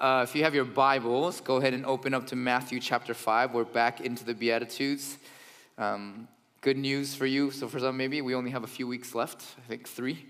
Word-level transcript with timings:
Uh, 0.00 0.20
if 0.22 0.36
you 0.36 0.44
have 0.44 0.54
your 0.54 0.64
Bibles, 0.64 1.40
go 1.40 1.56
ahead 1.56 1.74
and 1.74 1.84
open 1.84 2.14
up 2.14 2.28
to 2.28 2.36
Matthew 2.36 2.78
chapter 2.78 3.14
5. 3.14 3.52
We're 3.52 3.64
back 3.64 4.00
into 4.00 4.24
the 4.24 4.32
Beatitudes. 4.32 5.18
Um, 5.76 6.28
good 6.60 6.76
news 6.76 7.16
for 7.16 7.26
you. 7.26 7.50
So, 7.50 7.66
for 7.66 7.80
some, 7.80 7.96
maybe 7.96 8.22
we 8.22 8.36
only 8.36 8.52
have 8.52 8.62
a 8.62 8.68
few 8.68 8.86
weeks 8.86 9.12
left, 9.16 9.44
I 9.58 9.66
think 9.66 9.88
three, 9.88 10.24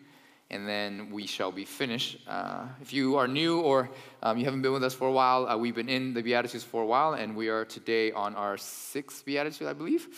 and 0.48 0.66
then 0.66 1.10
we 1.10 1.26
shall 1.26 1.52
be 1.52 1.66
finished. 1.66 2.16
Uh, 2.26 2.64
if 2.80 2.94
you 2.94 3.16
are 3.16 3.28
new 3.28 3.60
or 3.60 3.90
um, 4.22 4.38
you 4.38 4.46
haven't 4.46 4.62
been 4.62 4.72
with 4.72 4.84
us 4.84 4.94
for 4.94 5.06
a 5.06 5.12
while, 5.12 5.46
uh, 5.46 5.58
we've 5.58 5.74
been 5.74 5.90
in 5.90 6.14
the 6.14 6.22
Beatitudes 6.22 6.64
for 6.64 6.80
a 6.80 6.86
while, 6.86 7.12
and 7.12 7.36
we 7.36 7.48
are 7.48 7.66
today 7.66 8.10
on 8.12 8.34
our 8.36 8.56
sixth 8.56 9.26
Beatitude, 9.26 9.68
I 9.68 9.74
believe. 9.74 10.08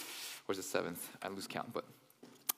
Or 0.46 0.52
is 0.52 0.60
it 0.60 0.64
seventh? 0.64 1.08
I 1.24 1.28
lose 1.28 1.48
count, 1.48 1.72
but 1.72 1.84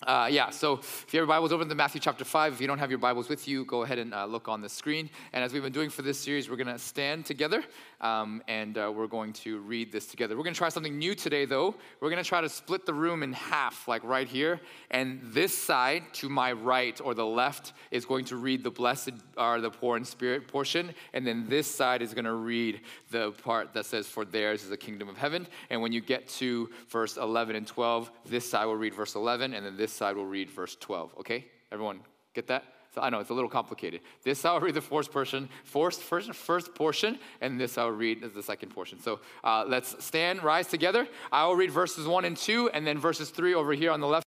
uh, 0.06 0.28
yeah, 0.30 0.50
so 0.50 0.74
if 0.74 1.06
you 1.12 1.20
have 1.20 1.26
your 1.26 1.26
Bibles 1.26 1.52
open 1.52 1.68
to 1.68 1.74
Matthew 1.74 2.00
chapter 2.00 2.24
5, 2.24 2.54
if 2.54 2.60
you 2.60 2.66
don't 2.66 2.78
have 2.78 2.90
your 2.90 2.98
Bibles 2.98 3.28
with 3.28 3.46
you, 3.46 3.64
go 3.64 3.82
ahead 3.82 3.98
and 3.98 4.12
uh, 4.12 4.24
look 4.26 4.48
on 4.48 4.60
the 4.60 4.68
screen. 4.68 5.08
And 5.32 5.44
as 5.44 5.52
we've 5.52 5.62
been 5.62 5.72
doing 5.72 5.90
for 5.90 6.02
this 6.02 6.18
series, 6.18 6.50
we're 6.50 6.56
going 6.56 6.66
to 6.66 6.78
stand 6.78 7.24
together 7.24 7.62
um, 8.02 8.42
and 8.48 8.76
uh, 8.76 8.92
we're 8.94 9.06
going 9.06 9.32
to 9.32 9.60
read 9.60 9.92
this 9.92 10.06
together. 10.06 10.36
We're 10.36 10.42
going 10.42 10.54
to 10.54 10.58
try 10.58 10.68
something 10.68 10.98
new 10.98 11.14
today, 11.14 11.44
though. 11.44 11.74
We're 12.00 12.10
going 12.10 12.22
to 12.22 12.28
try 12.28 12.40
to 12.40 12.48
split 12.48 12.84
the 12.84 12.94
room 12.94 13.22
in 13.22 13.32
half, 13.32 13.86
like 13.86 14.02
right 14.02 14.26
here. 14.26 14.60
And 14.90 15.20
this 15.22 15.56
side 15.56 16.02
to 16.14 16.28
my 16.28 16.52
right 16.52 17.00
or 17.02 17.14
the 17.14 17.24
left 17.24 17.72
is 17.90 18.04
going 18.04 18.24
to 18.26 18.36
read 18.36 18.64
the 18.64 18.70
blessed 18.70 19.12
are 19.36 19.60
the 19.60 19.70
poor 19.70 19.96
in 19.96 20.04
spirit 20.04 20.48
portion. 20.48 20.92
And 21.12 21.26
then 21.26 21.48
this 21.48 21.72
side 21.72 22.02
is 22.02 22.12
going 22.12 22.24
to 22.24 22.32
read 22.32 22.80
the 23.10 23.30
part 23.30 23.72
that 23.74 23.86
says, 23.86 24.06
For 24.06 24.24
theirs 24.24 24.64
is 24.64 24.70
the 24.70 24.76
kingdom 24.76 25.08
of 25.08 25.16
heaven. 25.16 25.46
And 25.70 25.80
when 25.80 25.92
you 25.92 26.00
get 26.00 26.28
to 26.28 26.70
verse 26.88 27.16
11 27.16 27.54
and 27.54 27.66
12, 27.66 28.10
this 28.26 28.50
side 28.50 28.66
will 28.66 28.76
read 28.76 28.94
verse 28.94 29.14
11, 29.14 29.54
and 29.54 29.64
then 29.64 29.76
this 29.76 29.92
side 29.92 30.16
will 30.16 30.26
read 30.26 30.50
verse 30.50 30.76
12. 30.80 31.14
Okay? 31.20 31.46
Everyone 31.70 32.00
get 32.34 32.48
that? 32.48 32.64
So 32.94 33.00
I 33.00 33.08
know 33.08 33.20
it's 33.20 33.30
a 33.30 33.34
little 33.34 33.48
complicated. 33.48 34.02
This 34.22 34.44
I'll 34.44 34.60
read 34.60 34.74
the 34.74 34.82
first 34.82 35.10
portion, 35.10 35.48
first, 35.64 36.02
first, 36.02 36.34
first 36.34 36.74
portion, 36.74 37.18
and 37.40 37.58
this 37.58 37.78
I'll 37.78 37.88
read 37.88 38.22
as 38.22 38.32
the 38.32 38.42
second 38.42 38.68
portion. 38.68 39.00
So 39.00 39.20
uh, 39.42 39.64
let's 39.66 40.04
stand, 40.04 40.42
rise 40.42 40.66
together. 40.66 41.08
I 41.30 41.46
will 41.46 41.56
read 41.56 41.70
verses 41.70 42.06
one 42.06 42.26
and 42.26 42.36
two, 42.36 42.68
and 42.74 42.86
then 42.86 42.98
verses 42.98 43.30
three 43.30 43.54
over 43.54 43.72
here 43.72 43.90
on 43.90 44.00
the 44.00 44.06
left. 44.06 44.26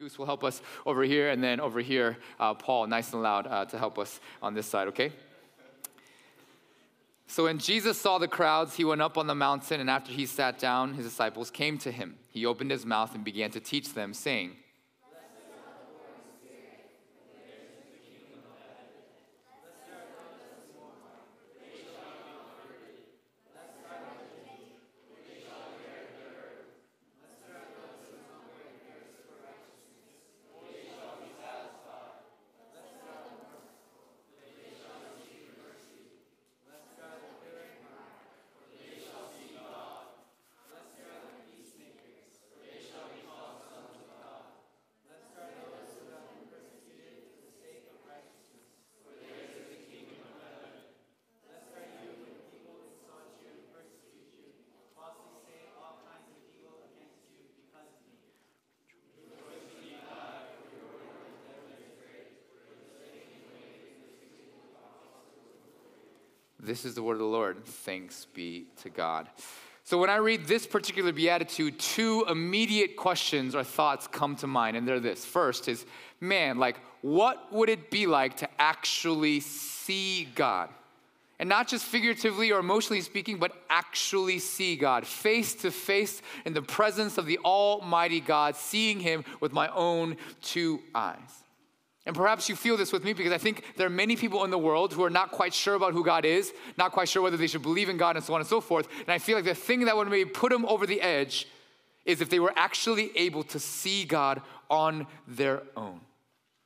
Goose 0.00 0.18
will 0.18 0.26
help 0.26 0.42
us 0.42 0.60
over 0.86 1.04
here, 1.04 1.30
and 1.30 1.44
then 1.44 1.60
over 1.60 1.80
here, 1.80 2.16
uh, 2.40 2.54
Paul, 2.54 2.86
nice 2.86 3.12
and 3.12 3.22
loud, 3.22 3.46
uh, 3.46 3.66
to 3.66 3.78
help 3.78 3.98
us 3.98 4.18
on 4.42 4.54
this 4.54 4.66
side, 4.66 4.88
okay? 4.88 5.12
So 7.26 7.44
when 7.44 7.58
Jesus 7.58 8.00
saw 8.00 8.18
the 8.18 8.26
crowds, 8.26 8.74
he 8.74 8.84
went 8.84 9.02
up 9.02 9.16
on 9.16 9.28
the 9.28 9.34
mountain, 9.36 9.78
and 9.78 9.88
after 9.88 10.10
he 10.10 10.26
sat 10.26 10.58
down, 10.58 10.94
his 10.94 11.04
disciples 11.04 11.48
came 11.48 11.78
to 11.78 11.92
him. 11.92 12.16
He 12.30 12.44
opened 12.44 12.72
his 12.72 12.84
mouth 12.84 13.14
and 13.14 13.22
began 13.22 13.50
to 13.52 13.60
teach 13.60 13.94
them, 13.94 14.14
saying, 14.14 14.56
This 66.70 66.84
is 66.84 66.94
the 66.94 67.02
word 67.02 67.14
of 67.14 67.18
the 67.18 67.24
Lord. 67.24 67.64
Thanks 67.64 68.28
be 68.32 68.68
to 68.82 68.90
God. 68.90 69.26
So, 69.82 69.98
when 69.98 70.08
I 70.08 70.18
read 70.18 70.44
this 70.44 70.68
particular 70.68 71.10
beatitude, 71.10 71.80
two 71.80 72.24
immediate 72.28 72.94
questions 72.94 73.56
or 73.56 73.64
thoughts 73.64 74.06
come 74.06 74.36
to 74.36 74.46
mind, 74.46 74.76
and 74.76 74.86
they're 74.86 75.00
this. 75.00 75.24
First 75.24 75.66
is, 75.66 75.84
man, 76.20 76.58
like, 76.58 76.76
what 77.02 77.52
would 77.52 77.70
it 77.70 77.90
be 77.90 78.06
like 78.06 78.36
to 78.36 78.48
actually 78.60 79.40
see 79.40 80.28
God? 80.36 80.68
And 81.40 81.48
not 81.48 81.66
just 81.66 81.84
figuratively 81.86 82.52
or 82.52 82.60
emotionally 82.60 83.00
speaking, 83.00 83.40
but 83.40 83.50
actually 83.68 84.38
see 84.38 84.76
God 84.76 85.04
face 85.04 85.54
to 85.62 85.72
face 85.72 86.22
in 86.44 86.52
the 86.54 86.62
presence 86.62 87.18
of 87.18 87.26
the 87.26 87.38
Almighty 87.38 88.20
God, 88.20 88.54
seeing 88.54 89.00
Him 89.00 89.24
with 89.40 89.52
my 89.52 89.66
own 89.70 90.16
two 90.40 90.78
eyes. 90.94 91.42
And 92.06 92.16
perhaps 92.16 92.48
you 92.48 92.56
feel 92.56 92.76
this 92.76 92.92
with 92.92 93.04
me 93.04 93.12
because 93.12 93.32
I 93.32 93.38
think 93.38 93.64
there 93.76 93.86
are 93.86 93.90
many 93.90 94.16
people 94.16 94.44
in 94.44 94.50
the 94.50 94.58
world 94.58 94.92
who 94.92 95.04
are 95.04 95.10
not 95.10 95.32
quite 95.32 95.52
sure 95.52 95.74
about 95.74 95.92
who 95.92 96.04
God 96.04 96.24
is, 96.24 96.52
not 96.78 96.92
quite 96.92 97.08
sure 97.08 97.22
whether 97.22 97.36
they 97.36 97.46
should 97.46 97.62
believe 97.62 97.88
in 97.88 97.98
God, 97.98 98.16
and 98.16 98.24
so 98.24 98.34
on 98.34 98.40
and 98.40 98.48
so 98.48 98.60
forth. 98.60 98.88
And 99.00 99.10
I 99.10 99.18
feel 99.18 99.36
like 99.36 99.44
the 99.44 99.54
thing 99.54 99.84
that 99.84 99.96
would 99.96 100.08
maybe 100.08 100.30
put 100.30 100.50
them 100.50 100.64
over 100.64 100.86
the 100.86 101.00
edge 101.00 101.46
is 102.06 102.20
if 102.20 102.30
they 102.30 102.40
were 102.40 102.54
actually 102.56 103.10
able 103.16 103.42
to 103.44 103.58
see 103.58 104.04
God 104.04 104.40
on 104.70 105.06
their 105.28 105.62
own. 105.76 106.00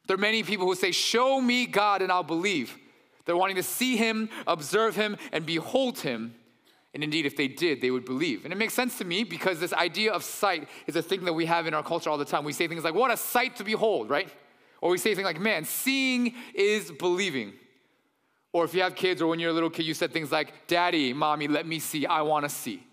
There 0.06 0.14
are 0.14 0.18
many 0.18 0.42
people 0.42 0.66
who 0.66 0.74
say, 0.74 0.92
Show 0.92 1.40
me 1.40 1.66
God 1.66 2.02
and 2.02 2.12
I'll 2.12 2.22
believe. 2.22 2.76
They're 3.24 3.36
wanting 3.36 3.56
to 3.56 3.62
see 3.62 3.96
Him, 3.96 4.28
observe 4.46 4.94
Him, 4.94 5.16
and 5.32 5.44
behold 5.44 5.98
Him. 6.00 6.34
And 6.92 7.02
indeed, 7.02 7.26
if 7.26 7.36
they 7.36 7.48
did, 7.48 7.80
they 7.80 7.90
would 7.90 8.04
believe. 8.04 8.44
And 8.44 8.52
it 8.52 8.56
makes 8.56 8.74
sense 8.74 8.98
to 8.98 9.04
me 9.04 9.24
because 9.24 9.58
this 9.58 9.72
idea 9.72 10.12
of 10.12 10.22
sight 10.22 10.68
is 10.86 10.94
a 10.94 11.02
thing 11.02 11.24
that 11.24 11.32
we 11.32 11.46
have 11.46 11.66
in 11.66 11.74
our 11.74 11.82
culture 11.82 12.08
all 12.08 12.18
the 12.18 12.24
time. 12.24 12.44
We 12.44 12.52
say 12.52 12.68
things 12.68 12.84
like, 12.84 12.94
What 12.94 13.10
a 13.10 13.16
sight 13.16 13.56
to 13.56 13.64
behold, 13.64 14.10
right? 14.10 14.28
Or 14.84 14.90
we 14.90 14.98
say 14.98 15.14
things 15.14 15.24
like, 15.24 15.40
man, 15.40 15.64
seeing 15.64 16.34
is 16.54 16.92
believing. 16.92 17.54
Or 18.52 18.66
if 18.66 18.74
you 18.74 18.82
have 18.82 18.94
kids 18.94 19.22
or 19.22 19.26
when 19.26 19.40
you're 19.40 19.48
a 19.48 19.54
little 19.54 19.70
kid, 19.70 19.86
you 19.86 19.94
said 19.94 20.12
things 20.12 20.30
like, 20.30 20.66
Daddy, 20.66 21.14
Mommy, 21.14 21.48
let 21.48 21.66
me 21.66 21.78
see. 21.78 22.04
I 22.04 22.20
want 22.20 22.44
to 22.44 22.50
see. 22.50 22.86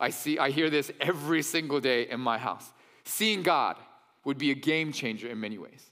I 0.00 0.10
see, 0.10 0.40
I 0.40 0.50
hear 0.50 0.70
this 0.70 0.90
every 1.00 1.42
single 1.42 1.78
day 1.78 2.08
in 2.08 2.18
my 2.18 2.36
house. 2.36 2.72
Seeing 3.04 3.44
God 3.44 3.76
would 4.24 4.38
be 4.38 4.50
a 4.50 4.56
game 4.56 4.92
changer 4.92 5.28
in 5.28 5.38
many 5.38 5.56
ways. 5.56 5.86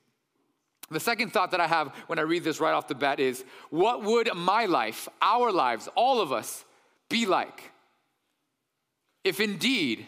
The 0.90 0.98
second 0.98 1.32
thought 1.32 1.52
that 1.52 1.60
I 1.60 1.68
have 1.68 1.94
when 2.08 2.18
I 2.18 2.22
read 2.22 2.42
this 2.42 2.58
right 2.58 2.72
off 2.72 2.88
the 2.88 2.96
bat 2.96 3.20
is 3.20 3.44
what 3.70 4.02
would 4.02 4.34
my 4.34 4.64
life, 4.64 5.08
our 5.22 5.52
lives, 5.52 5.88
all 5.94 6.20
of 6.20 6.32
us 6.32 6.64
be 7.08 7.26
like 7.26 7.70
if 9.22 9.38
indeed 9.38 10.04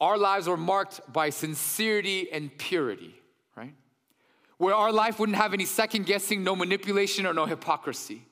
our 0.00 0.18
lives 0.18 0.48
were 0.48 0.56
marked 0.56 1.00
by 1.12 1.30
sincerity 1.30 2.32
and 2.32 2.58
purity? 2.58 3.21
Where 4.62 4.76
our 4.76 4.92
life 4.92 5.18
wouldn't 5.18 5.38
have 5.38 5.52
any 5.52 5.64
second 5.64 6.06
guessing, 6.06 6.44
no 6.44 6.54
manipulation, 6.54 7.26
or 7.26 7.34
no 7.34 7.46
hypocrisy. 7.46 8.22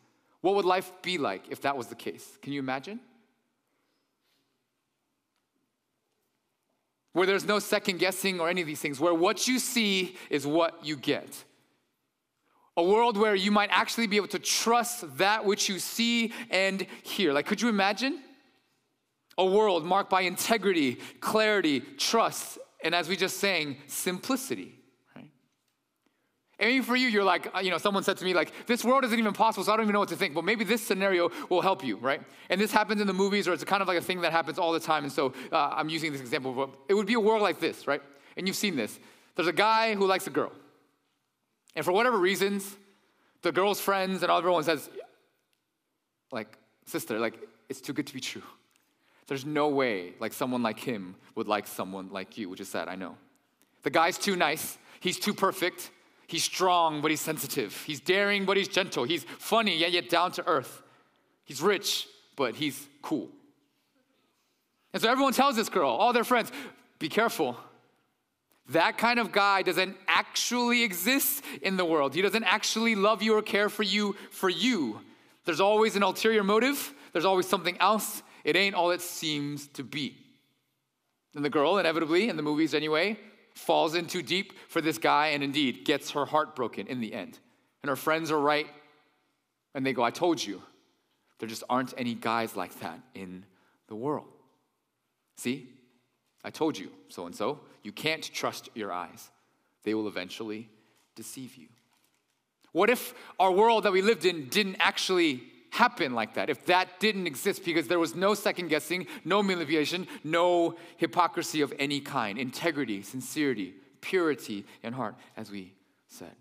What 0.42 0.54
would 0.54 0.64
life 0.64 0.92
be 1.02 1.18
like 1.18 1.42
if 1.50 1.62
that 1.62 1.76
was 1.76 1.88
the 1.88 1.96
case? 1.96 2.38
Can 2.40 2.52
you 2.52 2.60
imagine? 2.60 3.00
Where 7.14 7.26
there's 7.26 7.44
no 7.44 7.58
second 7.58 7.98
guessing 7.98 8.38
or 8.38 8.48
any 8.48 8.60
of 8.60 8.68
these 8.68 8.78
things, 8.78 9.00
where 9.00 9.12
what 9.12 9.48
you 9.48 9.58
see 9.58 10.16
is 10.30 10.46
what 10.46 10.86
you 10.86 10.94
get. 10.94 11.26
A 12.76 12.84
world 12.84 13.16
where 13.16 13.34
you 13.34 13.50
might 13.50 13.70
actually 13.72 14.06
be 14.06 14.14
able 14.14 14.28
to 14.28 14.38
trust 14.38 15.18
that 15.18 15.44
which 15.44 15.68
you 15.68 15.80
see 15.80 16.32
and 16.48 16.86
hear. 17.02 17.32
Like, 17.32 17.46
could 17.46 17.60
you 17.60 17.68
imagine? 17.68 18.22
A 19.36 19.44
world 19.44 19.84
marked 19.84 20.10
by 20.10 20.20
integrity, 20.20 21.00
clarity, 21.18 21.80
trust, 21.80 22.56
and 22.84 22.94
as 22.94 23.08
we 23.08 23.16
just 23.16 23.38
sang, 23.38 23.78
simplicity. 23.88 24.79
And 26.60 26.68
maybe 26.68 26.84
for 26.84 26.94
you, 26.94 27.08
you're 27.08 27.24
like, 27.24 27.48
uh, 27.54 27.60
you 27.60 27.70
know, 27.70 27.78
someone 27.78 28.04
said 28.04 28.18
to 28.18 28.24
me, 28.24 28.34
like, 28.34 28.66
this 28.66 28.84
world 28.84 29.02
isn't 29.04 29.18
even 29.18 29.32
possible, 29.32 29.64
so 29.64 29.72
I 29.72 29.76
don't 29.76 29.84
even 29.86 29.94
know 29.94 30.00
what 30.00 30.10
to 30.10 30.16
think. 30.16 30.34
But 30.34 30.44
maybe 30.44 30.62
this 30.62 30.86
scenario 30.86 31.30
will 31.48 31.62
help 31.62 31.82
you, 31.82 31.96
right? 31.96 32.20
And 32.50 32.60
this 32.60 32.70
happens 32.70 33.00
in 33.00 33.06
the 33.06 33.14
movies, 33.14 33.48
or 33.48 33.54
it's 33.54 33.64
kind 33.64 33.80
of 33.80 33.88
like 33.88 33.96
a 33.96 34.02
thing 34.02 34.20
that 34.20 34.30
happens 34.30 34.58
all 34.58 34.72
the 34.72 34.78
time. 34.78 35.04
And 35.04 35.12
so 35.12 35.32
uh, 35.50 35.70
I'm 35.72 35.88
using 35.88 36.12
this 36.12 36.20
example. 36.20 36.52
But 36.52 36.70
it 36.88 36.94
would 36.94 37.06
be 37.06 37.14
a 37.14 37.20
world 37.20 37.40
like 37.40 37.60
this, 37.60 37.86
right? 37.86 38.02
And 38.36 38.46
you've 38.46 38.56
seen 38.56 38.76
this. 38.76 39.00
There's 39.36 39.48
a 39.48 39.54
guy 39.54 39.94
who 39.94 40.06
likes 40.06 40.26
a 40.26 40.30
girl. 40.30 40.52
And 41.74 41.84
for 41.84 41.92
whatever 41.92 42.18
reasons, 42.18 42.76
the 43.40 43.52
girl's 43.52 43.80
friends 43.80 44.22
and 44.22 44.30
everyone 44.30 44.62
says, 44.64 44.90
like, 46.30 46.58
sister, 46.84 47.18
like, 47.18 47.38
it's 47.70 47.80
too 47.80 47.94
good 47.94 48.06
to 48.06 48.12
be 48.12 48.20
true. 48.20 48.42
There's 49.28 49.46
no 49.46 49.68
way, 49.68 50.12
like, 50.18 50.34
someone 50.34 50.62
like 50.62 50.78
him 50.78 51.14
would 51.36 51.48
like 51.48 51.66
someone 51.66 52.10
like 52.10 52.36
you, 52.36 52.50
which 52.50 52.60
is 52.60 52.68
sad, 52.68 52.88
I 52.88 52.96
know. 52.96 53.16
The 53.82 53.90
guy's 53.90 54.18
too 54.18 54.36
nice. 54.36 54.76
He's 54.98 55.18
too 55.18 55.32
perfect. 55.32 55.90
He's 56.30 56.44
strong, 56.44 57.00
but 57.00 57.10
he's 57.10 57.20
sensitive. 57.20 57.82
He's 57.84 57.98
daring, 57.98 58.44
but 58.44 58.56
he's 58.56 58.68
gentle. 58.68 59.02
He's 59.02 59.24
funny, 59.24 59.76
yet, 59.76 59.90
yet 59.90 60.08
down 60.08 60.30
to 60.32 60.46
earth. 60.46 60.80
He's 61.44 61.60
rich, 61.60 62.06
but 62.36 62.54
he's 62.54 62.86
cool. 63.02 63.28
And 64.92 65.02
so 65.02 65.10
everyone 65.10 65.32
tells 65.32 65.56
this 65.56 65.68
girl, 65.68 65.90
all 65.90 66.12
their 66.12 66.22
friends, 66.22 66.52
be 67.00 67.08
careful. 67.08 67.56
That 68.68 68.96
kind 68.96 69.18
of 69.18 69.32
guy 69.32 69.62
doesn't 69.62 69.96
actually 70.06 70.84
exist 70.84 71.42
in 71.62 71.76
the 71.76 71.84
world. 71.84 72.14
He 72.14 72.22
doesn't 72.22 72.44
actually 72.44 72.94
love 72.94 73.24
you 73.24 73.36
or 73.36 73.42
care 73.42 73.68
for 73.68 73.82
you 73.82 74.14
for 74.30 74.48
you. 74.48 75.00
There's 75.46 75.60
always 75.60 75.96
an 75.96 76.04
ulterior 76.04 76.44
motive, 76.44 76.94
there's 77.12 77.24
always 77.24 77.48
something 77.48 77.76
else. 77.78 78.22
It 78.44 78.54
ain't 78.54 78.76
all 78.76 78.92
it 78.92 79.00
seems 79.00 79.66
to 79.74 79.82
be. 79.82 80.16
And 81.34 81.44
the 81.44 81.50
girl, 81.50 81.78
inevitably, 81.78 82.28
in 82.28 82.36
the 82.36 82.42
movies 82.42 82.72
anyway, 82.72 83.18
falls 83.54 83.94
in 83.94 84.06
too 84.06 84.22
deep 84.22 84.52
for 84.68 84.80
this 84.80 84.98
guy 84.98 85.28
and 85.28 85.42
indeed 85.42 85.84
gets 85.84 86.12
her 86.12 86.24
heart 86.24 86.56
broken 86.56 86.86
in 86.86 87.00
the 87.00 87.12
end. 87.12 87.38
And 87.82 87.88
her 87.88 87.96
friends 87.96 88.30
are 88.30 88.38
right, 88.38 88.66
and 89.74 89.84
they 89.84 89.92
go, 89.92 90.02
I 90.02 90.10
told 90.10 90.44
you. 90.44 90.62
There 91.38 91.48
just 91.48 91.64
aren't 91.70 91.94
any 91.96 92.14
guys 92.14 92.54
like 92.54 92.78
that 92.80 93.00
in 93.14 93.44
the 93.88 93.94
world. 93.94 94.28
See, 95.36 95.70
I 96.44 96.50
told 96.50 96.78
you, 96.78 96.90
so 97.08 97.24
and 97.24 97.34
so, 97.34 97.60
you 97.82 97.92
can't 97.92 98.22
trust 98.22 98.68
your 98.74 98.92
eyes. 98.92 99.30
They 99.82 99.94
will 99.94 100.06
eventually 100.06 100.68
deceive 101.14 101.56
you. 101.56 101.68
What 102.72 102.90
if 102.90 103.14
our 103.38 103.50
world 103.50 103.84
that 103.84 103.92
we 103.92 104.02
lived 104.02 104.26
in 104.26 104.48
didn't 104.48 104.76
actually 104.80 105.42
happen 105.70 106.14
like 106.14 106.34
that? 106.34 106.50
If 106.50 106.66
that 106.66 107.00
didn't 107.00 107.26
exist 107.26 107.64
because 107.64 107.88
there 107.88 107.98
was 107.98 108.14
no 108.14 108.34
second 108.34 108.68
guessing, 108.68 109.06
no 109.24 109.42
manipulation, 109.42 110.06
no 110.24 110.76
hypocrisy 110.96 111.60
of 111.62 111.72
any 111.78 112.00
kind, 112.00 112.38
integrity, 112.38 113.02
sincerity, 113.02 113.74
purity 114.00 114.64
in 114.82 114.92
heart, 114.92 115.14
as 115.36 115.50
we 115.50 115.74
said. 116.08 116.34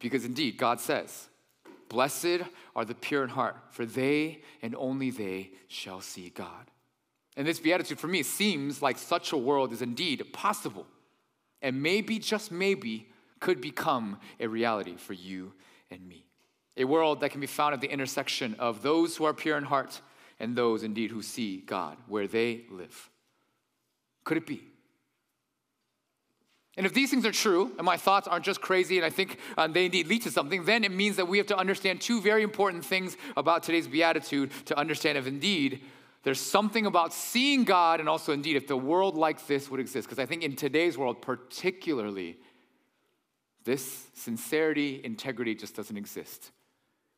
Because 0.00 0.24
indeed, 0.24 0.56
God 0.56 0.80
says, 0.80 1.28
Blessed 1.88 2.42
are 2.74 2.84
the 2.84 2.94
pure 2.94 3.24
in 3.24 3.30
heart, 3.30 3.56
for 3.70 3.86
they 3.86 4.40
and 4.62 4.74
only 4.76 5.10
they 5.10 5.50
shall 5.68 6.00
see 6.00 6.30
God. 6.30 6.70
And 7.36 7.46
this 7.46 7.60
beatitude 7.60 7.98
for 7.98 8.06
me 8.06 8.22
seems 8.22 8.80
like 8.80 8.98
such 8.98 9.32
a 9.32 9.36
world 9.36 9.72
is 9.72 9.82
indeed 9.82 10.32
possible 10.32 10.86
and 11.64 11.82
maybe, 11.82 12.18
just 12.18 12.52
maybe, 12.52 13.08
could 13.40 13.60
become 13.60 14.18
a 14.38 14.46
reality 14.46 14.96
for 14.96 15.14
you 15.14 15.54
and 15.90 16.06
me. 16.06 16.26
A 16.76 16.84
world 16.84 17.20
that 17.20 17.30
can 17.30 17.40
be 17.40 17.46
found 17.46 17.74
at 17.74 17.80
the 17.80 17.90
intersection 17.90 18.56
of 18.58 18.82
those 18.82 19.16
who 19.16 19.24
are 19.24 19.34
pure 19.34 19.56
in 19.56 19.64
heart 19.64 20.00
and 20.40 20.56
those 20.56 20.82
indeed 20.82 21.10
who 21.10 21.22
see 21.22 21.58
God 21.58 21.96
where 22.08 22.26
they 22.26 22.64
live. 22.70 23.10
Could 24.24 24.38
it 24.38 24.46
be? 24.46 24.62
And 26.76 26.86
if 26.86 26.92
these 26.92 27.10
things 27.10 27.24
are 27.24 27.32
true, 27.32 27.72
and 27.78 27.84
my 27.84 27.96
thoughts 27.96 28.26
aren't 28.26 28.44
just 28.44 28.60
crazy, 28.60 28.96
and 28.96 29.06
I 29.06 29.10
think 29.10 29.38
um, 29.56 29.72
they 29.72 29.84
indeed 29.84 30.08
lead 30.08 30.22
to 30.22 30.30
something, 30.30 30.64
then 30.64 30.82
it 30.82 30.90
means 30.90 31.16
that 31.16 31.28
we 31.28 31.38
have 31.38 31.46
to 31.48 31.56
understand 31.56 32.00
two 32.00 32.20
very 32.20 32.42
important 32.42 32.84
things 32.84 33.16
about 33.36 33.62
today's 33.62 33.86
beatitude 33.86 34.50
to 34.66 34.76
understand 34.76 35.16
if 35.16 35.28
indeed 35.28 35.82
there's 36.24 36.40
something 36.40 36.86
about 36.86 37.12
seeing 37.12 37.62
God, 37.64 38.00
and 38.00 38.08
also 38.08 38.32
indeed 38.32 38.56
if 38.56 38.66
the 38.66 38.76
world 38.76 39.14
like 39.14 39.46
this 39.46 39.70
would 39.70 39.78
exist. 39.78 40.08
Because 40.08 40.18
I 40.18 40.26
think 40.26 40.42
in 40.42 40.56
today's 40.56 40.98
world, 40.98 41.22
particularly, 41.22 42.38
this 43.62 44.06
sincerity, 44.14 45.00
integrity 45.04 45.54
just 45.54 45.76
doesn't 45.76 45.96
exist. 45.96 46.50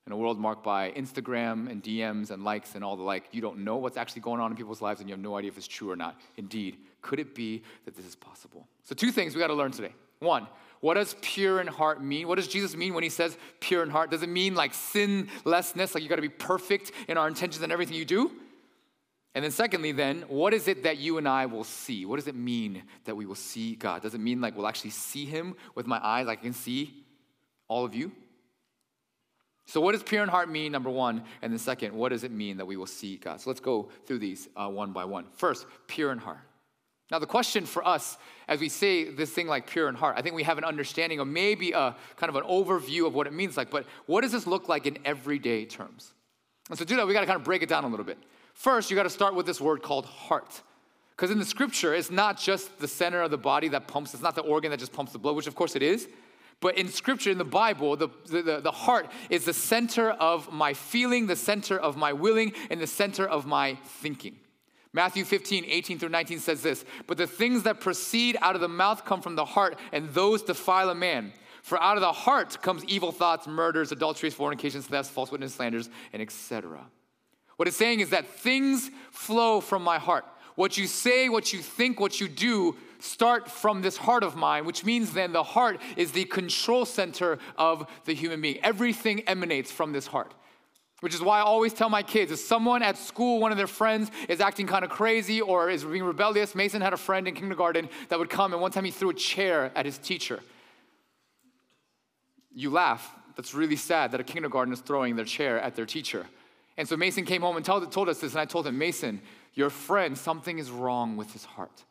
In 0.06 0.12
a 0.12 0.16
world 0.16 0.38
marked 0.38 0.62
by 0.62 0.92
Instagram 0.92 1.68
and 1.68 1.82
DMs 1.82 2.30
and 2.30 2.44
likes 2.44 2.76
and 2.76 2.84
all 2.84 2.96
the 2.96 3.02
like, 3.02 3.24
you 3.32 3.40
don't 3.40 3.58
know 3.58 3.76
what's 3.76 3.96
actually 3.96 4.22
going 4.22 4.40
on 4.40 4.52
in 4.52 4.56
people's 4.56 4.80
lives 4.80 5.00
and 5.00 5.08
you 5.08 5.14
have 5.14 5.20
no 5.20 5.36
idea 5.36 5.50
if 5.50 5.58
it's 5.58 5.66
true 5.66 5.90
or 5.90 5.96
not. 5.96 6.20
Indeed, 6.36 6.76
could 7.02 7.18
it 7.18 7.34
be 7.34 7.64
that 7.84 7.96
this 7.96 8.06
is 8.06 8.14
possible? 8.14 8.68
So, 8.84 8.94
two 8.94 9.10
things 9.10 9.34
we 9.34 9.40
got 9.40 9.48
to 9.48 9.54
learn 9.54 9.72
today. 9.72 9.92
One, 10.20 10.46
what 10.80 10.94
does 10.94 11.16
pure 11.22 11.60
in 11.60 11.66
heart 11.66 12.02
mean? 12.02 12.28
What 12.28 12.36
does 12.36 12.46
Jesus 12.46 12.76
mean 12.76 12.94
when 12.94 13.02
he 13.02 13.10
says 13.10 13.36
pure 13.58 13.82
in 13.82 13.90
heart? 13.90 14.10
Does 14.10 14.22
it 14.22 14.28
mean 14.28 14.54
like 14.54 14.72
sinlessness, 14.74 15.94
like 15.94 16.04
you 16.04 16.08
got 16.08 16.16
to 16.16 16.22
be 16.22 16.28
perfect 16.28 16.92
in 17.08 17.18
our 17.18 17.26
intentions 17.26 17.62
and 17.62 17.72
everything 17.72 17.96
you 17.96 18.04
do? 18.04 18.30
And 19.34 19.44
then, 19.44 19.50
secondly, 19.50 19.90
then, 19.90 20.22
what 20.28 20.54
is 20.54 20.68
it 20.68 20.84
that 20.84 20.98
you 20.98 21.18
and 21.18 21.28
I 21.28 21.46
will 21.46 21.64
see? 21.64 22.06
What 22.06 22.16
does 22.16 22.28
it 22.28 22.36
mean 22.36 22.84
that 23.04 23.16
we 23.16 23.26
will 23.26 23.34
see 23.34 23.74
God? 23.74 24.02
Does 24.02 24.14
it 24.14 24.20
mean 24.20 24.40
like 24.40 24.56
we'll 24.56 24.68
actually 24.68 24.90
see 24.90 25.26
Him 25.26 25.56
with 25.74 25.86
my 25.86 26.00
eyes? 26.02 26.26
Like 26.26 26.38
I 26.38 26.42
can 26.42 26.52
see 26.52 27.04
all 27.66 27.84
of 27.84 27.94
you? 27.94 28.12
So, 29.66 29.80
what 29.80 29.92
does 29.92 30.02
pure 30.04 30.22
in 30.22 30.28
heart 30.28 30.48
mean, 30.48 30.70
number 30.70 30.90
one? 30.90 31.24
And 31.42 31.52
then, 31.52 31.58
second, 31.58 31.92
what 31.92 32.10
does 32.10 32.22
it 32.22 32.30
mean 32.30 32.56
that 32.58 32.66
we 32.66 32.76
will 32.76 32.86
see 32.86 33.16
God? 33.16 33.40
So, 33.40 33.50
let's 33.50 33.60
go 33.60 33.88
through 34.06 34.20
these 34.20 34.48
uh, 34.56 34.68
one 34.68 34.92
by 34.92 35.04
one. 35.04 35.26
First, 35.36 35.66
pure 35.88 36.12
in 36.12 36.18
heart. 36.18 36.38
Now, 37.10 37.18
the 37.18 37.26
question 37.26 37.66
for 37.66 37.86
us 37.86 38.16
as 38.48 38.60
we 38.60 38.68
say 38.68 39.10
this 39.10 39.30
thing 39.30 39.48
like 39.48 39.66
pure 39.66 39.88
in 39.88 39.96
heart, 39.96 40.14
I 40.16 40.22
think 40.22 40.36
we 40.36 40.44
have 40.44 40.58
an 40.58 40.64
understanding 40.64 41.18
or 41.18 41.24
maybe 41.24 41.72
a 41.72 41.96
kind 42.16 42.30
of 42.30 42.36
an 42.36 42.44
overview 42.44 43.06
of 43.06 43.14
what 43.14 43.26
it 43.26 43.32
means 43.32 43.56
like, 43.56 43.70
but 43.70 43.86
what 44.06 44.20
does 44.20 44.32
this 44.32 44.46
look 44.46 44.68
like 44.68 44.86
in 44.86 44.98
everyday 45.04 45.64
terms? 45.64 46.12
And 46.68 46.78
so, 46.78 46.84
to 46.84 46.88
do 46.88 46.96
that, 46.96 47.06
we 47.06 47.12
got 47.12 47.20
to 47.20 47.26
kind 47.26 47.38
of 47.38 47.44
break 47.44 47.62
it 47.62 47.68
down 47.68 47.82
a 47.82 47.88
little 47.88 48.06
bit. 48.06 48.18
First, 48.54 48.90
you 48.90 48.96
got 48.96 49.02
to 49.02 49.10
start 49.10 49.34
with 49.34 49.46
this 49.46 49.60
word 49.60 49.82
called 49.82 50.06
heart. 50.06 50.62
Because 51.10 51.30
in 51.30 51.38
the 51.38 51.44
scripture, 51.44 51.94
it's 51.94 52.10
not 52.10 52.38
just 52.38 52.78
the 52.78 52.86
center 52.86 53.22
of 53.22 53.30
the 53.30 53.38
body 53.38 53.68
that 53.68 53.88
pumps, 53.88 54.14
it's 54.14 54.22
not 54.22 54.34
the 54.34 54.42
organ 54.42 54.70
that 54.70 54.78
just 54.78 54.92
pumps 54.92 55.12
the 55.12 55.18
blood, 55.18 55.34
which 55.34 55.46
of 55.46 55.54
course 55.54 55.74
it 55.74 55.82
is. 55.82 56.08
But 56.60 56.78
in 56.78 56.88
scripture, 56.88 57.30
in 57.30 57.38
the 57.38 57.44
Bible, 57.44 57.96
the, 57.96 58.08
the, 58.28 58.60
the, 58.62 58.70
heart 58.70 59.10
is 59.28 59.44
the 59.44 59.52
center 59.52 60.10
of 60.10 60.50
my 60.52 60.72
feeling, 60.72 61.26
the 61.26 61.36
center 61.36 61.78
of 61.78 61.96
my 61.96 62.12
willing, 62.12 62.52
and 62.70 62.80
the 62.80 62.86
center 62.86 63.26
of 63.26 63.46
my 63.46 63.74
thinking. 63.84 64.36
Matthew 64.92 65.24
15, 65.24 65.66
18 65.66 65.98
through 65.98 66.08
19 66.08 66.38
says 66.38 66.62
this 66.62 66.84
But 67.06 67.18
the 67.18 67.26
things 67.26 67.64
that 67.64 67.80
proceed 67.80 68.38
out 68.40 68.54
of 68.54 68.62
the 68.62 68.68
mouth 68.68 69.04
come 69.04 69.20
from 69.20 69.36
the 69.36 69.44
heart, 69.44 69.78
and 69.92 70.08
those 70.10 70.42
defile 70.42 70.88
a 70.88 70.94
man. 70.94 71.34
For 71.62 71.82
out 71.82 71.96
of 71.98 72.00
the 72.00 72.12
heart 72.12 72.62
comes 72.62 72.84
evil 72.84 73.12
thoughts, 73.12 73.46
murders, 73.46 73.92
adulteries, 73.92 74.34
fornications, 74.34 74.86
thefts, 74.86 75.10
false 75.10 75.30
witness, 75.30 75.54
slanders, 75.54 75.90
and 76.14 76.22
etc. 76.22 76.86
What 77.56 77.68
it's 77.68 77.76
saying 77.76 78.00
is 78.00 78.10
that 78.10 78.26
things 78.26 78.90
flow 79.10 79.60
from 79.60 79.82
my 79.82 79.98
heart. 79.98 80.24
What 80.54 80.78
you 80.78 80.86
say, 80.86 81.28
what 81.28 81.52
you 81.52 81.58
think, 81.58 82.00
what 82.00 82.20
you 82.20 82.28
do 82.28 82.76
start 83.06 83.50
from 83.50 83.82
this 83.82 83.96
heart 83.96 84.22
of 84.22 84.36
mine, 84.36 84.64
which 84.64 84.84
means 84.84 85.12
then 85.12 85.32
the 85.32 85.42
heart 85.42 85.80
is 85.96 86.12
the 86.12 86.24
control 86.24 86.84
center 86.84 87.38
of 87.56 87.86
the 88.04 88.14
human 88.14 88.40
being. 88.40 88.58
Everything 88.62 89.20
emanates 89.22 89.70
from 89.70 89.92
this 89.92 90.06
heart. 90.06 90.34
Which 91.00 91.14
is 91.14 91.20
why 91.20 91.38
I 91.38 91.42
always 91.42 91.74
tell 91.74 91.90
my 91.90 92.02
kids 92.02 92.32
if 92.32 92.38
someone 92.38 92.82
at 92.82 92.96
school, 92.96 93.38
one 93.38 93.52
of 93.52 93.58
their 93.58 93.66
friends, 93.66 94.10
is 94.28 94.40
acting 94.40 94.66
kind 94.66 94.84
of 94.84 94.90
crazy 94.90 95.40
or 95.40 95.68
is 95.68 95.84
being 95.84 96.04
rebellious, 96.04 96.54
Mason 96.54 96.80
had 96.80 96.94
a 96.94 96.96
friend 96.96 97.28
in 97.28 97.34
kindergarten 97.34 97.88
that 98.08 98.18
would 98.18 98.30
come 98.30 98.52
and 98.52 98.62
one 98.62 98.70
time 98.70 98.84
he 98.84 98.90
threw 98.90 99.10
a 99.10 99.14
chair 99.14 99.70
at 99.74 99.84
his 99.84 99.98
teacher. 99.98 100.40
You 102.54 102.70
laugh. 102.70 103.12
That's 103.36 103.52
really 103.52 103.76
sad 103.76 104.12
that 104.12 104.20
a 104.20 104.24
kindergarten 104.24 104.72
is 104.72 104.80
throwing 104.80 105.14
their 105.14 105.26
chair 105.26 105.60
at 105.60 105.76
their 105.76 105.84
teacher. 105.84 106.26
And 106.78 106.88
so 106.88 106.96
Mason 106.96 107.26
came 107.26 107.42
home 107.42 107.56
and 107.56 107.64
told, 107.64 107.90
told 107.92 108.08
us 108.08 108.20
this, 108.20 108.32
and 108.32 108.40
I 108.40 108.46
told 108.46 108.66
him, 108.66 108.78
Mason, 108.78 109.20
your 109.52 109.68
friend, 109.70 110.16
something 110.16 110.58
is 110.58 110.70
wrong 110.70 111.16
with 111.16 111.32
his 111.32 111.44
heart. 111.44 111.84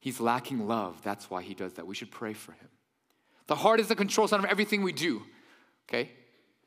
He's 0.00 0.18
lacking 0.18 0.66
love. 0.66 1.00
That's 1.02 1.30
why 1.30 1.42
he 1.42 1.54
does 1.54 1.74
that. 1.74 1.86
We 1.86 1.94
should 1.94 2.10
pray 2.10 2.32
for 2.32 2.52
him. 2.52 2.68
The 3.46 3.54
heart 3.56 3.80
is 3.80 3.88
the 3.88 3.96
control 3.96 4.26
center 4.26 4.44
of 4.44 4.50
everything 4.50 4.82
we 4.82 4.92
do. 4.92 5.22
Okay? 5.88 6.10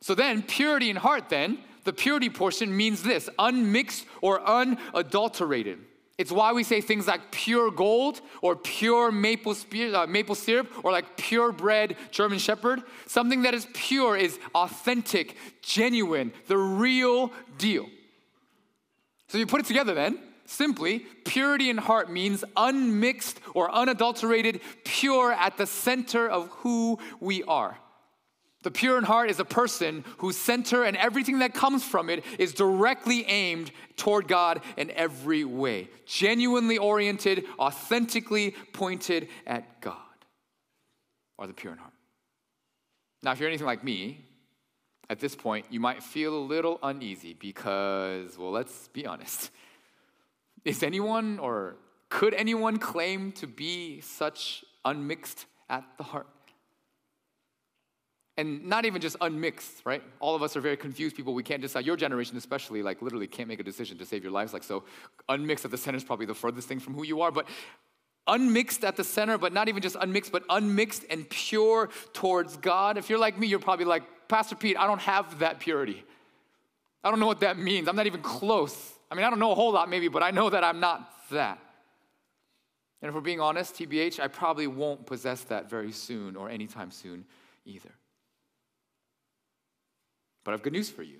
So 0.01 0.13
then, 0.13 0.43
purity 0.43 0.89
in 0.89 0.96
heart, 0.98 1.29
then, 1.29 1.58
the 1.84 1.93
purity 1.93 2.29
portion 2.29 2.75
means 2.75 3.03
this 3.03 3.29
unmixed 3.39 4.05
or 4.22 4.41
unadulterated. 4.48 5.79
It's 6.17 6.31
why 6.31 6.53
we 6.53 6.63
say 6.63 6.79
things 6.79 7.08
like 7.08 7.31
pure 7.31 7.72
gold 7.72 8.22
or 8.41 8.55
pure 8.55 9.12
maple, 9.12 9.55
uh, 9.93 10.05
maple 10.08 10.36
syrup 10.36 10.72
or 10.84 10.91
like 10.91 11.17
purebred 11.17 11.96
German 12.12 12.38
Shepherd. 12.38 12.84
Something 13.08 13.41
that 13.41 13.55
is 13.55 13.67
pure 13.74 14.15
is 14.15 14.38
authentic, 14.53 15.36
genuine, 15.63 16.31
the 16.48 16.58
real 16.58 17.31
deal. 17.58 17.88
So 19.27 19.39
you 19.39 19.48
put 19.48 19.62
it 19.62 19.65
together 19.65 19.96
then, 19.96 20.19
simply, 20.45 21.00
purity 21.25 21.69
in 21.69 21.77
heart 21.77 22.12
means 22.12 22.43
unmixed 22.55 23.39
or 23.53 23.71
unadulterated, 23.71 24.62
pure 24.83 25.31
at 25.31 25.57
the 25.57 25.65
center 25.65 26.29
of 26.29 26.50
who 26.50 27.00
we 27.19 27.43
are. 27.43 27.77
The 28.63 28.71
pure 28.71 28.97
in 28.97 29.03
heart 29.03 29.29
is 29.29 29.39
a 29.39 29.45
person 29.45 30.05
whose 30.19 30.38
center 30.38 30.83
and 30.83 30.95
everything 30.95 31.39
that 31.39 31.53
comes 31.53 31.83
from 31.83 32.09
it 32.09 32.23
is 32.39 32.53
directly 32.53 33.25
aimed 33.25 33.71
toward 33.97 34.27
God 34.27 34.62
in 34.77 34.89
every 34.91 35.43
way. 35.43 35.89
Genuinely 36.05 36.77
oriented, 36.77 37.45
authentically 37.59 38.55
pointed 38.71 39.27
at 39.45 39.81
God 39.81 39.97
are 41.38 41.47
the 41.47 41.53
pure 41.53 41.73
in 41.73 41.79
heart. 41.79 41.93
Now, 43.21 43.33
if 43.33 43.39
you're 43.39 43.50
anything 43.50 43.67
like 43.67 43.83
me, 43.83 44.25
at 45.09 45.19
this 45.19 45.35
point, 45.35 45.65
you 45.69 45.81
might 45.81 46.01
feel 46.01 46.38
a 46.38 46.39
little 46.39 46.79
uneasy 46.81 47.33
because, 47.33 48.38
well, 48.38 48.51
let's 48.51 48.88
be 48.89 49.05
honest. 49.05 49.51
Is 50.65 50.84
anyone 50.84 51.39
or 51.39 51.75
could 52.10 52.34
anyone 52.34 52.77
claim 52.77 53.32
to 53.34 53.48
be 53.48 54.01
such 54.01 54.63
unmixed 54.86 55.46
at 55.70 55.84
the 55.98 56.03
heart? 56.03 56.27
and 58.38 58.65
not 58.65 58.86
even 58.86 59.00
just 59.00 59.15
unmixed, 59.22 59.86
right? 59.86 60.01
All 60.20 60.36
of 60.36 60.41
us 60.41 60.55
are 60.55 60.62
very 60.62 60.77
confused 60.77 61.15
people. 61.15 61.34
We 61.34 61.43
can't 61.43 61.62
decide. 61.62 61.86
Your 61.86 61.96
generation, 61.96 62.36
especially, 62.36 62.82
like 62.82 63.01
literally 63.01 63.27
can't 63.27 63.48
make 63.48 63.60
a 63.60 63.63
decision 63.63 63.98
to 64.00 64.05
save 64.05 64.24
your 64.24 64.32
lives. 64.32 64.53
Like 64.53 64.63
so, 64.63 64.84
unmixed 65.29 65.65
at 65.65 65.72
the 65.72 65.77
center 65.77 65.98
is 65.98 66.03
probably 66.03 66.25
the 66.25 66.34
furthest 66.34 66.67
thing 66.67 66.79
from 66.79 66.96
who 66.96 67.03
you 67.03 67.22
are. 67.22 67.32
But 67.32 67.48
unmixed 68.25 68.84
at 68.84 68.96
the 68.96 69.03
center, 69.03 69.38
but 69.38 69.53
not 69.53 69.67
even 69.67 69.82
just 69.84 69.98
unmixed, 70.00 70.32
but 70.32 70.43
unmixed 70.50 71.05
and 71.10 71.29
pure 71.29 71.89
towards 72.13 72.58
God. 72.58 72.98
If 72.98 73.10
you're 73.10 73.20
like 73.20 73.38
me, 73.38 73.48
you're 73.48 73.60
probably 73.60 73.86
like, 73.86 74.03
Pastor 74.27 74.55
Pete, 74.55 74.77
I 74.77 74.88
don't 74.88 75.01
have 75.01 75.39
that 75.39 75.60
purity. 75.60 76.03
I 77.03 77.12
don't 77.12 77.20
know 77.20 77.27
what 77.27 77.41
that 77.41 77.58
means. 77.58 77.88
I'm 77.88 77.96
not 77.96 78.08
even 78.08 78.22
close. 78.22 78.93
I 79.13 79.15
mean, 79.15 79.25
I 79.25 79.29
don't 79.29 79.38
know 79.38 79.51
a 79.51 79.55
whole 79.55 79.72
lot, 79.72 79.89
maybe, 79.89 80.08
but 80.08 80.24
I 80.24 80.32
know 80.32 80.50
that 80.50 80.63
I'm 80.63 80.79
not 80.79 81.08
that. 81.29 81.60
And 83.00 83.10
if 83.10 83.13
we're 83.13 83.22
being 83.22 83.39
honest, 83.39 83.75
TBH, 83.75 84.20
I 84.20 84.27
probably 84.27 84.65
won't 84.65 85.05
possess 85.05 85.43
that 85.43 85.70
very 85.70 85.91
soon 85.91 86.36
or 86.36 86.50
anytime 86.50 86.89
soon 86.89 87.24
either. 87.63 87.91
But 90.43 90.50
I 90.50 90.53
have 90.55 90.63
good 90.63 90.74
news 90.74 90.89
for 90.89 91.03
you. 91.03 91.20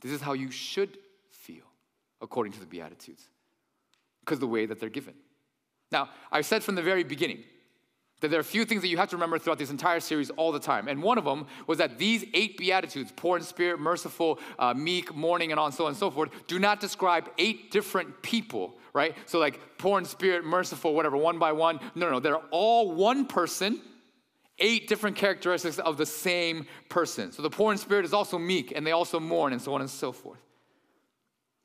This 0.00 0.10
is 0.10 0.22
how 0.22 0.32
you 0.32 0.50
should 0.50 0.96
feel 1.28 1.66
according 2.22 2.54
to 2.54 2.60
the 2.60 2.66
Beatitudes, 2.66 3.28
because 4.20 4.38
the 4.38 4.46
way 4.46 4.64
that 4.64 4.80
they're 4.80 4.88
given. 4.88 5.12
Now, 5.92 6.08
I 6.32 6.40
said 6.40 6.62
from 6.62 6.76
the 6.76 6.82
very 6.82 7.04
beginning 7.04 7.44
that 8.24 8.30
there 8.30 8.38
are 8.38 8.40
a 8.40 8.44
few 8.44 8.64
things 8.64 8.82
that 8.82 8.88
you 8.88 8.96
have 8.96 9.10
to 9.10 9.16
remember 9.16 9.38
throughout 9.38 9.58
this 9.58 9.70
entire 9.70 10.00
series 10.00 10.30
all 10.30 10.50
the 10.50 10.58
time. 10.58 10.88
And 10.88 11.02
one 11.02 11.18
of 11.18 11.24
them 11.24 11.46
was 11.66 11.78
that 11.78 11.98
these 11.98 12.24
eight 12.32 12.56
Beatitudes, 12.56 13.12
poor 13.14 13.36
in 13.36 13.42
spirit, 13.42 13.78
merciful, 13.78 14.38
uh, 14.58 14.72
meek, 14.72 15.14
mourning, 15.14 15.50
and 15.50 15.60
on 15.60 15.72
so 15.72 15.84
on 15.84 15.90
and 15.90 15.96
so 15.96 16.10
forth, 16.10 16.30
do 16.46 16.58
not 16.58 16.80
describe 16.80 17.28
eight 17.36 17.70
different 17.70 18.22
people, 18.22 18.74
right? 18.94 19.14
So, 19.26 19.38
like 19.38 19.60
poor 19.78 19.98
in 19.98 20.06
spirit, 20.06 20.44
merciful, 20.44 20.94
whatever, 20.94 21.16
one 21.16 21.38
by 21.38 21.52
one. 21.52 21.80
No, 21.94 22.10
no, 22.10 22.18
they're 22.18 22.36
all 22.50 22.92
one 22.92 23.26
person 23.26 23.80
eight 24.58 24.86
different 24.88 25.16
characteristics 25.16 25.78
of 25.78 25.96
the 25.96 26.06
same 26.06 26.66
person. 26.88 27.32
So 27.32 27.42
the 27.42 27.50
poor 27.50 27.72
in 27.72 27.78
spirit 27.78 28.04
is 28.04 28.12
also 28.12 28.38
meek, 28.38 28.72
and 28.74 28.86
they 28.86 28.92
also 28.92 29.18
mourn, 29.18 29.52
and 29.52 29.60
so 29.60 29.74
on 29.74 29.80
and 29.80 29.90
so 29.90 30.12
forth. 30.12 30.38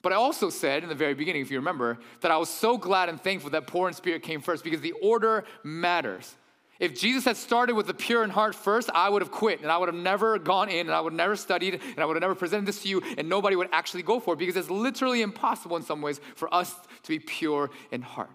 But 0.02 0.14
I 0.14 0.16
also 0.16 0.50
said 0.50 0.84
in 0.84 0.90
the 0.90 0.96
very 0.96 1.14
beginning, 1.14 1.42
if 1.42 1.52
you 1.52 1.58
remember, 1.58 2.00
that 2.22 2.32
I 2.32 2.38
was 2.38 2.50
so 2.50 2.78
glad 2.78 3.10
and 3.10 3.22
thankful 3.22 3.50
that 3.52 3.68
poor 3.68 3.88
in 3.88 3.94
spirit 3.94 4.24
came 4.24 4.42
first 4.42 4.64
because 4.64 4.82
the 4.82 4.94
order 4.94 5.44
matters. 5.64 6.36
If 6.80 6.98
Jesus 6.98 7.26
had 7.26 7.36
started 7.36 7.76
with 7.76 7.88
the 7.88 7.94
pure 7.94 8.24
in 8.24 8.30
heart 8.30 8.56
first, 8.56 8.90
I 8.94 9.10
would 9.10 9.22
have 9.22 9.32
quit 9.32 9.62
and 9.62 9.70
I 9.70 9.78
would 9.78 9.90
have 9.90 9.96
never 9.96 10.40
gone 10.40 10.70
in 10.70 10.88
and 10.88 10.92
I 10.92 11.02
would 11.02 11.12
have 11.12 11.18
never 11.18 11.36
studied 11.36 11.82
and 11.84 12.00
I 12.00 12.06
would 12.06 12.16
have 12.16 12.22
never 12.22 12.36
presented 12.36 12.66
this 12.66 12.84
to 12.84 12.90
you 12.90 13.02
and 13.18 13.28
nobody 13.28 13.58
would 13.58 13.68
actually 13.74 14.04
go 14.04 14.22
for 14.22 14.34
it 14.34 14.38
because 14.38 14.56
it's 14.56 14.70
literally 14.70 15.22
impossible 15.22 15.76
in 15.76 15.84
some 15.84 16.02
ways 16.02 16.22
for 16.36 16.54
us 16.54 16.74
to 17.04 17.10
be 17.10 17.20
pure 17.20 17.70
in 17.92 18.02
heart. 18.02 18.30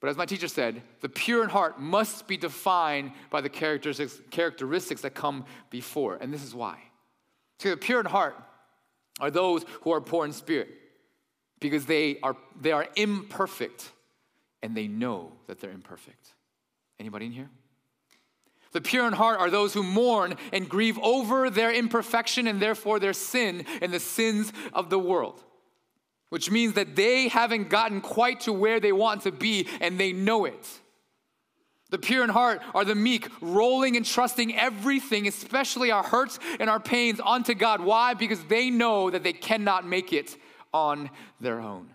But 0.00 0.10
as 0.10 0.16
my 0.16 0.26
teacher 0.26 0.46
said, 0.46 0.80
the 1.00 1.08
pure 1.08 1.42
in 1.42 1.48
heart 1.48 1.80
must 1.80 2.28
be 2.28 2.36
defined 2.36 3.12
by 3.30 3.40
the 3.40 3.48
characteristics, 3.48 4.20
characteristics 4.30 5.00
that 5.00 5.14
come 5.14 5.44
before. 5.70 6.16
And 6.20 6.32
this 6.32 6.44
is 6.44 6.54
why. 6.54 6.78
See, 7.58 7.70
the 7.70 7.76
pure 7.76 7.98
in 7.98 8.06
heart 8.06 8.36
are 9.18 9.30
those 9.30 9.64
who 9.80 9.92
are 9.92 10.00
poor 10.00 10.24
in 10.24 10.32
spirit 10.32 10.68
because 11.58 11.86
they 11.86 12.20
are, 12.22 12.36
they 12.60 12.70
are 12.70 12.86
imperfect 12.94 13.90
and 14.62 14.76
they 14.76 14.86
know 14.86 15.32
that 15.48 15.58
they're 15.58 15.72
imperfect. 15.72 16.34
Anybody 16.98 17.26
in 17.26 17.32
here? 17.32 17.50
The 18.72 18.80
pure 18.80 19.06
in 19.06 19.12
heart 19.14 19.40
are 19.40 19.50
those 19.50 19.72
who 19.72 19.82
mourn 19.82 20.36
and 20.52 20.68
grieve 20.68 20.98
over 20.98 21.48
their 21.50 21.72
imperfection 21.72 22.46
and 22.46 22.60
therefore 22.60 22.98
their 22.98 23.12
sin 23.12 23.64
and 23.80 23.92
the 23.92 24.00
sins 24.00 24.52
of 24.72 24.90
the 24.90 24.98
world 24.98 25.42
which 26.28 26.50
means 26.50 26.74
that 26.74 26.96
they 26.96 27.28
haven't 27.28 27.68
gotten 27.70 28.00
quite 28.00 28.40
to 28.40 28.52
where 28.52 28.80
they 28.80 28.92
want 28.92 29.22
to 29.22 29.32
be 29.32 29.68
and 29.80 29.98
they 29.98 30.12
know 30.12 30.44
it. 30.44 30.68
The 31.90 31.98
pure 31.98 32.24
in 32.24 32.30
heart 32.30 32.62
are 32.74 32.84
the 32.84 32.96
meek, 32.96 33.28
rolling 33.40 33.96
and 33.96 34.04
trusting 34.04 34.56
everything, 34.56 35.28
especially 35.28 35.92
our 35.92 36.02
hurts 36.02 36.40
and 36.58 36.68
our 36.68 36.80
pains, 36.80 37.20
onto 37.20 37.54
God. 37.54 37.80
Why? 37.80 38.14
Because 38.14 38.42
they 38.44 38.70
know 38.70 39.08
that 39.08 39.22
they 39.22 39.32
cannot 39.32 39.86
make 39.86 40.12
it 40.12 40.36
on 40.74 41.10
their 41.40 41.60
own. 41.60 41.90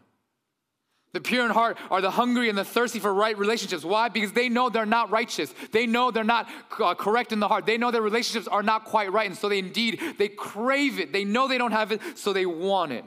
The 1.13 1.19
pure 1.19 1.45
in 1.45 1.51
heart 1.51 1.77
are 1.89 1.99
the 1.99 2.11
hungry 2.11 2.47
and 2.47 2.57
the 2.57 2.63
thirsty 2.63 2.99
for 2.99 3.13
right 3.13 3.37
relationships. 3.37 3.83
Why? 3.83 4.07
Because 4.07 4.31
they 4.31 4.47
know 4.47 4.69
they're 4.69 4.85
not 4.85 5.11
righteous. 5.11 5.53
They 5.71 5.85
know 5.85 6.09
they're 6.09 6.23
not 6.23 6.49
uh, 6.79 6.95
correct 6.95 7.33
in 7.33 7.41
the 7.41 7.49
heart. 7.49 7.65
They 7.65 7.77
know 7.77 7.91
their 7.91 8.01
relationships 8.01 8.47
are 8.47 8.63
not 8.63 8.85
quite 8.85 9.11
right. 9.11 9.27
And 9.27 9.37
so 9.37 9.49
they 9.49 9.59
indeed, 9.59 9.99
they 10.17 10.29
crave 10.29 10.99
it. 10.99 11.11
They 11.11 11.25
know 11.25 11.49
they 11.49 11.57
don't 11.57 11.73
have 11.73 11.91
it, 11.91 12.01
so 12.15 12.31
they 12.31 12.45
want 12.45 12.93
it. 12.93 13.03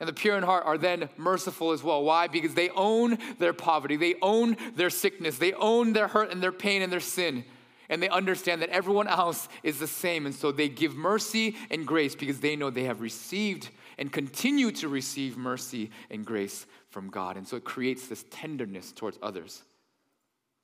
And 0.00 0.08
the 0.08 0.14
pure 0.14 0.36
in 0.36 0.44
heart 0.44 0.64
are 0.64 0.78
then 0.78 1.08
merciful 1.16 1.72
as 1.72 1.82
well. 1.82 2.04
Why? 2.04 2.28
Because 2.28 2.54
they 2.54 2.70
own 2.70 3.18
their 3.38 3.52
poverty, 3.52 3.96
they 3.96 4.14
own 4.22 4.56
their 4.76 4.90
sickness, 4.90 5.38
they 5.38 5.52
own 5.54 5.92
their 5.92 6.08
hurt 6.08 6.30
and 6.30 6.42
their 6.42 6.52
pain 6.52 6.82
and 6.82 6.92
their 6.92 7.00
sin. 7.00 7.44
And 7.90 8.02
they 8.02 8.08
understand 8.08 8.62
that 8.62 8.68
everyone 8.68 9.08
else 9.08 9.48
is 9.62 9.78
the 9.78 9.86
same. 9.86 10.26
And 10.26 10.34
so 10.34 10.52
they 10.52 10.68
give 10.68 10.94
mercy 10.94 11.56
and 11.70 11.86
grace 11.86 12.14
because 12.14 12.38
they 12.38 12.54
know 12.54 12.70
they 12.70 12.84
have 12.84 13.00
received 13.00 13.70
and 13.96 14.12
continue 14.12 14.70
to 14.72 14.88
receive 14.88 15.36
mercy 15.36 15.90
and 16.10 16.24
grace 16.24 16.66
from 16.90 17.10
God. 17.10 17.36
And 17.36 17.46
so 17.46 17.56
it 17.56 17.64
creates 17.64 18.08
this 18.08 18.24
tenderness 18.30 18.92
towards 18.92 19.18
others 19.22 19.62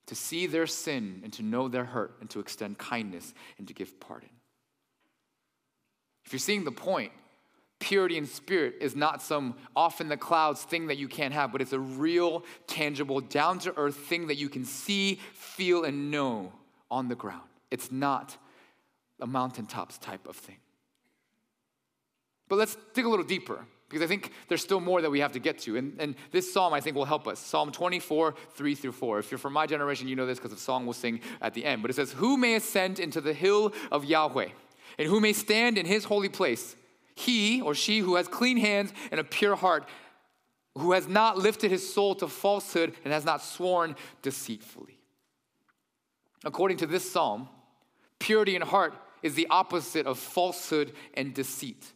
to 0.06 0.14
see 0.14 0.46
their 0.46 0.66
sin 0.66 1.20
and 1.24 1.32
to 1.34 1.42
know 1.42 1.68
their 1.68 1.84
hurt 1.84 2.16
and 2.20 2.28
to 2.30 2.40
extend 2.40 2.78
kindness 2.78 3.32
and 3.58 3.66
to 3.68 3.74
give 3.74 3.98
pardon. 4.00 4.28
If 6.26 6.32
you're 6.32 6.40
seeing 6.40 6.64
the 6.64 6.72
point, 6.72 7.12
purity 7.78 8.16
in 8.16 8.26
spirit 8.26 8.76
is 8.80 8.96
not 8.96 9.22
some 9.22 9.56
off 9.76 10.00
in 10.00 10.08
the 10.08 10.16
clouds 10.16 10.62
thing 10.62 10.86
that 10.86 10.96
you 10.96 11.08
can't 11.08 11.34
have, 11.34 11.52
but 11.52 11.60
it's 11.60 11.72
a 11.72 11.80
real, 11.80 12.44
tangible, 12.66 13.20
down 13.20 13.58
to 13.60 13.76
earth 13.76 13.96
thing 13.96 14.26
that 14.28 14.36
you 14.36 14.48
can 14.48 14.64
see, 14.64 15.20
feel, 15.34 15.84
and 15.84 16.10
know 16.10 16.52
on 16.90 17.08
the 17.08 17.14
ground. 17.14 17.42
It's 17.70 17.90
not 17.90 18.36
a 19.20 19.26
mountaintops 19.26 19.98
type 19.98 20.26
of 20.26 20.36
thing. 20.36 20.56
But 22.48 22.56
let's 22.56 22.76
dig 22.94 23.04
a 23.04 23.08
little 23.08 23.24
deeper 23.24 23.66
because 23.94 24.04
I 24.04 24.08
think 24.08 24.32
there's 24.48 24.60
still 24.60 24.80
more 24.80 25.00
that 25.00 25.10
we 25.10 25.20
have 25.20 25.30
to 25.32 25.38
get 25.38 25.60
to. 25.60 25.76
And, 25.76 25.94
and 26.00 26.16
this 26.32 26.52
psalm, 26.52 26.74
I 26.74 26.80
think, 26.80 26.96
will 26.96 27.04
help 27.04 27.28
us. 27.28 27.38
Psalm 27.38 27.70
24, 27.70 28.34
3 28.50 28.74
through 28.74 28.90
4. 28.90 29.20
If 29.20 29.30
you're 29.30 29.38
from 29.38 29.52
my 29.52 29.66
generation, 29.68 30.08
you 30.08 30.16
know 30.16 30.26
this 30.26 30.38
because 30.38 30.50
the 30.50 30.58
song 30.58 30.84
we'll 30.84 30.94
sing 30.94 31.20
at 31.40 31.54
the 31.54 31.64
end. 31.64 31.80
But 31.80 31.92
it 31.92 31.94
says, 31.94 32.10
Who 32.10 32.36
may 32.36 32.56
ascend 32.56 32.98
into 32.98 33.20
the 33.20 33.32
hill 33.32 33.72
of 33.92 34.04
Yahweh, 34.04 34.48
and 34.98 35.08
who 35.08 35.20
may 35.20 35.32
stand 35.32 35.78
in 35.78 35.86
his 35.86 36.06
holy 36.06 36.28
place? 36.28 36.74
He 37.14 37.62
or 37.62 37.76
she 37.76 38.00
who 38.00 38.16
has 38.16 38.26
clean 38.26 38.56
hands 38.56 38.92
and 39.12 39.20
a 39.20 39.24
pure 39.24 39.54
heart, 39.54 39.88
who 40.76 40.90
has 40.90 41.06
not 41.06 41.38
lifted 41.38 41.70
his 41.70 41.94
soul 41.94 42.16
to 42.16 42.26
falsehood 42.26 42.94
and 43.04 43.12
has 43.12 43.24
not 43.24 43.42
sworn 43.42 43.94
deceitfully. 44.22 44.98
According 46.44 46.78
to 46.78 46.86
this 46.86 47.08
psalm, 47.08 47.48
purity 48.18 48.56
in 48.56 48.62
heart 48.62 48.94
is 49.22 49.36
the 49.36 49.46
opposite 49.50 50.06
of 50.06 50.18
falsehood 50.18 50.92
and 51.14 51.32
deceit. 51.32 51.93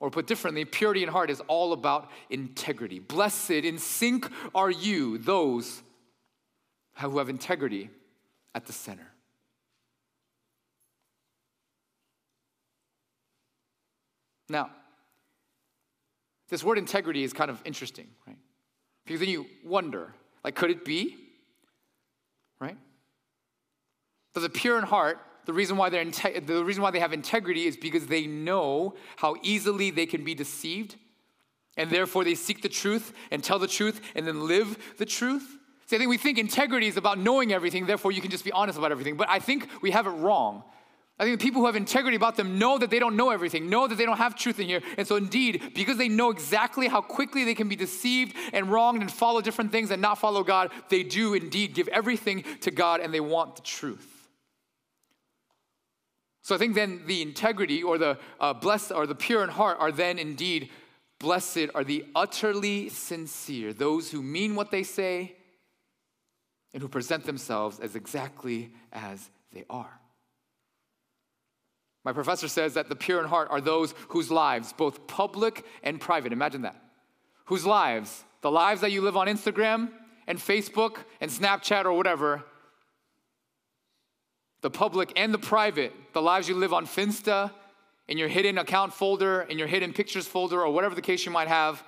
Or 0.00 0.10
put 0.10 0.26
differently, 0.26 0.64
purity 0.64 1.02
in 1.02 1.10
heart 1.10 1.30
is 1.30 1.40
all 1.46 1.74
about 1.74 2.10
integrity. 2.30 2.98
Blessed 2.98 3.50
in 3.50 3.76
sync 3.76 4.28
are 4.54 4.70
you, 4.70 5.18
those 5.18 5.82
who 6.96 7.18
have 7.18 7.28
integrity 7.28 7.90
at 8.54 8.64
the 8.64 8.72
center. 8.72 9.06
Now, 14.48 14.70
this 16.48 16.64
word 16.64 16.78
integrity 16.78 17.22
is 17.22 17.32
kind 17.32 17.50
of 17.50 17.60
interesting, 17.64 18.08
right? 18.26 18.38
Because 19.04 19.20
then 19.20 19.28
you 19.28 19.46
wonder, 19.64 20.14
like, 20.42 20.54
could 20.56 20.70
it 20.70 20.84
be? 20.84 21.16
Right? 22.58 22.76
That 24.34 24.40
the 24.40 24.48
pure 24.48 24.78
in 24.78 24.84
heart, 24.84 25.18
the 25.50 25.54
reason 25.54 25.76
why 25.76 25.88
they're 25.88 26.04
inte- 26.04 26.46
the 26.46 26.64
reason 26.64 26.80
why 26.80 26.92
they 26.92 27.00
have 27.00 27.12
integrity 27.12 27.66
is 27.66 27.76
because 27.76 28.06
they 28.06 28.24
know 28.24 28.94
how 29.16 29.34
easily 29.42 29.90
they 29.90 30.06
can 30.06 30.22
be 30.22 30.32
deceived, 30.32 30.94
and 31.76 31.90
therefore 31.90 32.22
they 32.22 32.36
seek 32.36 32.62
the 32.62 32.68
truth 32.68 33.12
and 33.32 33.42
tell 33.42 33.58
the 33.58 33.66
truth 33.66 34.00
and 34.14 34.28
then 34.28 34.46
live 34.46 34.78
the 34.98 35.04
truth. 35.04 35.58
See, 35.86 35.96
I 35.96 35.98
think 35.98 36.08
we 36.08 36.18
think 36.18 36.38
integrity 36.38 36.86
is 36.86 36.96
about 36.96 37.18
knowing 37.18 37.52
everything, 37.52 37.84
therefore 37.86 38.12
you 38.12 38.20
can 38.20 38.30
just 38.30 38.44
be 38.44 38.52
honest 38.52 38.78
about 38.78 38.92
everything. 38.92 39.16
But 39.16 39.28
I 39.28 39.40
think 39.40 39.66
we 39.82 39.90
have 39.90 40.06
it 40.06 40.10
wrong. 40.10 40.62
I 41.18 41.24
think 41.24 41.40
the 41.40 41.44
people 41.44 41.62
who 41.62 41.66
have 41.66 41.74
integrity 41.74 42.16
about 42.16 42.36
them 42.36 42.60
know 42.60 42.78
that 42.78 42.90
they 42.90 43.00
don't 43.00 43.16
know 43.16 43.30
everything, 43.30 43.68
know 43.68 43.88
that 43.88 43.96
they 43.96 44.06
don't 44.06 44.18
have 44.18 44.36
truth 44.36 44.60
in 44.60 44.68
here. 44.68 44.82
And 44.98 45.04
so, 45.04 45.16
indeed, 45.16 45.72
because 45.74 45.98
they 45.98 46.08
know 46.08 46.30
exactly 46.30 46.86
how 46.86 47.00
quickly 47.00 47.44
they 47.44 47.56
can 47.56 47.68
be 47.68 47.74
deceived 47.74 48.36
and 48.52 48.70
wronged 48.70 49.00
and 49.00 49.10
follow 49.10 49.40
different 49.40 49.72
things 49.72 49.90
and 49.90 50.00
not 50.00 50.18
follow 50.18 50.44
God, 50.44 50.70
they 50.90 51.02
do 51.02 51.34
indeed 51.34 51.74
give 51.74 51.88
everything 51.88 52.44
to 52.60 52.70
God 52.70 53.00
and 53.00 53.12
they 53.12 53.20
want 53.20 53.56
the 53.56 53.62
truth. 53.62 54.19
So, 56.50 56.56
I 56.56 56.58
think 56.58 56.74
then 56.74 57.02
the 57.06 57.22
integrity 57.22 57.80
or 57.80 57.96
the 57.96 58.18
uh, 58.40 58.54
blessed 58.54 58.90
or 58.90 59.06
the 59.06 59.14
pure 59.14 59.44
in 59.44 59.50
heart 59.50 59.76
are 59.78 59.92
then 59.92 60.18
indeed 60.18 60.70
blessed 61.20 61.68
are 61.76 61.84
the 61.84 62.04
utterly 62.12 62.88
sincere, 62.88 63.72
those 63.72 64.10
who 64.10 64.20
mean 64.20 64.56
what 64.56 64.72
they 64.72 64.82
say 64.82 65.36
and 66.74 66.82
who 66.82 66.88
present 66.88 67.22
themselves 67.22 67.78
as 67.78 67.94
exactly 67.94 68.72
as 68.92 69.30
they 69.52 69.64
are. 69.70 70.00
My 72.04 72.12
professor 72.12 72.48
says 72.48 72.74
that 72.74 72.88
the 72.88 72.96
pure 72.96 73.20
in 73.20 73.28
heart 73.28 73.46
are 73.52 73.60
those 73.60 73.94
whose 74.08 74.28
lives, 74.28 74.72
both 74.72 75.06
public 75.06 75.64
and 75.84 76.00
private, 76.00 76.32
imagine 76.32 76.62
that, 76.62 76.82
whose 77.44 77.64
lives, 77.64 78.24
the 78.40 78.50
lives 78.50 78.80
that 78.80 78.90
you 78.90 79.02
live 79.02 79.16
on 79.16 79.28
Instagram 79.28 79.92
and 80.26 80.36
Facebook 80.36 80.96
and 81.20 81.30
Snapchat 81.30 81.84
or 81.84 81.92
whatever, 81.92 82.42
the 84.60 84.70
public 84.70 85.12
and 85.16 85.32
the 85.32 85.38
private, 85.38 85.92
the 86.12 86.22
lives 86.22 86.48
you 86.48 86.54
live 86.54 86.72
on 86.72 86.86
Finsta, 86.86 87.50
in 88.08 88.18
your 88.18 88.28
hidden 88.28 88.58
account 88.58 88.92
folder, 88.92 89.42
in 89.42 89.58
your 89.58 89.68
hidden 89.68 89.92
pictures 89.92 90.26
folder, 90.26 90.60
or 90.60 90.72
whatever 90.72 90.94
the 90.94 91.02
case 91.02 91.24
you 91.24 91.32
might 91.32 91.48
have, 91.48 91.82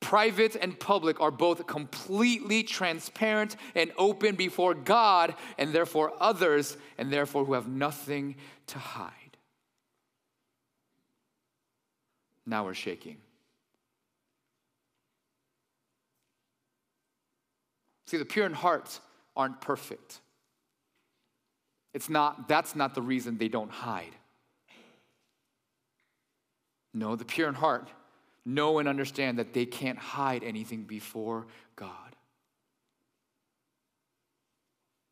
private 0.00 0.56
and 0.56 0.78
public 0.80 1.20
are 1.20 1.30
both 1.30 1.66
completely 1.66 2.62
transparent 2.62 3.56
and 3.74 3.92
open 3.98 4.34
before 4.34 4.74
God 4.74 5.34
and 5.58 5.72
therefore 5.72 6.12
others, 6.18 6.76
and 6.98 7.12
therefore 7.12 7.44
who 7.44 7.52
have 7.52 7.68
nothing 7.68 8.36
to 8.68 8.78
hide. 8.78 9.12
Now 12.44 12.64
we're 12.64 12.74
shaking. 12.74 13.18
See, 18.06 18.16
the 18.16 18.24
pure 18.24 18.46
in 18.46 18.52
heart 18.52 18.98
aren't 19.36 19.60
perfect. 19.60 20.21
It's 21.94 22.08
not, 22.08 22.48
that's 22.48 22.74
not 22.74 22.94
the 22.94 23.02
reason 23.02 23.38
they 23.38 23.48
don't 23.48 23.70
hide. 23.70 24.14
No, 26.94 27.16
the 27.16 27.24
pure 27.24 27.48
in 27.48 27.54
heart 27.54 27.88
know 28.44 28.78
and 28.78 28.88
understand 28.88 29.38
that 29.38 29.52
they 29.52 29.66
can't 29.66 29.98
hide 29.98 30.42
anything 30.42 30.84
before 30.84 31.46
God. 31.76 32.16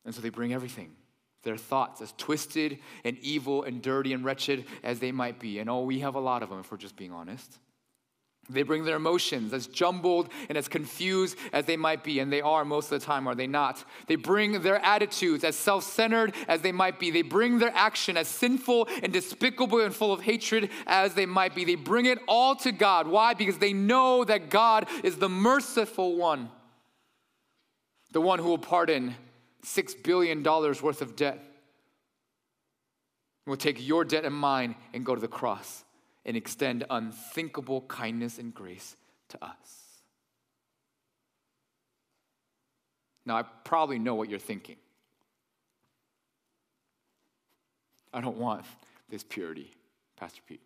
And 0.05 0.15
so 0.15 0.21
they 0.21 0.31
bring 0.31 0.53
everything 0.53 0.93
their 1.43 1.57
thoughts, 1.57 2.03
as 2.03 2.13
twisted 2.19 2.79
and 3.05 3.17
evil 3.21 3.63
and 3.63 3.81
dirty 3.81 4.13
and 4.13 4.25
wretched 4.25 4.67
as 4.83 5.01
they 5.01 5.13
might 5.13 5.39
be. 5.39 5.59
And 5.59 5.71
oh, 5.71 5.83
we 5.83 6.01
have 6.01 6.15
a 6.15 6.21
lot 6.21 6.43
of 6.43 6.51
them 6.51 6.61
if 6.61 6.71
we're 6.71 6.77
just 6.77 6.97
being 6.97 7.13
honest. 7.13 7.59
They 8.49 8.63
bring 8.63 8.85
their 8.85 8.97
emotions 8.97 9.53
as 9.53 9.69
jumbled 9.69 10.29
and 10.49 10.59
as 10.59 10.67
confused 10.67 11.37
as 11.53 11.67
they 11.67 11.77
might 11.77 12.03
be, 12.03 12.19
and 12.19 12.33
they 12.33 12.41
are 12.41 12.65
most 12.65 12.91
of 12.91 12.99
the 12.99 13.07
time, 13.07 13.29
are 13.29 13.35
they 13.35 13.47
not? 13.47 13.85
They 14.07 14.17
bring 14.17 14.63
their 14.63 14.85
attitudes 14.85 15.45
as 15.45 15.55
self 15.55 15.85
centered 15.85 16.35
as 16.49 16.61
they 16.61 16.73
might 16.73 16.99
be. 16.99 17.11
They 17.11 17.23
bring 17.23 17.59
their 17.59 17.73
action 17.75 18.17
as 18.17 18.27
sinful 18.27 18.89
and 19.03 19.13
despicable 19.13 19.81
and 19.81 19.95
full 19.95 20.13
of 20.13 20.23
hatred 20.23 20.71
as 20.87 21.15
they 21.15 21.27
might 21.27 21.55
be. 21.55 21.65
They 21.65 21.77
bring 21.77 22.07
it 22.07 22.19
all 22.27 22.57
to 22.57 22.73
God. 22.73 23.07
Why? 23.07 23.35
Because 23.35 23.59
they 23.59 23.73
know 23.73 24.25
that 24.25 24.51
God 24.51 24.89
is 25.05 25.17
the 25.17 25.29
merciful 25.29 26.17
one, 26.17 26.51
the 28.11 28.21
one 28.21 28.41
who 28.41 28.49
will 28.49 28.59
pardon 28.59 29.15
$6 29.65 30.03
billion 30.03 30.43
worth 30.43 31.03
of 31.03 31.15
debt. 31.15 31.39
Will 33.47 33.57
take 33.57 33.85
your 33.85 34.05
debt 34.05 34.25
and 34.25 34.35
mine 34.35 34.77
and 34.93 35.05
go 35.05 35.15
to 35.15 35.21
the 35.21 35.29
cross 35.29 35.85
and 36.31 36.37
extend 36.37 36.85
unthinkable 36.91 37.81
kindness 37.89 38.39
and 38.39 38.55
grace 38.55 38.95
to 39.29 39.45
us. 39.45 39.99
Now, 43.27 43.37
I 43.37 43.43
probably 43.43 43.99
know 43.99 44.15
what 44.15 44.31
you're 44.31 44.39
thinking. 44.39 44.77
I 48.15 48.21
don't 48.21 48.37
want 48.37 48.65
this 49.09 49.25
purity, 49.25 49.73
Pastor 50.17 50.41
Pete. 50.47 50.61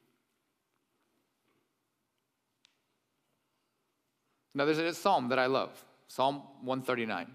Now, 4.54 4.66
there's 4.66 4.76
a 4.76 4.92
psalm 4.92 5.30
that 5.30 5.38
I 5.38 5.46
love, 5.46 5.82
Psalm 6.08 6.42
139. 6.60 7.26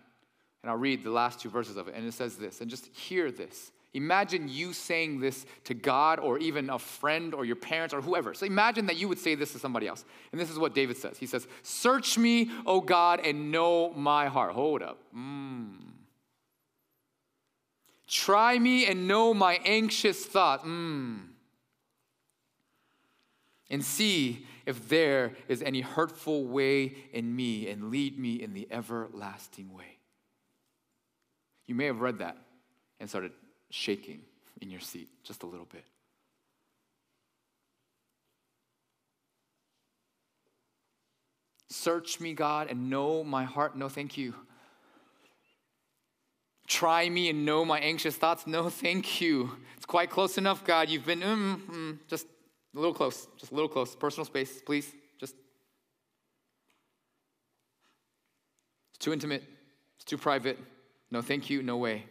And 0.61 0.69
I'll 0.69 0.77
read 0.77 1.03
the 1.03 1.09
last 1.09 1.39
two 1.39 1.49
verses 1.49 1.77
of 1.77 1.87
it. 1.87 1.95
And 1.95 2.05
it 2.05 2.13
says 2.13 2.35
this, 2.35 2.61
and 2.61 2.69
just 2.69 2.85
hear 2.95 3.31
this. 3.31 3.71
Imagine 3.93 4.47
you 4.47 4.71
saying 4.71 5.19
this 5.19 5.45
to 5.63 5.73
God 5.73 6.19
or 6.19 6.37
even 6.37 6.69
a 6.69 6.77
friend 6.77 7.33
or 7.33 7.43
your 7.43 7.55
parents 7.55 7.93
or 7.93 8.01
whoever. 8.01 8.35
So 8.35 8.45
imagine 8.45 8.85
that 8.85 8.97
you 8.97 9.07
would 9.07 9.17
say 9.17 9.33
this 9.33 9.51
to 9.53 9.59
somebody 9.59 9.87
else. 9.87 10.05
And 10.31 10.39
this 10.39 10.51
is 10.51 10.59
what 10.59 10.75
David 10.75 10.97
says 10.97 11.17
He 11.17 11.25
says, 11.25 11.47
Search 11.63 12.17
me, 12.17 12.51
O 12.65 12.81
God, 12.81 13.19
and 13.25 13.51
know 13.51 13.91
my 13.93 14.27
heart. 14.27 14.53
Hold 14.53 14.83
up. 14.83 14.99
Mm. 15.15 15.77
Try 18.07 18.59
me 18.59 18.85
and 18.85 19.07
know 19.07 19.33
my 19.33 19.59
anxious 19.65 20.23
thought. 20.23 20.63
Mm. 20.65 21.21
And 23.71 23.83
see 23.83 24.45
if 24.65 24.87
there 24.87 25.33
is 25.47 25.63
any 25.63 25.81
hurtful 25.81 26.45
way 26.45 26.95
in 27.11 27.35
me 27.35 27.69
and 27.69 27.89
lead 27.89 28.19
me 28.19 28.41
in 28.41 28.53
the 28.53 28.67
everlasting 28.69 29.73
way. 29.73 29.97
You 31.65 31.75
may 31.75 31.85
have 31.85 32.01
read 32.01 32.19
that 32.19 32.37
and 32.99 33.09
started 33.09 33.31
shaking 33.71 34.21
in 34.61 34.69
your 34.69 34.79
seat 34.79 35.09
just 35.23 35.43
a 35.43 35.45
little 35.45 35.67
bit. 35.71 35.85
Search 41.69 42.19
me, 42.19 42.33
God, 42.33 42.67
and 42.69 42.89
know 42.89 43.23
my 43.23 43.43
heart. 43.43 43.77
No, 43.77 43.89
thank 43.89 44.17
you. 44.17 44.33
Try 46.67 47.09
me 47.09 47.29
and 47.29 47.45
know 47.45 47.63
my 47.63 47.79
anxious 47.79 48.15
thoughts. 48.15 48.47
No, 48.47 48.69
thank 48.69 49.21
you. 49.21 49.51
It's 49.77 49.85
quite 49.85 50.09
close 50.09 50.37
enough, 50.37 50.63
God. 50.63 50.89
You've 50.89 51.05
been 51.05 51.21
mm, 51.21 51.65
mm, 51.67 51.97
just 52.07 52.25
a 52.75 52.79
little 52.79 52.93
close, 52.93 53.27
just 53.37 53.51
a 53.51 53.55
little 53.55 53.69
close. 53.69 53.95
Personal 53.95 54.25
space, 54.25 54.61
please. 54.61 54.91
Just. 55.19 55.35
It's 58.91 58.99
too 58.99 59.13
intimate, 59.13 59.43
it's 59.95 60.05
too 60.05 60.17
private. 60.17 60.57
No, 61.11 61.21
thank 61.21 61.49
you, 61.49 61.63
no 61.63 61.77
way. 61.77 62.05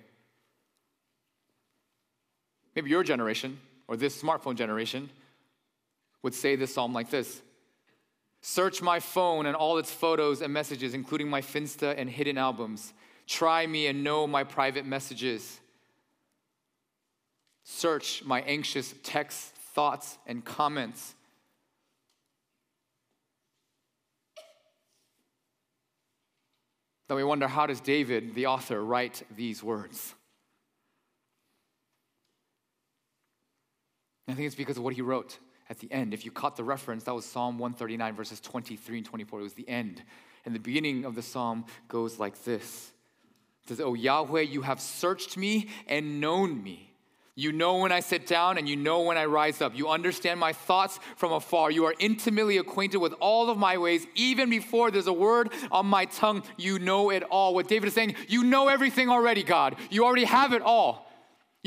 Maybe 2.79 2.91
your 2.91 3.03
generation 3.03 3.59
or 3.89 3.97
this 3.97 4.23
smartphone 4.23 4.55
generation 4.55 5.11
would 6.23 6.33
say 6.33 6.55
this 6.55 6.73
psalm 6.73 6.93
like 6.93 7.11
this 7.11 7.43
Search 8.41 8.81
my 8.81 9.01
phone 9.01 9.47
and 9.47 9.57
all 9.57 9.79
its 9.79 9.91
photos 9.91 10.43
and 10.43 10.53
messages, 10.53 10.95
including 10.95 11.29
my 11.29 11.41
Finsta 11.41 11.99
and 11.99 12.09
hidden 12.09 12.39
albums. 12.39 12.93
Try 13.27 13.67
me 13.67 13.89
and 13.89 14.05
know 14.05 14.29
my 14.29 14.45
private 14.45 14.87
messages. 14.87 15.59
Search 17.65 18.23
my 18.25 18.43
anxious 18.43 18.95
texts, 19.03 19.51
thoughts, 19.75 20.17
and 20.25 20.45
comments. 20.45 21.17
Then 27.09 27.17
we 27.17 27.25
wonder 27.25 27.49
how 27.49 27.67
does 27.67 27.81
David, 27.81 28.37
the 28.37 28.47
author, 28.47 28.85
write 28.85 29.25
these 29.35 29.65
words? 29.65 30.15
I 34.29 34.35
think 34.35 34.47
it's 34.47 34.55
because 34.55 34.77
of 34.77 34.83
what 34.83 34.95
he 34.95 35.03
wrote 35.03 35.39
at 35.71 35.79
the 35.79 35.91
end. 35.91 36.13
If 36.13 36.25
you 36.25 36.31
caught 36.31 36.57
the 36.57 36.65
reference, 36.65 37.05
that 37.05 37.15
was 37.15 37.25
Psalm 37.25 37.59
139, 37.59 38.15
verses 38.15 38.41
23 38.41 38.99
and 38.99 39.07
24. 39.07 39.41
It 39.41 39.43
was 39.43 39.55
the 39.55 39.69
end. 39.69 40.03
And 40.45 40.55
the 40.55 40.61
beginning 40.61 41.05
of 41.05 41.15
the 41.15 41.23
psalm 41.23 41.65
goes 41.89 42.19
like 42.19 42.45
this 42.45 42.93
It 43.65 43.69
says, 43.69 43.81
Oh 43.81 43.95
Yahweh, 43.95 44.43
you 44.43 44.63
have 44.63 44.81
searched 44.81 45.37
me 45.37 45.69
and 45.87 46.21
known 46.21 46.63
me. 46.63 46.85
You 47.35 47.53
know 47.53 47.77
when 47.77 47.93
I 47.93 48.01
sit 48.01 48.27
down 48.27 48.59
and 48.59 48.69
you 48.69 48.75
know 48.75 49.03
when 49.03 49.17
I 49.17 49.27
rise 49.27 49.63
up. 49.63 49.77
You 49.77 49.89
understand 49.89 50.41
my 50.41 50.53
thoughts 50.53 50.99
from 51.17 51.33
afar. 51.33 51.71
You 51.71 51.85
are 51.85 51.95
intimately 52.01 52.59
acquainted 52.59 52.99
with 52.99 53.15
all 53.21 53.49
of 53.49 53.57
my 53.57 53.79
ways. 53.79 54.09
Even 54.17 54.51
before 54.51 54.91
there's 54.91 55.07
a 55.07 55.13
word 55.13 55.53
on 55.71 55.87
my 55.87 56.07
tongue, 56.07 56.43
you 56.57 56.81
know 56.81 57.11
it 57.11 57.23
all. 57.23 57.55
What 57.55 57.69
David 57.69 57.87
is 57.87 57.95
saying, 57.95 58.17
you 58.27 58.43
know 58.43 58.67
everything 58.67 59.09
already, 59.09 59.45
God. 59.45 59.77
You 59.89 60.05
already 60.05 60.25
have 60.25 60.53
it 60.53 60.63
all. 60.63 61.08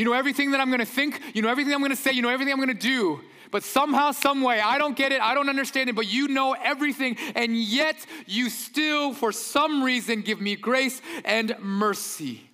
You 0.01 0.05
know 0.05 0.13
everything 0.13 0.49
that 0.49 0.59
I'm 0.59 0.71
to 0.75 0.83
think. 0.83 1.21
You 1.35 1.43
know 1.43 1.49
everything 1.49 1.75
I'm 1.75 1.87
to 1.87 1.95
say. 1.95 2.11
You 2.11 2.23
know 2.23 2.29
everything 2.29 2.51
I'm 2.51 2.67
to 2.67 2.73
do. 2.73 3.21
But 3.51 3.61
somehow, 3.61 4.09
some 4.09 4.41
way, 4.41 4.59
I 4.59 4.79
don't 4.79 4.97
get 4.97 5.11
it. 5.11 5.21
I 5.21 5.35
don't 5.35 5.47
understand 5.47 5.91
it. 5.91 5.95
But 5.95 6.11
you 6.11 6.27
know 6.27 6.53
everything. 6.53 7.17
And 7.35 7.55
yet, 7.55 8.03
you 8.25 8.49
still, 8.49 9.13
for 9.13 9.31
some 9.31 9.83
reason, 9.83 10.21
give 10.21 10.41
me 10.41 10.55
grace 10.55 11.03
and 11.23 11.55
mercy. 11.59 12.49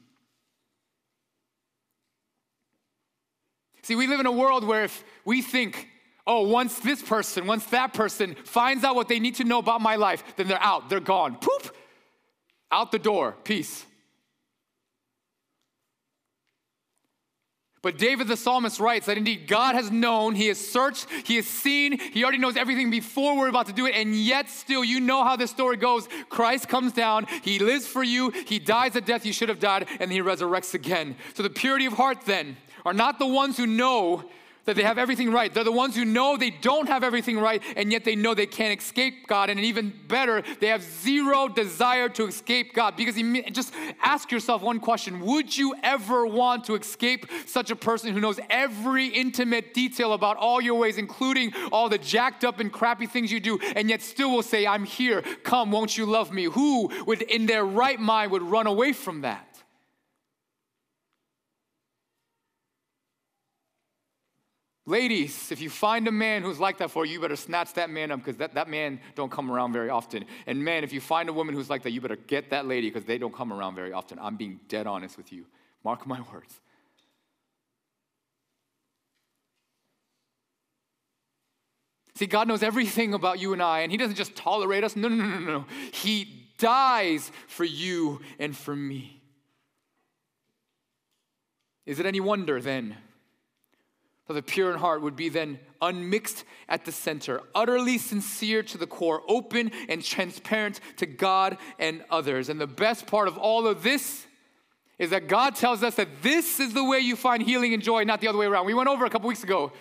See, 3.84 3.96
we 3.96 4.08
live 4.08 4.20
in 4.20 4.26
a 4.26 4.32
world 4.34 4.66
where 4.66 4.84
if 4.84 5.06
we 5.24 5.42
think, 5.42 5.88
oh, 6.26 6.50
once 6.50 6.78
this 6.80 7.02
person, 7.02 7.48
once 7.48 7.64
that 7.68 7.94
person 7.94 8.36
finds 8.44 8.84
out 8.84 8.94
what 8.94 9.08
they 9.08 9.22
need 9.22 9.36
to 9.36 9.46
know 9.46 9.60
about 9.60 9.80
my 9.80 9.96
life, 9.96 10.22
then 10.36 10.50
they're 10.50 10.62
out, 10.62 10.90
they're 10.90 11.00
gone. 11.00 11.38
Poop, 11.38 11.74
out 12.74 12.92
the 12.92 13.00
door, 13.00 13.38
peace. 13.46 13.86
But 17.88 17.98
David 17.98 18.28
the 18.28 18.36
psalmist 18.36 18.82
writes 18.82 19.06
that 19.06 19.18
indeed 19.18 19.48
God 19.48 19.76
has 19.76 19.90
known, 19.90 20.36
He 20.36 20.48
has 20.48 20.60
searched, 20.60 21.08
He 21.24 21.38
has 21.38 21.48
seen, 21.48 21.98
He 21.98 22.22
already 22.22 22.38
knows 22.38 22.58
everything 22.58 22.92
before 22.92 23.38
we're 23.38 23.48
about 23.48 23.68
to 23.68 23.72
do 23.72 23.86
it, 23.86 23.96
and 23.96 24.14
yet 24.14 24.50
still, 24.50 24.84
you 24.84 25.00
know 25.00 25.24
how 25.24 25.38
this 25.38 25.52
story 25.52 25.78
goes. 25.78 26.10
Christ 26.28 26.68
comes 26.68 26.92
down, 26.92 27.28
He 27.44 27.60
lives 27.60 27.88
for 27.88 28.04
you, 28.04 28.32
He 28.32 28.60
dies 28.60 28.92
the 28.92 29.00
death 29.00 29.26
you 29.26 29.32
should 29.32 29.48
have 29.48 29.62
died, 29.62 29.88
and 30.02 30.12
He 30.12 30.20
resurrects 30.20 30.74
again. 30.74 31.16
So 31.34 31.44
the 31.44 31.50
purity 31.50 31.86
of 31.86 31.94
heart 31.94 32.26
then 32.26 32.58
are 32.84 32.92
not 32.92 33.20
the 33.20 33.26
ones 33.26 33.56
who 33.56 33.66
know 33.66 34.26
that 34.68 34.76
they 34.76 34.84
have 34.84 34.98
everything 34.98 35.32
right. 35.32 35.52
They're 35.52 35.64
the 35.64 35.72
ones 35.72 35.96
who 35.96 36.04
know 36.04 36.36
they 36.36 36.50
don't 36.50 36.88
have 36.88 37.02
everything 37.02 37.40
right, 37.40 37.64
and 37.78 37.90
yet 37.90 38.04
they 38.04 38.16
know 38.16 38.34
they 38.34 38.46
can't 38.46 38.78
escape 38.80 39.26
God. 39.26 39.50
And 39.50 39.62
even 39.62 39.94
better, 40.10 40.44
they 40.60 40.68
have 40.68 40.84
zero 40.84 41.48
desire 41.48 42.10
to 42.10 42.26
escape 42.26 42.74
God. 42.74 42.98
Because 42.98 43.16
just 43.52 43.74
ask 44.04 44.30
yourself 44.30 44.62
one 44.62 44.80
question 44.82 45.22
Would 45.22 45.58
you 45.58 45.74
ever 45.82 46.28
want 46.28 46.66
to 46.66 46.76
escape 46.76 47.28
such 47.46 47.72
a 47.72 47.78
person 47.78 48.14
who 48.14 48.20
knows 48.20 48.42
every 48.50 49.08
intimate 49.08 49.74
detail 49.74 50.12
about 50.12 50.36
all 50.36 50.60
your 50.60 50.76
ways, 50.76 50.98
including 50.98 51.54
all 51.72 51.88
the 51.88 51.98
jacked 51.98 52.44
up 52.44 52.60
and 52.60 52.70
crappy 52.70 53.08
things 53.08 53.32
you 53.32 53.40
do, 53.40 53.58
and 53.76 53.90
yet 53.90 54.02
still 54.02 54.32
will 54.32 54.44
say, 54.44 54.68
I'm 54.68 54.84
here, 54.84 55.22
come, 55.44 55.72
won't 55.72 55.98
you 55.98 56.06
love 56.06 56.34
me? 56.34 56.44
Who 56.44 56.92
would, 57.06 57.22
in 57.22 57.46
their 57.46 57.64
right 57.64 58.00
mind, 58.00 58.32
would 58.34 58.44
run 58.44 58.68
away 58.68 58.92
from 58.92 59.22
that? 59.22 59.57
Ladies, 64.90 65.52
if 65.52 65.60
you 65.60 65.70
find 65.70 66.08
a 66.08 66.14
man 66.14 66.44
who's 66.44 66.62
like 66.62 66.78
that 66.78 66.90
for 66.90 67.06
you, 67.06 67.12
you 67.12 67.20
better 67.20 67.36
snatch 67.36 67.74
that 67.74 67.90
man 67.90 68.10
up 68.10 68.20
because 68.20 68.38
that, 68.38 68.54
that 68.54 68.70
man 68.70 69.02
don't 69.16 69.30
come 69.30 69.52
around 69.52 69.74
very 69.74 69.90
often. 69.90 70.24
And 70.46 70.64
men, 70.64 70.86
if 70.86 70.94
you 70.94 71.02
find 71.02 71.28
a 71.28 71.34
woman 71.34 71.54
who's 71.54 71.70
like 71.70 71.84
that, 71.84 71.92
you 71.92 72.00
better 72.00 72.16
get 72.16 72.52
that 72.52 72.66
lady 72.66 72.90
because 72.90 73.04
they 73.04 73.18
don't 73.18 73.36
come 73.36 73.52
around 73.52 73.76
very 73.76 73.92
often. 73.92 74.18
I'm 74.18 74.38
being 74.38 74.62
dead 74.70 74.88
honest 74.88 75.18
with 75.18 75.34
you. 75.34 75.46
Mark 75.84 76.08
my 76.08 76.22
words. 76.32 76.62
See, 82.16 82.26
God 82.26 82.48
knows 82.48 82.64
everything 82.64 83.14
about 83.14 83.40
you 83.40 83.52
and 83.52 83.62
I, 83.62 83.80
and 83.82 83.92
He 83.92 83.98
doesn't 83.98 84.16
just 84.16 84.38
tolerate 84.38 84.86
us. 84.86 84.96
No, 84.96 85.10
no, 85.10 85.16
no, 85.16 85.38
no, 85.38 85.52
no. 85.52 85.66
He 85.92 86.48
dies 86.60 87.30
for 87.48 87.66
you 87.66 88.22
and 88.40 88.56
for 88.56 88.74
me. 88.74 89.22
Is 91.86 92.00
it 92.00 92.06
any 92.06 92.22
wonder 92.22 92.62
then 92.62 92.96
that 94.28 94.34
the 94.34 94.42
pure 94.42 94.72
in 94.72 94.78
heart 94.78 95.02
would 95.02 95.16
be 95.16 95.30
then 95.30 95.60
unmixed 95.82 96.44
at 96.68 96.86
the 96.86 96.92
center, 96.92 97.42
utterly 97.56 97.98
sincere 97.98 98.62
to 98.64 98.78
the 98.78 98.88
core, 98.88 99.22
open 99.28 99.72
and 99.88 100.04
transparent 100.04 100.80
to 100.98 101.06
God 101.06 101.58
and 101.80 102.04
others. 102.10 102.50
And 102.50 102.60
the 102.60 102.68
best 102.68 103.08
part 103.08 103.28
of 103.28 103.38
all 103.38 103.68
of 103.68 103.84
this 103.84 104.26
is 105.00 105.12
that 105.12 105.28
God 105.28 105.56
tells 105.56 105.84
us 105.84 105.96
that 105.96 106.24
this 106.24 106.60
is 106.60 106.74
the 106.74 106.84
way 106.84 107.00
you 107.00 107.16
find 107.16 107.42
healing 107.42 107.74
and 107.74 107.84
joy, 107.84 108.04
not 108.04 108.20
the 108.20 108.28
other 108.28 108.38
way 108.38 108.48
around. 108.48 108.66
We 108.66 108.74
went 108.74 108.90
over 108.90 109.06
a 109.06 109.10
couple 109.10 109.28
weeks 109.28 109.44
ago 109.44 109.72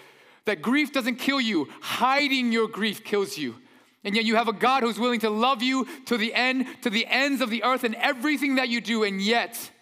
that 0.45 0.63
grief 0.63 0.93
doesn't 0.93 1.17
kill 1.17 1.41
you, 1.41 1.69
hiding 1.81 2.53
your 2.53 2.69
grief 2.69 3.03
kills 3.03 3.37
you. 3.37 3.57
And 4.05 4.15
yet 4.15 4.25
you 4.25 4.37
have 4.37 4.47
a 4.47 4.53
God 4.53 4.85
who's 4.85 5.01
willing 5.01 5.21
to 5.21 5.31
love 5.31 5.63
you 5.63 5.89
to 6.05 6.17
the 6.17 6.33
end, 6.33 6.67
to 6.83 6.91
the 6.91 7.07
ends 7.07 7.41
of 7.41 7.51
the 7.51 7.65
earth 7.65 7.83
and 7.83 7.97
everything 7.97 8.55
that 8.57 8.69
you 8.69 8.81
do, 8.81 9.03
and 9.03 9.21
yet 9.21 9.73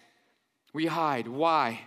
we 0.73 0.87
hide. 0.87 1.27
Why? 1.27 1.81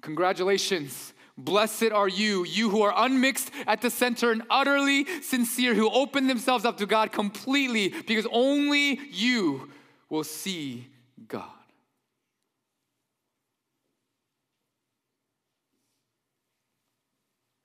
Congratulations. 0.00 1.12
Blessed 1.36 1.90
are 1.92 2.08
you, 2.08 2.44
you 2.44 2.68
who 2.68 2.82
are 2.82 2.92
unmixed 2.96 3.50
at 3.66 3.80
the 3.80 3.90
center 3.90 4.30
and 4.30 4.42
utterly 4.50 5.06
sincere, 5.22 5.74
who 5.74 5.90
open 5.90 6.26
themselves 6.26 6.64
up 6.64 6.76
to 6.78 6.86
God 6.86 7.12
completely, 7.12 7.88
because 7.88 8.26
only 8.30 9.00
you 9.10 9.70
will 10.10 10.24
see 10.24 10.86
God. 11.28 11.44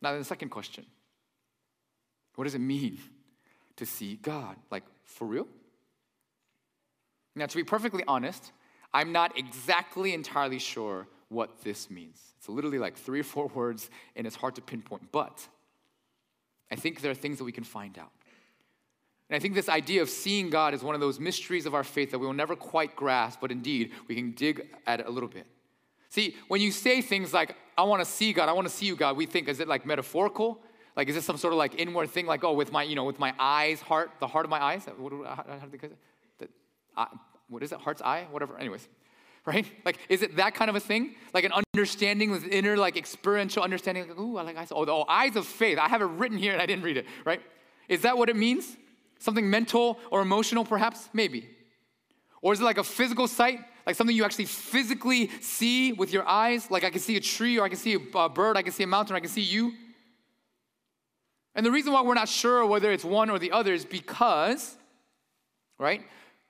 Now, 0.01 0.17
the 0.17 0.23
second 0.23 0.49
question 0.49 0.85
what 2.35 2.43
does 2.43 2.55
it 2.55 2.59
mean 2.59 2.99
to 3.77 3.85
see 3.85 4.19
God? 4.21 4.55
Like, 4.69 4.83
for 5.03 5.25
real? 5.25 5.47
Now, 7.35 7.45
to 7.45 7.57
be 7.57 7.63
perfectly 7.63 8.03
honest, 8.07 8.51
I'm 8.93 9.11
not 9.11 9.37
exactly 9.37 10.13
entirely 10.13 10.59
sure 10.59 11.07
what 11.35 11.61
this 11.63 11.89
means. 11.89 12.19
It's 12.37 12.49
literally 12.49 12.79
like 12.79 12.95
three 12.95 13.19
or 13.19 13.23
four 13.23 13.47
words, 13.47 13.89
and 14.15 14.25
it's 14.25 14.35
hard 14.35 14.55
to 14.55 14.61
pinpoint. 14.61 15.11
But 15.11 15.47
I 16.71 16.75
think 16.75 17.01
there 17.01 17.11
are 17.11 17.21
things 17.23 17.37
that 17.37 17.43
we 17.43 17.51
can 17.51 17.63
find 17.63 17.97
out. 17.99 18.11
And 19.29 19.35
I 19.35 19.39
think 19.39 19.55
this 19.55 19.69
idea 19.69 20.01
of 20.01 20.09
seeing 20.09 20.49
God 20.49 20.73
is 20.73 20.83
one 20.83 20.95
of 20.95 21.01
those 21.01 21.19
mysteries 21.19 21.65
of 21.65 21.73
our 21.73 21.83
faith 21.83 22.11
that 22.11 22.19
we 22.19 22.27
will 22.27 22.33
never 22.33 22.55
quite 22.55 22.95
grasp, 22.95 23.39
but 23.41 23.51
indeed 23.51 23.91
we 24.07 24.15
can 24.15 24.31
dig 24.31 24.67
at 24.85 24.99
it 24.99 25.07
a 25.07 25.09
little 25.09 25.29
bit. 25.29 25.47
See, 26.09 26.35
when 26.47 26.61
you 26.61 26.71
say 26.71 27.01
things 27.01 27.33
like, 27.33 27.55
I 27.77 27.83
want 27.83 28.01
to 28.01 28.09
see 28.09 28.31
God, 28.33 28.47
I 28.47 28.53
want 28.53 28.67
to 28.67 28.73
see 28.73 28.85
you, 28.85 28.95
God, 28.95 29.17
we 29.17 29.25
think, 29.25 29.49
is 29.49 29.59
it 29.59 29.67
like 29.67 29.85
metaphorical? 29.85 30.61
Like, 30.95 31.09
is 31.09 31.15
this 31.15 31.25
some 31.25 31.37
sort 31.37 31.53
of 31.53 31.57
like 31.57 31.75
inward 31.79 32.09
thing, 32.09 32.25
like, 32.25 32.43
oh, 32.43 32.53
with 32.53 32.71
my, 32.71 32.83
you 32.83 32.95
know, 32.95 33.03
with 33.03 33.19
my 33.19 33.33
eyes, 33.37 33.81
heart, 33.81 34.11
the 34.19 34.27
heart 34.27 34.45
of 34.45 34.49
my 34.49 34.61
eyes? 34.63 34.85
What, 34.97 35.11
how, 35.11 35.43
how? 35.47 35.67
The, 36.37 36.47
uh, 36.95 37.05
what 37.49 37.63
is 37.63 37.71
it? 37.71 37.79
Heart's 37.79 38.01
eye? 38.01 38.27
Whatever. 38.31 38.57
Anyways, 38.57 38.87
right? 39.45 39.65
Like, 39.85 39.99
is 40.09 40.21
it 40.21 40.37
that 40.37 40.55
kind 40.55 40.69
of 40.69 40.75
a 40.75 40.79
thing? 40.79 41.15
Like 41.33 41.43
an 41.43 41.51
understanding, 41.75 42.31
this 42.31 42.43
inner, 42.43 42.75
like 42.77 42.97
experiential 42.97 43.63
understanding. 43.63 44.07
Like, 44.07 44.19
ooh, 44.19 44.37
I 44.37 44.41
like 44.41 44.57
eyes. 44.57 44.71
Oh, 44.71 44.85
oh, 44.87 45.05
eyes 45.07 45.35
of 45.35 45.45
faith. 45.45 45.77
I 45.77 45.87
have 45.87 46.01
it 46.01 46.05
written 46.05 46.37
here 46.37 46.53
and 46.53 46.61
I 46.61 46.65
didn't 46.65 46.83
read 46.83 46.97
it, 46.97 47.05
right? 47.25 47.41
Is 47.87 48.01
that 48.01 48.17
what 48.17 48.29
it 48.29 48.35
means? 48.35 48.75
Something 49.19 49.49
mental 49.49 49.99
or 50.11 50.21
emotional, 50.21 50.65
perhaps? 50.65 51.09
Maybe. 51.13 51.49
Or 52.41 52.53
is 52.53 52.59
it 52.59 52.63
like 52.63 52.77
a 52.77 52.83
physical 52.83 53.27
sight? 53.27 53.59
Like 53.85 53.95
something 53.95 54.15
you 54.15 54.25
actually 54.25 54.45
physically 54.45 55.29
see 55.41 55.93
with 55.93 56.11
your 56.11 56.27
eyes? 56.27 56.71
Like 56.71 56.83
I 56.83 56.89
can 56.89 56.99
see 56.99 57.15
a 57.17 57.21
tree, 57.21 57.59
or 57.59 57.65
I 57.65 57.69
can 57.69 57.77
see 57.77 57.93
a 57.93 58.29
bird, 58.29 58.57
I 58.57 58.63
can 58.63 58.71
see 58.71 58.83
a 58.83 58.87
mountain, 58.87 59.15
I 59.15 59.19
can 59.19 59.29
see 59.29 59.41
you. 59.41 59.73
And 61.53 61.65
the 61.65 61.71
reason 61.71 61.93
why 61.93 62.01
we're 62.01 62.15
not 62.15 62.27
sure 62.27 62.65
whether 62.65 62.91
it's 62.91 63.05
one 63.05 63.29
or 63.29 63.39
the 63.39 63.51
other 63.51 63.73
is 63.73 63.85
because, 63.85 64.75
right? 65.79 66.03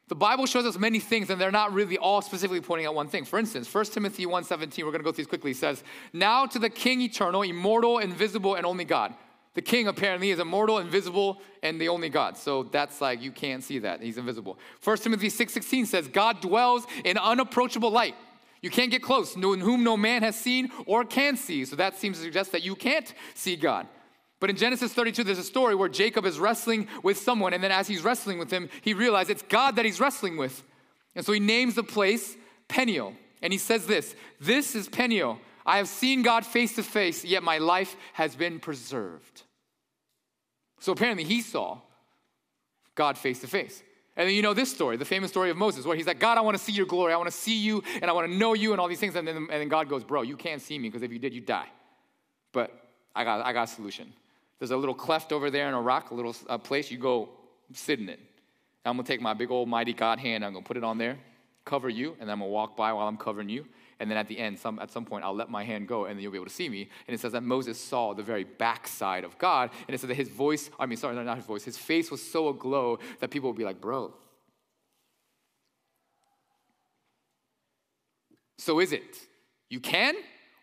The 0.08 0.16
Bible 0.16 0.46
shows 0.46 0.66
us 0.66 0.78
many 0.78 1.00
things 1.00 1.30
and 1.30 1.42
they're 1.42 1.52
not 1.52 1.74
really 1.74 1.98
all 1.98 2.22
specifically 2.22 2.62
pointing 2.62 2.86
at 2.86 2.94
one 2.94 3.08
thing. 3.08 3.26
For 3.26 3.40
instance, 3.40 3.68
1 3.74 3.86
Timothy 3.86 4.26
1:17, 4.26 4.84
we're 4.84 4.92
going 4.92 5.00
to 5.00 5.04
go 5.04 5.12
through 5.12 5.24
these 5.24 5.28
quickly, 5.28 5.54
says, 5.54 5.84
"Now 6.14 6.46
to 6.46 6.60
the 6.60 6.70
King 6.70 7.02
eternal, 7.02 7.42
immortal, 7.42 7.98
invisible 7.98 8.56
and 8.56 8.66
only 8.66 8.86
God." 8.86 9.16
The 9.56 9.62
king 9.62 9.88
apparently 9.88 10.32
is 10.32 10.40
immortal, 10.40 10.80
invisible, 10.80 11.42
and 11.64 11.80
the 11.80 11.88
only 11.88 12.10
God. 12.10 12.38
So 12.38 12.64
that's 12.64 13.00
like 13.00 13.22
you 13.22 13.32
can't 13.32 13.64
see 13.64 13.80
that. 13.80 14.02
He's 14.02 14.18
invisible. 14.18 14.60
1 14.84 14.98
Timothy 14.98 15.30
6:16 15.30 15.88
says, 15.88 16.10
God 16.10 16.42
dwells 16.42 16.86
in 17.06 17.18
unapproachable 17.18 17.90
light. 17.90 18.16
You 18.62 18.70
can't 18.70 18.92
get 18.92 19.02
close, 19.02 19.38
no 19.38 19.54
in 19.54 19.62
whom 19.62 19.84
no 19.84 19.96
man 19.96 20.24
has 20.24 20.36
seen 20.36 20.72
or 20.86 21.06
can 21.06 21.38
see. 21.38 21.64
So 21.66 21.78
that 21.78 21.98
seems 21.98 22.18
to 22.18 22.24
suggest 22.24 22.52
that 22.52 22.64
you 22.64 22.76
can't 22.76 23.14
see 23.34 23.56
God. 23.56 23.88
But 24.40 24.50
in 24.50 24.58
Genesis 24.58 24.94
32, 24.94 25.24
there's 25.24 25.40
a 25.40 25.44
story 25.44 25.76
where 25.76 25.90
Jacob 25.90 26.26
is 26.26 26.40
wrestling 26.40 26.88
with 27.04 27.18
someone, 27.18 27.54
and 27.54 27.64
then 27.64 27.72
as 27.72 27.88
he's 27.88 28.04
wrestling 28.04 28.38
with 28.38 28.52
him, 28.52 28.70
he 28.82 28.94
realizes 28.94 29.30
it's 29.32 29.42
God 29.44 29.78
that 29.78 29.86
he's 29.86 30.00
wrestling 30.00 30.38
with. 30.38 30.64
And 31.16 31.26
so 31.26 31.32
he 31.32 31.40
names 31.40 31.76
the 31.76 31.84
place 31.84 32.36
Peniel. 32.68 33.14
And 33.42 33.54
he 33.54 33.60
says 33.60 33.86
this 33.86 34.16
This 34.40 34.76
is 34.76 34.90
Peniel. 34.90 35.40
I 35.66 35.78
have 35.78 35.88
seen 35.88 36.22
God 36.22 36.46
face 36.46 36.76
to 36.76 36.84
face, 36.84 37.26
yet 37.26 37.42
my 37.42 37.58
life 37.58 37.96
has 38.14 38.36
been 38.36 38.60
preserved. 38.60 39.44
So 40.80 40.92
apparently 40.92 41.24
he 41.24 41.42
saw 41.42 41.80
God 42.94 43.18
face 43.18 43.40
to 43.42 43.48
face. 43.48 43.82
And 44.18 44.28
then 44.28 44.36
you 44.36 44.42
know 44.42 44.54
this 44.54 44.72
story, 44.72 44.96
the 44.96 45.06
famous 45.06 45.32
story 45.32 45.50
of 45.50 45.58
Moses, 45.58 45.86
where 45.86 45.96
he's 45.96 46.08
like, 46.08 46.20
God, 46.20 46.38
I 46.38 46.42
want 46.42 46.56
to 46.58 46.64
see 46.64 46.72
your 46.72 46.86
glory. 46.86 47.12
I 47.12 47.18
want 47.18 47.30
to 47.30 47.36
see 47.36 47.58
you 47.58 47.84
and 48.02 48.10
I 48.10 48.14
want 48.14 48.30
to 48.30 48.34
know 48.34 48.54
you 48.54 48.72
and 48.72 48.80
all 48.80 48.88
these 48.88 49.00
things. 49.00 49.16
And 49.16 49.28
then, 49.28 49.36
and 49.36 49.50
then 49.50 49.68
God 49.68 49.90
goes, 49.90 50.04
Bro, 50.04 50.22
you 50.24 50.38
can't 50.38 50.62
see 50.62 50.78
me 50.78 50.90
because 50.90 51.02
if 51.02 51.12
you 51.12 51.20
did, 51.20 51.34
you'd 51.34 51.46
die. 51.46 51.68
But 52.54 52.72
I 53.16 53.24
got, 53.24 53.46
I 53.46 53.52
got 53.52 53.64
a 53.64 53.72
solution. 53.72 54.14
There's 54.60 54.72
a 54.72 54.78
little 54.78 54.96
cleft 54.96 55.32
over 55.32 55.50
there 55.50 55.68
in 55.68 55.74
a 55.74 55.82
rock, 55.82 56.12
a 56.12 56.14
little 56.14 56.36
uh, 56.48 56.58
place. 56.58 56.90
You 56.90 56.98
go 56.98 57.30
sit 57.74 58.00
in 58.00 58.10
it. 58.10 58.20
I'm 58.86 58.96
gonna 58.96 59.08
take 59.08 59.22
my 59.22 59.34
big 59.34 59.52
old 59.52 59.68
mighty 59.68 59.94
God 59.94 60.20
hand. 60.20 60.46
I'm 60.46 60.54
gonna 60.54 60.64
put 60.64 60.78
it 60.78 60.84
on 60.84 60.98
there, 60.98 61.18
cover 61.66 61.90
you, 61.90 62.16
and 62.20 62.32
I'm 62.32 62.40
gonna 62.40 62.52
walk 62.52 62.78
by 62.78 62.94
while 62.94 63.08
I'm 63.08 63.18
covering 63.18 63.50
you. 63.50 63.66
And 64.00 64.12
then 64.12 64.18
at 64.18 64.28
the 64.28 64.38
end, 64.38 64.60
some, 64.60 64.78
at 64.80 64.92
some 64.92 65.06
point, 65.06 65.24
I'll 65.24 65.34
let 65.34 65.50
my 65.50 65.64
hand 65.64 65.88
go, 65.88 66.06
and 66.06 66.18
then 66.18 66.24
you'll 66.24 66.32
be 66.32 66.38
able 66.38 66.48
to 66.48 66.54
see 66.54 66.68
me. 66.68 66.90
And 67.08 67.16
it 67.16 67.20
says 67.20 67.32
that 67.32 67.44
Moses 67.44 67.80
saw 67.80 68.14
the 68.14 68.24
very 68.24 68.44
backside 68.44 69.24
of 69.24 69.38
God, 69.38 69.72
and 69.88 69.96
it 69.96 70.00
says 70.00 70.10
that 70.10 70.16
his 70.16 70.30
voice, 70.30 70.70
I 70.78 70.86
mean, 70.86 70.98
sorry, 70.98 71.16
not 71.16 71.38
his 71.38 71.46
voice, 71.46 71.64
his 71.64 71.78
face 71.78 72.12
was 72.12 72.22
so 72.22 72.50
aglow 72.50 73.00
that 73.20 73.32
people 73.32 73.50
would 73.50 73.58
be 73.58 73.64
like, 73.64 73.80
bro. 73.80 74.14
So 78.58 78.80
is 78.80 78.92
it 78.94 79.16
you 79.70 79.80
can 79.80 80.16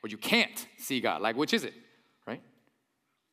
or 0.02 0.09
you 0.09 0.18
can't 0.18 0.66
see 0.78 1.00
God? 1.00 1.22
Like, 1.22 1.37
which 1.37 1.55
is 1.55 1.64
it? 1.64 1.74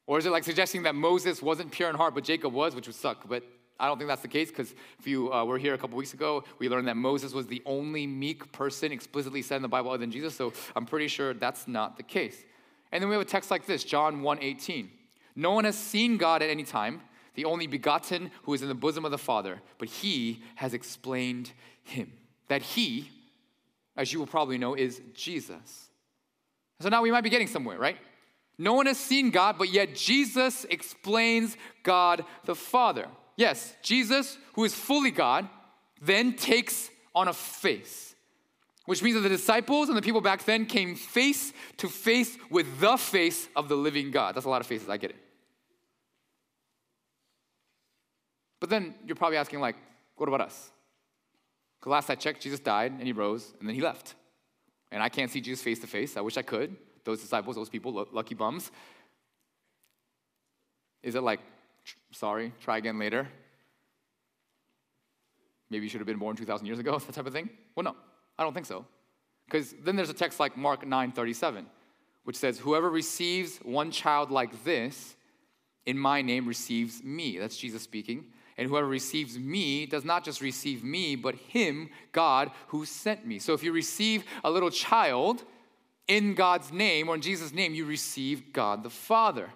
Or 0.09 0.17
is 0.17 0.25
it 0.25 0.31
like 0.31 0.43
suggesting 0.43 0.81
that 0.83 0.95
Moses 0.95 1.39
wasn't 1.39 1.69
pure 1.69 1.87
in 1.87 1.95
heart, 1.95 2.15
but 2.15 2.23
Jacob 2.23 2.51
was, 2.51 2.73
which 2.73 2.87
would 2.87 2.95
suck? 2.95 3.29
But 3.29 3.43
I 3.79 3.85
don't 3.85 3.99
think 3.99 4.07
that's 4.07 4.23
the 4.23 4.27
case 4.27 4.49
because 4.49 4.73
if 4.97 5.05
you 5.05 5.31
uh, 5.31 5.45
were 5.45 5.59
here 5.59 5.75
a 5.75 5.77
couple 5.77 5.97
weeks 5.97 6.15
ago, 6.15 6.43
we 6.57 6.67
learned 6.67 6.87
that 6.87 6.97
Moses 6.97 7.31
was 7.31 7.45
the 7.45 7.61
only 7.63 8.07
meek 8.07 8.51
person 8.51 8.91
explicitly 8.91 9.43
said 9.43 9.57
in 9.57 9.61
the 9.61 9.67
Bible 9.67 9.91
other 9.91 9.99
than 9.99 10.09
Jesus. 10.09 10.35
So 10.35 10.51
I'm 10.75 10.87
pretty 10.87 11.09
sure 11.09 11.35
that's 11.35 11.67
not 11.67 11.95
the 11.95 12.01
case. 12.01 12.43
And 12.91 13.03
then 13.03 13.07
we 13.07 13.13
have 13.13 13.21
a 13.21 13.29
text 13.29 13.51
like 13.51 13.67
this, 13.67 13.83
John 13.83 14.23
1:18. 14.23 14.89
No 15.35 15.51
one 15.51 15.65
has 15.65 15.77
seen 15.77 16.17
God 16.17 16.41
at 16.41 16.49
any 16.49 16.63
time, 16.63 17.01
the 17.35 17.45
only 17.45 17.67
begotten 17.67 18.31
who 18.45 18.55
is 18.55 18.63
in 18.63 18.67
the 18.67 18.73
bosom 18.73 19.05
of 19.05 19.11
the 19.11 19.19
Father, 19.19 19.61
but 19.77 19.89
he 19.89 20.41
has 20.55 20.73
explained 20.73 21.51
him. 21.83 22.11
That 22.47 22.63
he, 22.63 23.11
as 23.95 24.11
you 24.11 24.17
will 24.17 24.25
probably 24.25 24.57
know, 24.57 24.73
is 24.73 25.03
Jesus. 25.13 25.91
So 26.79 26.89
now 26.89 27.03
we 27.03 27.11
might 27.11 27.21
be 27.21 27.29
getting 27.29 27.45
somewhere, 27.45 27.77
right? 27.77 27.97
No 28.61 28.73
one 28.73 28.87
has 28.87 28.99
seen 28.99 29.31
God, 29.31 29.57
but 29.57 29.69
yet 29.69 29.95
Jesus 29.95 30.65
explains 30.65 31.55
God 31.81 32.25
the 32.43 32.55
Father. 32.55 33.07
Yes, 33.37 33.73
Jesus, 33.81 34.37
who 34.53 34.65
is 34.65 34.75
fully 34.75 35.11
God, 35.11 35.47
then 36.01 36.33
takes 36.33 36.89
on 37.15 37.29
a 37.29 37.33
face, 37.33 38.13
which 38.85 39.01
means 39.01 39.15
that 39.15 39.21
the 39.21 39.29
disciples 39.29 39.87
and 39.87 39.97
the 39.97 40.01
people 40.01 40.19
back 40.19 40.43
then 40.43 40.65
came 40.65 40.95
face 40.95 41.53
to 41.77 41.87
face 41.87 42.37
with 42.51 42.81
the 42.81 42.97
face 42.97 43.47
of 43.55 43.69
the 43.69 43.75
living 43.75 44.11
God. 44.11 44.35
That's 44.35 44.45
a 44.45 44.49
lot 44.49 44.59
of 44.59 44.67
faces, 44.67 44.89
I 44.89 44.97
get 44.97 45.11
it. 45.11 45.17
But 48.59 48.69
then 48.69 48.93
you're 49.05 49.15
probably 49.15 49.37
asking, 49.37 49.61
like, 49.61 49.77
what 50.17 50.27
about 50.27 50.41
us? 50.41 50.69
Because 51.79 51.91
last 51.91 52.09
I 52.09 52.15
checked, 52.15 52.41
Jesus 52.41 52.59
died 52.59 52.91
and 52.91 53.03
he 53.03 53.13
rose 53.13 53.53
and 53.61 53.69
then 53.69 53.73
he 53.73 53.81
left. 53.81 54.15
And 54.91 55.01
I 55.01 55.07
can't 55.07 55.31
see 55.31 55.39
Jesus 55.39 55.63
face 55.63 55.79
to 55.79 55.87
face. 55.87 56.17
I 56.17 56.21
wish 56.21 56.35
I 56.35 56.41
could 56.41 56.75
those 57.09 57.21
disciples, 57.21 57.55
those 57.55 57.69
people, 57.69 58.07
lucky 58.11 58.35
bums? 58.35 58.71
Is 61.01 61.15
it 61.15 61.21
like, 61.21 61.39
sorry, 62.11 62.53
try 62.61 62.77
again 62.77 62.99
later? 62.99 63.27
Maybe 65.69 65.85
you 65.85 65.89
should 65.89 65.99
have 65.99 66.07
been 66.07 66.17
born 66.17 66.35
2,000 66.35 66.65
years 66.65 66.79
ago, 66.79 66.97
that 67.07 67.13
type 67.13 67.25
of 67.25 67.33
thing? 67.33 67.49
Well, 67.75 67.83
no, 67.83 67.95
I 68.37 68.43
don't 68.43 68.53
think 68.53 68.65
so. 68.65 68.85
Because 69.45 69.73
then 69.83 69.95
there's 69.95 70.09
a 70.09 70.13
text 70.13 70.39
like 70.39 70.55
Mark 70.55 70.85
9 70.85 71.11
37, 71.11 71.65
which 72.23 72.35
says, 72.35 72.59
Whoever 72.59 72.89
receives 72.89 73.57
one 73.63 73.91
child 73.91 74.29
like 74.29 74.63
this 74.63 75.15
in 75.85 75.97
my 75.97 76.21
name 76.21 76.47
receives 76.47 77.03
me. 77.03 77.39
That's 77.39 77.57
Jesus 77.57 77.81
speaking. 77.81 78.25
And 78.57 78.67
whoever 78.67 78.87
receives 78.87 79.39
me 79.39 79.85
does 79.85 80.03
not 80.03 80.25
just 80.25 80.41
receive 80.41 80.83
me, 80.83 81.15
but 81.15 81.33
him, 81.35 81.89
God, 82.11 82.51
who 82.67 82.85
sent 82.85 83.25
me. 83.25 83.39
So 83.39 83.53
if 83.53 83.63
you 83.63 83.71
receive 83.71 84.25
a 84.43 84.51
little 84.51 84.69
child, 84.69 85.45
in 86.09 86.33
God's 86.33 86.73
name 86.73 87.07
or 87.07 87.15
in 87.15 87.21
Jesus' 87.21 87.53
name, 87.53 87.73
you 87.73 87.85
receive 87.85 88.51
God 88.51 88.83
the 88.83 88.89
Father. 88.89 89.49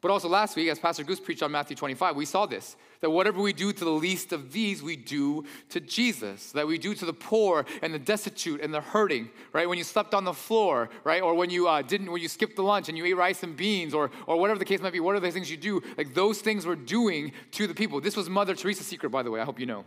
But 0.00 0.10
also 0.10 0.28
last 0.28 0.56
week, 0.56 0.68
as 0.68 0.78
Pastor 0.78 1.04
Goose 1.04 1.20
preached 1.20 1.42
on 1.42 1.50
Matthew 1.50 1.76
25, 1.76 2.16
we 2.16 2.24
saw 2.24 2.46
this 2.46 2.76
that 3.00 3.10
whatever 3.10 3.40
we 3.40 3.54
do 3.54 3.72
to 3.72 3.84
the 3.84 3.90
least 3.90 4.30
of 4.30 4.52
these, 4.52 4.82
we 4.82 4.94
do 4.94 5.44
to 5.70 5.80
Jesus. 5.80 6.52
That 6.52 6.66
we 6.66 6.76
do 6.76 6.94
to 6.94 7.06
the 7.06 7.14
poor 7.14 7.64
and 7.80 7.94
the 7.94 7.98
destitute 7.98 8.60
and 8.60 8.74
the 8.74 8.82
hurting, 8.82 9.30
right? 9.54 9.66
When 9.66 9.78
you 9.78 9.84
slept 9.84 10.12
on 10.12 10.24
the 10.24 10.34
floor, 10.34 10.90
right? 11.02 11.22
Or 11.22 11.34
when 11.34 11.48
you 11.48 11.66
uh, 11.66 11.80
didn't, 11.80 12.12
when 12.12 12.20
you 12.20 12.28
skipped 12.28 12.56
the 12.56 12.62
lunch 12.62 12.90
and 12.90 12.98
you 12.98 13.06
ate 13.06 13.16
rice 13.16 13.42
and 13.42 13.56
beans, 13.56 13.94
or, 13.94 14.10
or 14.26 14.38
whatever 14.38 14.58
the 14.58 14.66
case 14.66 14.80
might 14.80 14.92
be, 14.92 15.00
what 15.00 15.14
are 15.14 15.20
the 15.20 15.30
things 15.30 15.50
you 15.50 15.56
do? 15.56 15.82
Like 15.96 16.12
those 16.12 16.42
things 16.42 16.66
we're 16.66 16.76
doing 16.76 17.32
to 17.52 17.66
the 17.66 17.74
people. 17.74 18.02
This 18.02 18.16
was 18.16 18.28
Mother 18.28 18.54
Teresa's 18.54 18.86
secret, 18.86 19.08
by 19.08 19.22
the 19.22 19.30
way, 19.30 19.40
I 19.40 19.44
hope 19.44 19.58
you 19.58 19.66
know. 19.66 19.86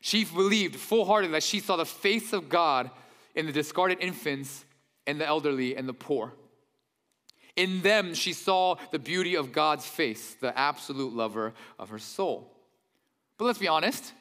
She 0.00 0.24
believed 0.24 0.76
full 0.76 1.04
heartedly 1.04 1.32
that 1.32 1.42
she 1.42 1.60
saw 1.60 1.76
the 1.76 1.84
face 1.84 2.32
of 2.32 2.48
God 2.48 2.90
in 3.36 3.46
the 3.46 3.52
discarded 3.52 3.98
infants 4.00 4.64
and 5.06 5.20
the 5.20 5.26
elderly 5.26 5.76
and 5.76 5.88
the 5.88 5.92
poor. 5.94 6.32
In 7.54 7.80
them, 7.82 8.14
she 8.14 8.32
saw 8.32 8.76
the 8.90 8.98
beauty 8.98 9.36
of 9.36 9.52
God's 9.52 9.86
face, 9.86 10.34
the 10.40 10.56
absolute 10.58 11.14
lover 11.14 11.54
of 11.78 11.90
her 11.90 11.98
soul. 11.98 12.52
But 13.38 13.44
let's 13.44 13.58
be 13.58 13.68
honest, 13.68 14.12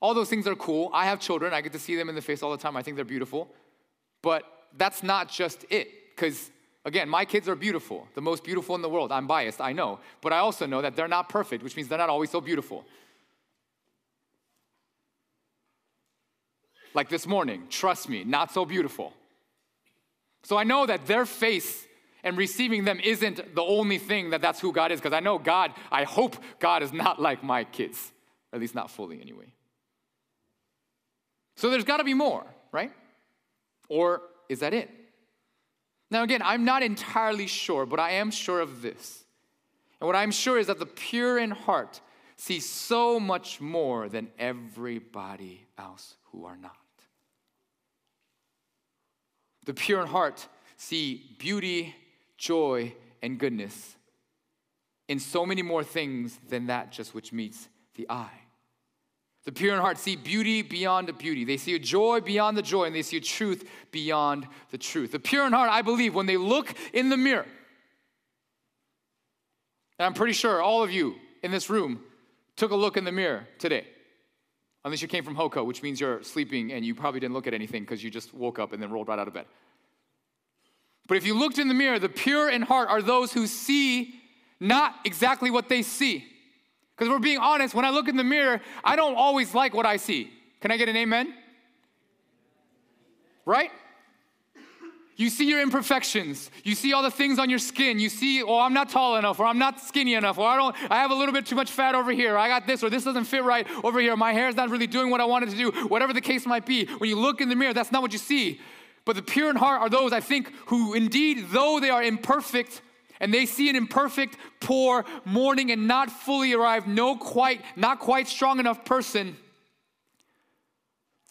all 0.00 0.12
those 0.12 0.28
things 0.28 0.46
are 0.46 0.54
cool. 0.54 0.90
I 0.92 1.06
have 1.06 1.20
children, 1.20 1.54
I 1.54 1.60
get 1.60 1.72
to 1.72 1.78
see 1.78 1.96
them 1.96 2.08
in 2.08 2.14
the 2.14 2.20
face 2.20 2.42
all 2.42 2.50
the 2.50 2.58
time. 2.58 2.76
I 2.76 2.82
think 2.82 2.96
they're 2.96 3.04
beautiful. 3.04 3.48
But 4.22 4.42
that's 4.76 5.02
not 5.02 5.30
just 5.30 5.64
it, 5.70 5.88
because 6.14 6.50
again, 6.84 7.08
my 7.08 7.24
kids 7.24 7.48
are 7.48 7.54
beautiful, 7.54 8.08
the 8.14 8.20
most 8.20 8.44
beautiful 8.44 8.74
in 8.74 8.82
the 8.82 8.88
world. 8.88 9.10
I'm 9.10 9.26
biased, 9.26 9.60
I 9.60 9.72
know. 9.72 10.00
But 10.20 10.32
I 10.32 10.38
also 10.38 10.66
know 10.66 10.82
that 10.82 10.96
they're 10.96 11.08
not 11.08 11.28
perfect, 11.28 11.62
which 11.62 11.76
means 11.76 11.88
they're 11.88 11.98
not 11.98 12.10
always 12.10 12.30
so 12.30 12.40
beautiful. 12.40 12.84
Like 16.96 17.10
this 17.10 17.26
morning, 17.26 17.64
trust 17.68 18.08
me, 18.08 18.24
not 18.24 18.50
so 18.50 18.64
beautiful. 18.64 19.12
So 20.44 20.56
I 20.56 20.64
know 20.64 20.86
that 20.86 21.06
their 21.06 21.26
face 21.26 21.86
and 22.24 22.38
receiving 22.38 22.84
them 22.84 22.98
isn't 23.04 23.54
the 23.54 23.62
only 23.62 23.98
thing 23.98 24.30
that 24.30 24.40
that's 24.40 24.60
who 24.60 24.72
God 24.72 24.90
is, 24.90 24.98
because 24.98 25.12
I 25.12 25.20
know 25.20 25.38
God, 25.38 25.72
I 25.92 26.04
hope 26.04 26.36
God 26.58 26.82
is 26.82 26.94
not 26.94 27.20
like 27.20 27.44
my 27.44 27.64
kids, 27.64 28.12
at 28.50 28.60
least 28.60 28.74
not 28.74 28.90
fully 28.90 29.20
anyway. 29.20 29.44
So 31.56 31.68
there's 31.68 31.84
got 31.84 31.98
to 31.98 32.04
be 32.04 32.14
more, 32.14 32.46
right? 32.72 32.92
Or 33.90 34.22
is 34.48 34.60
that 34.60 34.72
it? 34.72 34.90
Now, 36.10 36.22
again, 36.22 36.40
I'm 36.42 36.64
not 36.64 36.82
entirely 36.82 37.46
sure, 37.46 37.84
but 37.84 38.00
I 38.00 38.12
am 38.12 38.30
sure 38.30 38.60
of 38.60 38.80
this. 38.80 39.24
And 40.00 40.06
what 40.06 40.16
I'm 40.16 40.30
sure 40.30 40.58
is 40.58 40.68
that 40.68 40.78
the 40.78 40.86
pure 40.86 41.38
in 41.38 41.50
heart 41.50 42.00
see 42.38 42.58
so 42.58 43.20
much 43.20 43.60
more 43.60 44.08
than 44.08 44.28
everybody 44.38 45.66
else 45.76 46.14
who 46.32 46.46
are 46.46 46.56
not. 46.56 46.76
The 49.66 49.74
pure 49.74 50.00
in 50.00 50.06
heart 50.06 50.48
see 50.76 51.36
beauty 51.38 51.94
joy, 52.38 52.94
and 53.22 53.38
goodness 53.38 53.96
in 55.08 55.18
so 55.18 55.46
many 55.46 55.62
more 55.62 55.84
things 55.84 56.38
than 56.48 56.66
that 56.66 56.90
just 56.90 57.14
which 57.14 57.32
meets 57.32 57.68
the 57.94 58.06
eye. 58.10 58.40
The 59.44 59.52
pure 59.52 59.74
in 59.74 59.80
heart 59.80 59.98
see 59.98 60.16
beauty 60.16 60.62
beyond 60.62 61.06
the 61.06 61.12
beauty. 61.12 61.44
They 61.44 61.56
see 61.56 61.74
a 61.76 61.78
joy 61.78 62.20
beyond 62.20 62.56
the 62.56 62.62
joy, 62.62 62.84
and 62.84 62.94
they 62.94 63.02
see 63.02 63.18
a 63.18 63.20
truth 63.20 63.68
beyond 63.92 64.48
the 64.70 64.78
truth. 64.78 65.12
The 65.12 65.20
pure 65.20 65.46
in 65.46 65.52
heart, 65.52 65.70
I 65.70 65.82
believe, 65.82 66.14
when 66.14 66.26
they 66.26 66.36
look 66.36 66.74
in 66.92 67.08
the 67.08 67.16
mirror, 67.16 67.46
and 69.98 70.06
I'm 70.06 70.14
pretty 70.14 70.32
sure 70.32 70.60
all 70.60 70.82
of 70.82 70.90
you 70.90 71.14
in 71.42 71.52
this 71.52 71.70
room 71.70 72.02
took 72.56 72.72
a 72.72 72.76
look 72.76 72.96
in 72.96 73.04
the 73.04 73.12
mirror 73.12 73.46
today. 73.58 73.86
Unless 74.86 75.02
you 75.02 75.08
came 75.08 75.24
from 75.24 75.34
Hoko, 75.34 75.66
which 75.66 75.82
means 75.82 76.00
you're 76.00 76.22
sleeping 76.22 76.70
and 76.72 76.84
you 76.84 76.94
probably 76.94 77.18
didn't 77.18 77.34
look 77.34 77.48
at 77.48 77.54
anything 77.54 77.82
because 77.82 78.04
you 78.04 78.08
just 78.08 78.32
woke 78.32 78.60
up 78.60 78.72
and 78.72 78.80
then 78.80 78.88
rolled 78.88 79.08
right 79.08 79.18
out 79.18 79.26
of 79.26 79.34
bed. 79.34 79.46
But 81.08 81.16
if 81.16 81.26
you 81.26 81.36
looked 81.36 81.58
in 81.58 81.66
the 81.66 81.74
mirror, 81.74 81.98
the 81.98 82.08
pure 82.08 82.48
in 82.48 82.62
heart 82.62 82.88
are 82.88 83.02
those 83.02 83.32
who 83.32 83.48
see 83.48 84.14
not 84.60 84.94
exactly 85.04 85.50
what 85.50 85.68
they 85.68 85.82
see. 85.82 86.24
Because 86.94 87.10
we're 87.10 87.18
being 87.18 87.38
honest, 87.38 87.74
when 87.74 87.84
I 87.84 87.90
look 87.90 88.06
in 88.06 88.16
the 88.16 88.22
mirror, 88.22 88.60
I 88.84 88.94
don't 88.94 89.16
always 89.16 89.56
like 89.56 89.74
what 89.74 89.86
I 89.86 89.96
see. 89.96 90.30
Can 90.60 90.70
I 90.70 90.76
get 90.76 90.88
an 90.88 90.96
amen? 90.96 91.34
Right? 93.44 93.72
You 95.16 95.30
see 95.30 95.48
your 95.48 95.62
imperfections. 95.62 96.50
You 96.62 96.74
see 96.74 96.92
all 96.92 97.02
the 97.02 97.10
things 97.10 97.38
on 97.38 97.48
your 97.48 97.58
skin. 97.58 97.98
You 97.98 98.10
see, 98.10 98.42
oh, 98.42 98.58
I'm 98.58 98.74
not 98.74 98.90
tall 98.90 99.16
enough, 99.16 99.40
or 99.40 99.46
I'm 99.46 99.58
not 99.58 99.80
skinny 99.80 100.12
enough, 100.12 100.36
or 100.36 100.46
I 100.46 100.56
don't, 100.56 100.76
I 100.90 100.96
have 100.96 101.10
a 101.10 101.14
little 101.14 101.32
bit 101.32 101.46
too 101.46 101.56
much 101.56 101.70
fat 101.70 101.94
over 101.94 102.12
here. 102.12 102.36
I 102.36 102.48
got 102.48 102.66
this, 102.66 102.82
or 102.82 102.90
this 102.90 103.04
doesn't 103.04 103.24
fit 103.24 103.42
right 103.42 103.66
over 103.82 103.98
here. 103.98 104.14
My 104.14 104.34
hair's 104.34 104.56
not 104.56 104.68
really 104.68 104.86
doing 104.86 105.10
what 105.10 105.22
I 105.22 105.24
wanted 105.24 105.48
to 105.50 105.56
do. 105.56 105.70
Whatever 105.88 106.12
the 106.12 106.20
case 106.20 106.44
might 106.44 106.66
be, 106.66 106.84
when 106.84 107.08
you 107.08 107.18
look 107.18 107.40
in 107.40 107.48
the 107.48 107.56
mirror, 107.56 107.72
that's 107.72 107.90
not 107.90 108.02
what 108.02 108.12
you 108.12 108.18
see. 108.18 108.60
But 109.06 109.16
the 109.16 109.22
pure 109.22 109.48
in 109.48 109.56
heart 109.56 109.80
are 109.80 109.88
those, 109.88 110.12
I 110.12 110.20
think, 110.20 110.52
who 110.66 110.92
indeed, 110.92 111.46
though 111.48 111.80
they 111.80 111.90
are 111.90 112.02
imperfect, 112.02 112.82
and 113.18 113.32
they 113.32 113.46
see 113.46 113.70
an 113.70 113.76
imperfect, 113.76 114.36
poor, 114.60 115.06
mourning, 115.24 115.70
and 115.70 115.88
not 115.88 116.10
fully 116.10 116.52
arrived, 116.52 116.86
no 116.86 117.16
quite, 117.16 117.62
not 117.74 118.00
quite 118.00 118.28
strong 118.28 118.60
enough 118.60 118.84
person, 118.84 119.36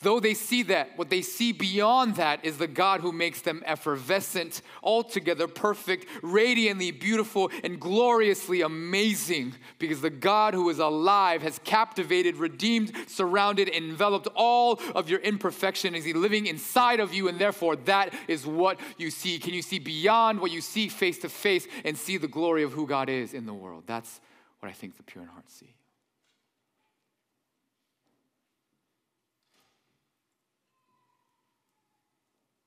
Though 0.01 0.19
they 0.19 0.33
see 0.33 0.61
that, 0.63 0.97
what 0.97 1.09
they 1.09 1.21
see 1.21 1.53
beyond 1.53 2.17
that 2.17 2.43
is 2.43 2.57
the 2.57 2.67
God 2.67 2.99
who 2.99 3.13
makes 3.13 3.41
them 3.41 3.63
effervescent, 3.65 4.61
altogether 4.83 5.47
perfect, 5.47 6.05
radiantly 6.21 6.91
beautiful, 6.91 7.49
and 7.63 7.79
gloriously 7.79 8.61
amazing. 8.61 9.55
Because 9.79 10.01
the 10.01 10.09
God 10.09 10.53
who 10.53 10.69
is 10.69 10.79
alive 10.79 11.41
has 11.43 11.59
captivated, 11.63 12.35
redeemed, 12.35 12.91
surrounded, 13.07 13.69
enveloped 13.69 14.27
all 14.35 14.81
of 14.93 15.09
your 15.09 15.21
imperfection. 15.21 15.95
Is 15.95 16.03
He 16.03 16.13
living 16.13 16.45
inside 16.45 16.99
of 16.99 17.13
you? 17.13 17.29
And 17.29 17.39
therefore, 17.39 17.77
that 17.77 18.13
is 18.27 18.45
what 18.45 18.79
you 18.97 19.09
see. 19.09 19.39
Can 19.39 19.53
you 19.53 19.61
see 19.61 19.79
beyond 19.79 20.41
what 20.41 20.51
you 20.51 20.59
see 20.59 20.89
face 20.89 21.19
to 21.19 21.29
face 21.29 21.67
and 21.85 21.97
see 21.97 22.17
the 22.17 22.27
glory 22.27 22.63
of 22.63 22.73
who 22.73 22.85
God 22.85 23.07
is 23.07 23.33
in 23.33 23.45
the 23.45 23.53
world? 23.53 23.83
That's 23.87 24.19
what 24.59 24.67
I 24.69 24.73
think 24.73 24.97
the 24.97 25.03
pure 25.03 25.23
in 25.23 25.29
heart 25.29 25.49
see. 25.49 25.74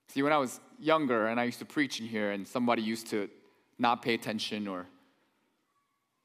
See, 0.09 0.23
when 0.23 0.33
I 0.33 0.37
was 0.37 0.59
younger 0.79 1.27
and 1.27 1.39
I 1.39 1.43
used 1.43 1.59
to 1.59 1.65
preach 1.65 1.99
in 1.99 2.07
here, 2.07 2.31
and 2.31 2.47
somebody 2.47 2.81
used 2.81 3.07
to 3.11 3.29
not 3.77 4.01
pay 4.01 4.15
attention 4.15 4.67
or 4.67 4.87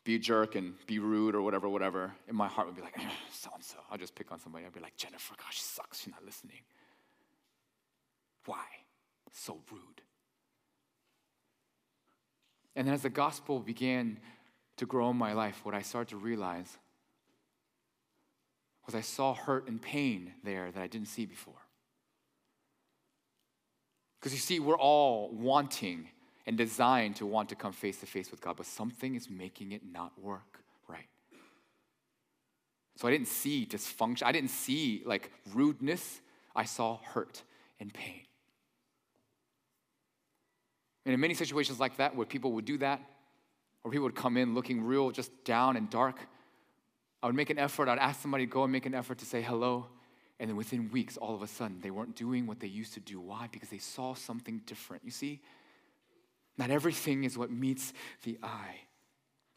be 0.05 0.17
a 0.17 0.19
jerk 0.19 0.55
and 0.55 0.75
be 0.87 0.99
rude 0.99 1.35
or 1.35 1.43
whatever, 1.43 1.69
whatever, 1.69 2.13
in 2.29 2.35
my 2.35 2.49
heart 2.49 2.67
would 2.67 2.77
be 2.77 2.83
like, 2.83 2.97
so 3.31 3.51
and 3.55 3.63
so. 3.63 3.77
I'll 3.91 3.99
just 3.99 4.15
pick 4.15 4.33
on 4.33 4.41
somebody. 4.41 4.65
I'd 4.65 4.73
be 4.73 4.81
like, 4.81 4.97
Jennifer, 4.97 5.35
gosh, 5.37 5.57
she 5.57 5.63
sucks. 5.63 6.01
She's 6.01 6.13
not 6.13 6.25
listening. 6.25 6.61
Why? 8.47 8.65
So 9.33 9.59
rude. 9.71 10.03
And 12.77 12.87
then 12.87 12.95
as 12.95 13.03
the 13.03 13.11
gospel 13.11 13.61
began 13.61 14.19
to 14.79 14.87
grow 14.87 15.11
in 15.11 15.17
my 15.17 15.33
life, 15.33 15.61
what 15.63 15.75
I 15.75 15.83
started 15.83 16.09
to 16.11 16.17
realize 16.17 16.79
was 18.87 18.95
I 18.95 19.01
saw 19.01 19.35
hurt 19.35 19.69
and 19.69 19.81
pain 19.81 20.33
there 20.43 20.71
that 20.71 20.83
I 20.83 20.87
didn't 20.87 21.09
see 21.09 21.27
before. 21.27 21.64
Because 24.25 24.33
you 24.33 24.41
see, 24.41 24.59
we're 24.59 24.79
all 24.79 25.29
wanting 25.35 26.09
and 26.47 26.57
designed 26.57 27.17
to 27.17 27.27
want 27.27 27.51
to 27.51 27.55
come 27.55 27.73
face 27.73 27.99
to 27.99 28.07
face 28.07 28.31
with 28.31 28.41
God, 28.41 28.57
but 28.57 28.65
something 28.65 29.17
is 29.17 29.29
making 29.29 29.73
it 29.73 29.83
not 29.93 30.19
work 30.19 30.61
right. 30.89 31.09
So 32.97 33.07
I 33.07 33.11
didn't 33.11 33.29
see 33.29 33.67
dysfunction, 33.67 34.23
I 34.23 34.33
didn't 34.33 34.49
see 34.49 35.03
like 35.05 35.31
rudeness, 35.53 36.23
I 36.57 36.65
saw 36.65 37.01
hurt 37.05 37.43
and 37.79 37.93
pain. 37.93 38.23
And 41.05 41.13
in 41.13 41.21
many 41.21 41.35
situations 41.35 41.79
like 41.79 41.99
that, 41.99 42.17
where 42.17 42.25
people 42.25 42.53
would 42.53 42.65
do 42.65 42.79
that, 42.79 43.03
or 43.85 43.91
people 43.91 44.05
would 44.05 44.15
come 44.15 44.39
in 44.39 44.55
looking 44.55 44.83
real 44.83 45.11
just 45.11 45.45
down 45.45 45.77
and 45.77 45.91
dark, 45.91 46.19
I 47.23 47.27
would 47.27 47.37
make 47.37 47.51
an 47.51 47.59
effort, 47.59 47.91
I'd 47.91 47.99
ask 47.99 48.23
somebody 48.23 48.47
to 48.47 48.51
go 48.51 48.63
and 48.63 48.73
make 48.73 48.87
an 48.87 48.95
effort 48.95 49.19
to 49.19 49.27
say 49.27 49.43
hello. 49.43 49.89
And 50.45 50.51
then 50.51 50.57
within 50.59 50.91
weeks, 50.91 51.17
all 51.17 51.35
of 51.35 51.41
a 51.41 51.47
sudden, 51.47 51.79
they 51.81 51.91
weren't 51.91 52.17
doing 52.17 52.47
what 52.47 52.61
they 52.61 52.67
used 52.67 52.93
to 52.93 53.01
do. 53.01 53.19
Why? 53.19 53.49
Because 53.51 53.71
they 53.71 53.79
saw 53.79 54.13
something 54.13 54.61
different. 54.67 55.03
You 55.03 55.11
see, 55.11 55.41
not 56.59 56.69
everything 56.69 57.25
is 57.25 57.39
what 57.39 57.51
meets 57.51 57.95
the 58.25 58.37
eye. 58.43 58.81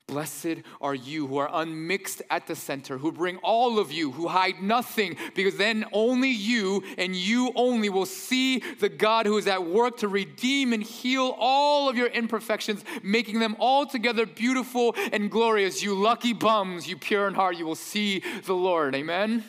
Blessed 0.08 0.62
are 0.80 0.96
you 0.96 1.28
who 1.28 1.40
are 1.40 1.50
unmixed 1.52 2.22
at 2.30 2.48
the 2.48 2.56
center, 2.56 2.98
who 2.98 3.12
bring 3.12 3.36
all 3.40 3.80
of 3.80 3.92
you, 3.92 4.14
who 4.14 4.30
hide 4.30 4.62
nothing, 4.62 5.18
because 5.36 5.58
then 5.58 5.84
only 5.92 6.30
you 6.30 6.82
and 6.98 7.14
you 7.14 7.52
only 7.56 7.90
will 7.90 8.06
see 8.06 8.60
the 8.80 8.88
God 8.88 9.26
who 9.26 9.38
is 9.38 9.46
at 9.46 9.68
work 9.68 9.98
to 9.98 10.08
redeem 10.08 10.72
and 10.72 10.82
heal 10.82 11.36
all 11.38 11.90
of 11.90 11.98
your 11.98 12.08
imperfections, 12.08 12.86
making 13.04 13.40
them 13.40 13.58
altogether 13.60 14.26
beautiful 14.26 14.96
and 15.12 15.30
glorious. 15.30 15.84
You 15.84 15.96
lucky 15.96 16.32
bums, 16.32 16.88
you 16.88 16.96
pure 16.96 17.28
in 17.28 17.34
heart, 17.34 17.58
you 17.58 17.66
will 17.66 17.76
see 17.76 18.24
the 18.46 18.56
Lord. 18.56 18.96
Amen. 18.96 19.44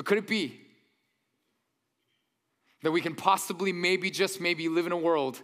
So, 0.00 0.04
could 0.04 0.16
it 0.16 0.26
be 0.26 0.58
that 2.82 2.90
we 2.90 3.02
can 3.02 3.14
possibly, 3.14 3.70
maybe, 3.70 4.10
just 4.10 4.40
maybe, 4.40 4.66
live 4.66 4.86
in 4.86 4.92
a 4.92 4.96
world 4.96 5.42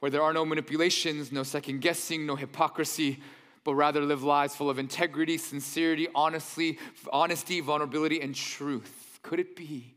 where 0.00 0.10
there 0.10 0.22
are 0.22 0.32
no 0.32 0.44
manipulations, 0.44 1.30
no 1.30 1.44
second 1.44 1.80
guessing, 1.80 2.26
no 2.26 2.34
hypocrisy, 2.34 3.20
but 3.62 3.76
rather 3.76 4.00
live 4.00 4.24
lives 4.24 4.56
full 4.56 4.70
of 4.70 4.80
integrity, 4.80 5.38
sincerity, 5.38 6.08
honestly, 6.16 6.80
honesty, 7.12 7.60
vulnerability, 7.60 8.20
and 8.20 8.34
truth? 8.34 9.20
Could 9.22 9.38
it 9.38 9.54
be 9.54 9.94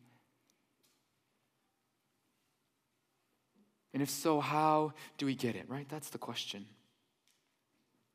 And 3.91 4.03
if 4.03 4.09
so, 4.11 4.39
how 4.39 4.93
do 5.17 5.25
we 5.25 5.33
get 5.33 5.55
it, 5.55 5.67
right? 5.67 5.89
That's 5.89 6.11
the 6.11 6.19
question. 6.19 6.67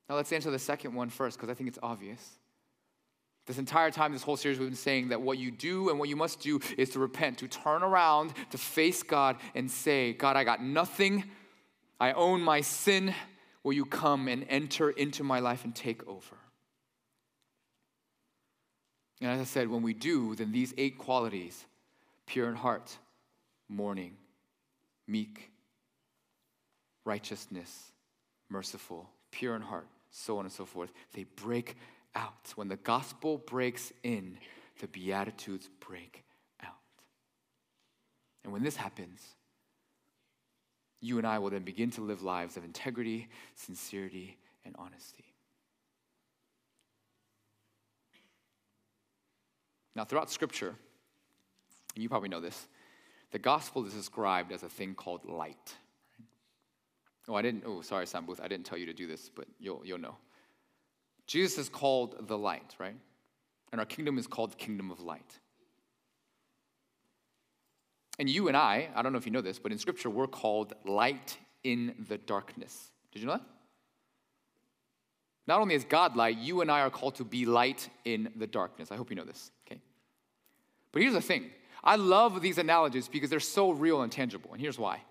Now 0.08 0.14
let's 0.14 0.32
answer 0.32 0.52
the 0.52 0.58
second 0.60 0.94
one 0.94 1.10
first 1.10 1.36
because 1.36 1.50
I 1.50 1.54
think 1.54 1.66
it's 1.66 1.80
obvious. 1.82 2.38
This 3.48 3.56
entire 3.56 3.90
time, 3.90 4.12
this 4.12 4.22
whole 4.22 4.36
series, 4.36 4.58
we've 4.58 4.68
been 4.68 4.76
saying 4.76 5.08
that 5.08 5.22
what 5.22 5.38
you 5.38 5.50
do 5.50 5.88
and 5.88 5.98
what 5.98 6.10
you 6.10 6.16
must 6.16 6.40
do 6.40 6.60
is 6.76 6.90
to 6.90 6.98
repent, 6.98 7.38
to 7.38 7.48
turn 7.48 7.82
around, 7.82 8.34
to 8.50 8.58
face 8.58 9.02
God 9.02 9.36
and 9.54 9.70
say, 9.70 10.12
God, 10.12 10.36
I 10.36 10.44
got 10.44 10.62
nothing. 10.62 11.24
I 11.98 12.12
own 12.12 12.42
my 12.42 12.60
sin. 12.60 13.14
Will 13.64 13.72
you 13.72 13.86
come 13.86 14.28
and 14.28 14.44
enter 14.50 14.90
into 14.90 15.24
my 15.24 15.40
life 15.40 15.64
and 15.64 15.74
take 15.74 16.06
over? 16.06 16.36
And 19.22 19.30
as 19.30 19.40
I 19.40 19.44
said, 19.44 19.68
when 19.68 19.82
we 19.82 19.94
do, 19.94 20.34
then 20.34 20.52
these 20.52 20.74
eight 20.76 20.98
qualities 20.98 21.64
pure 22.26 22.50
in 22.50 22.54
heart, 22.54 22.98
mourning, 23.66 24.12
meek, 25.06 25.50
righteousness, 27.06 27.92
merciful, 28.50 29.08
pure 29.30 29.56
in 29.56 29.62
heart, 29.62 29.86
so 30.10 30.38
on 30.38 30.44
and 30.44 30.52
so 30.52 30.66
forth 30.66 30.92
they 31.14 31.24
break 31.36 31.76
out. 32.18 32.52
When 32.56 32.68
the 32.68 32.76
gospel 32.76 33.38
breaks 33.38 33.92
in, 34.02 34.38
the 34.80 34.88
Beatitudes 34.88 35.70
break 35.80 36.24
out. 36.62 36.72
And 38.44 38.52
when 38.52 38.62
this 38.62 38.76
happens, 38.76 39.22
you 41.00 41.18
and 41.18 41.26
I 41.26 41.38
will 41.38 41.50
then 41.50 41.62
begin 41.62 41.90
to 41.92 42.00
live 42.00 42.22
lives 42.22 42.56
of 42.56 42.64
integrity, 42.64 43.28
sincerity, 43.54 44.36
and 44.64 44.74
honesty. 44.78 45.24
Now, 49.94 50.04
throughout 50.04 50.30
Scripture, 50.30 50.74
and 51.94 52.02
you 52.02 52.08
probably 52.08 52.28
know 52.28 52.40
this, 52.40 52.68
the 53.30 53.38
gospel 53.38 53.84
is 53.86 53.94
described 53.94 54.52
as 54.52 54.62
a 54.62 54.68
thing 54.68 54.94
called 54.94 55.24
light. 55.24 55.74
Oh, 57.28 57.34
I 57.34 57.42
didn't, 57.42 57.64
oh, 57.66 57.82
sorry, 57.82 58.06
Sam 58.06 58.24
Booth, 58.24 58.40
I 58.42 58.48
didn't 58.48 58.64
tell 58.64 58.78
you 58.78 58.86
to 58.86 58.92
do 58.92 59.06
this, 59.06 59.30
but 59.34 59.46
you'll, 59.58 59.82
you'll 59.84 59.98
know. 59.98 60.16
Jesus 61.28 61.58
is 61.58 61.68
called 61.68 62.26
the 62.26 62.36
light, 62.36 62.74
right? 62.78 62.96
And 63.70 63.80
our 63.80 63.86
kingdom 63.86 64.18
is 64.18 64.26
called 64.26 64.52
the 64.52 64.56
kingdom 64.56 64.90
of 64.90 65.00
light. 65.00 65.38
And 68.18 68.28
you 68.28 68.48
and 68.48 68.56
I, 68.56 68.88
I 68.96 69.02
don't 69.02 69.12
know 69.12 69.18
if 69.18 69.26
you 69.26 69.32
know 69.32 69.42
this, 69.42 69.60
but 69.60 69.70
in 69.70 69.78
scripture, 69.78 70.10
we're 70.10 70.26
called 70.26 70.72
light 70.84 71.36
in 71.62 71.94
the 72.08 72.18
darkness. 72.18 72.90
Did 73.12 73.20
you 73.20 73.26
know 73.26 73.34
that? 73.34 73.44
Not 75.46 75.60
only 75.60 75.74
is 75.74 75.84
God 75.84 76.16
light, 76.16 76.38
you 76.38 76.62
and 76.62 76.70
I 76.70 76.80
are 76.80 76.90
called 76.90 77.14
to 77.16 77.24
be 77.24 77.44
light 77.44 77.88
in 78.04 78.30
the 78.34 78.46
darkness. 78.46 78.90
I 78.90 78.96
hope 78.96 79.10
you 79.10 79.16
know 79.16 79.24
this, 79.24 79.50
okay? 79.66 79.80
But 80.92 81.02
here's 81.02 81.14
the 81.14 81.20
thing 81.20 81.50
I 81.84 81.96
love 81.96 82.40
these 82.40 82.58
analogies 82.58 83.06
because 83.06 83.30
they're 83.30 83.38
so 83.38 83.70
real 83.70 84.02
and 84.02 84.10
tangible. 84.10 84.52
And 84.52 84.60
here's 84.60 84.78
why. 84.78 85.02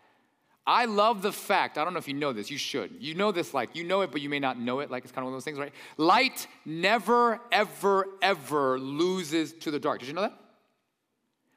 I 0.69 0.83
love 0.83 1.21
the 1.21 1.31
fact, 1.31 1.77
I 1.77 1.85
don't 1.85 1.93
know 1.93 1.99
if 1.99 2.09
you 2.09 2.13
know 2.13 2.33
this, 2.33 2.51
you 2.51 2.57
should. 2.57 2.91
You 2.99 3.15
know 3.15 3.31
this, 3.31 3.53
like, 3.53 3.73
you 3.73 3.85
know 3.85 4.01
it, 4.01 4.11
but 4.11 4.19
you 4.19 4.29
may 4.29 4.39
not 4.39 4.59
know 4.59 4.81
it. 4.81 4.91
Like, 4.91 5.05
it's 5.05 5.13
kind 5.13 5.23
of 5.23 5.27
one 5.27 5.33
of 5.33 5.37
those 5.37 5.45
things, 5.45 5.57
right? 5.57 5.71
Light 5.95 6.45
never, 6.65 7.39
ever, 7.53 8.07
ever 8.21 8.77
loses 8.77 9.53
to 9.53 9.71
the 9.71 9.79
dark. 9.79 9.99
Did 9.99 10.09
you 10.09 10.13
know 10.13 10.23
that? 10.23 10.37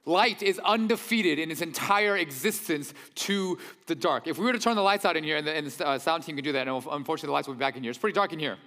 Light 0.07 0.45
is 0.45 0.61
undefeated 0.61 1.41
in 1.41 1.51
its 1.51 1.61
entire 1.61 2.17
existence 2.17 2.95
to 3.17 3.59
the 3.87 3.97
dark. 3.97 4.29
If 4.29 4.39
we 4.39 4.45
were 4.45 4.53
to 4.53 4.61
turn 4.61 4.77
the 4.77 4.83
lights 4.83 5.05
out 5.05 5.17
in 5.17 5.25
here, 5.25 5.39
and 5.39 5.47
the, 5.47 5.55
and 5.55 5.67
the 5.67 5.87
uh, 5.87 5.99
sound 5.99 6.23
team 6.23 6.37
can 6.37 6.45
do 6.45 6.53
that, 6.53 6.69
and 6.69 6.77
unfortunately 6.77 7.27
the 7.27 7.33
lights 7.33 7.49
will 7.49 7.55
be 7.55 7.59
back 7.61 7.77
in 7.77 7.83
here. 7.83 7.91
It's 7.91 7.99
pretty 7.99 8.15
dark 8.15 8.33
in 8.33 8.39
here. 8.39 8.59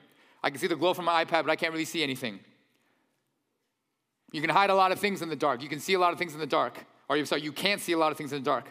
I 0.44 0.50
can 0.50 0.60
see 0.60 0.68
the 0.68 0.76
glow 0.76 0.94
from 0.94 1.06
my 1.06 1.24
iPad, 1.24 1.44
but 1.44 1.52
I 1.52 1.56
can't 1.56 1.72
really 1.72 1.86
see 1.86 2.04
anything. 2.04 2.42
You 4.34 4.42
can 4.42 4.50
hide 4.50 4.72
a 4.72 4.76
lot 4.76 4.92
of 4.92 5.00
things 5.00 5.22
in 5.22 5.30
the 5.30 5.38
dark. 5.38 5.64
You 5.64 5.70
can 5.70 5.80
see 5.80 5.94
a 5.94 6.00
lot 6.00 6.12
of 6.12 6.20
things 6.20 6.34
in 6.34 6.40
the 6.42 6.46
dark. 6.46 6.86
Or 7.08 7.24
sorry, 7.26 7.42
you 7.42 7.54
can't 7.54 7.80
see 7.80 7.94
a 7.94 7.98
lot 7.98 8.12
of 8.12 8.18
things 8.18 8.34
in 8.34 8.44
the 8.44 8.46
dark. 8.46 8.66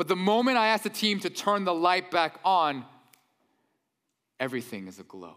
But 0.00 0.08
the 0.08 0.16
moment 0.16 0.56
I 0.56 0.68
ask 0.68 0.82
the 0.82 0.88
team 0.88 1.20
to 1.20 1.28
turn 1.28 1.64
the 1.64 1.74
light 1.74 2.10
back 2.10 2.40
on, 2.42 2.86
everything 4.40 4.88
is 4.88 4.98
aglow. 4.98 5.36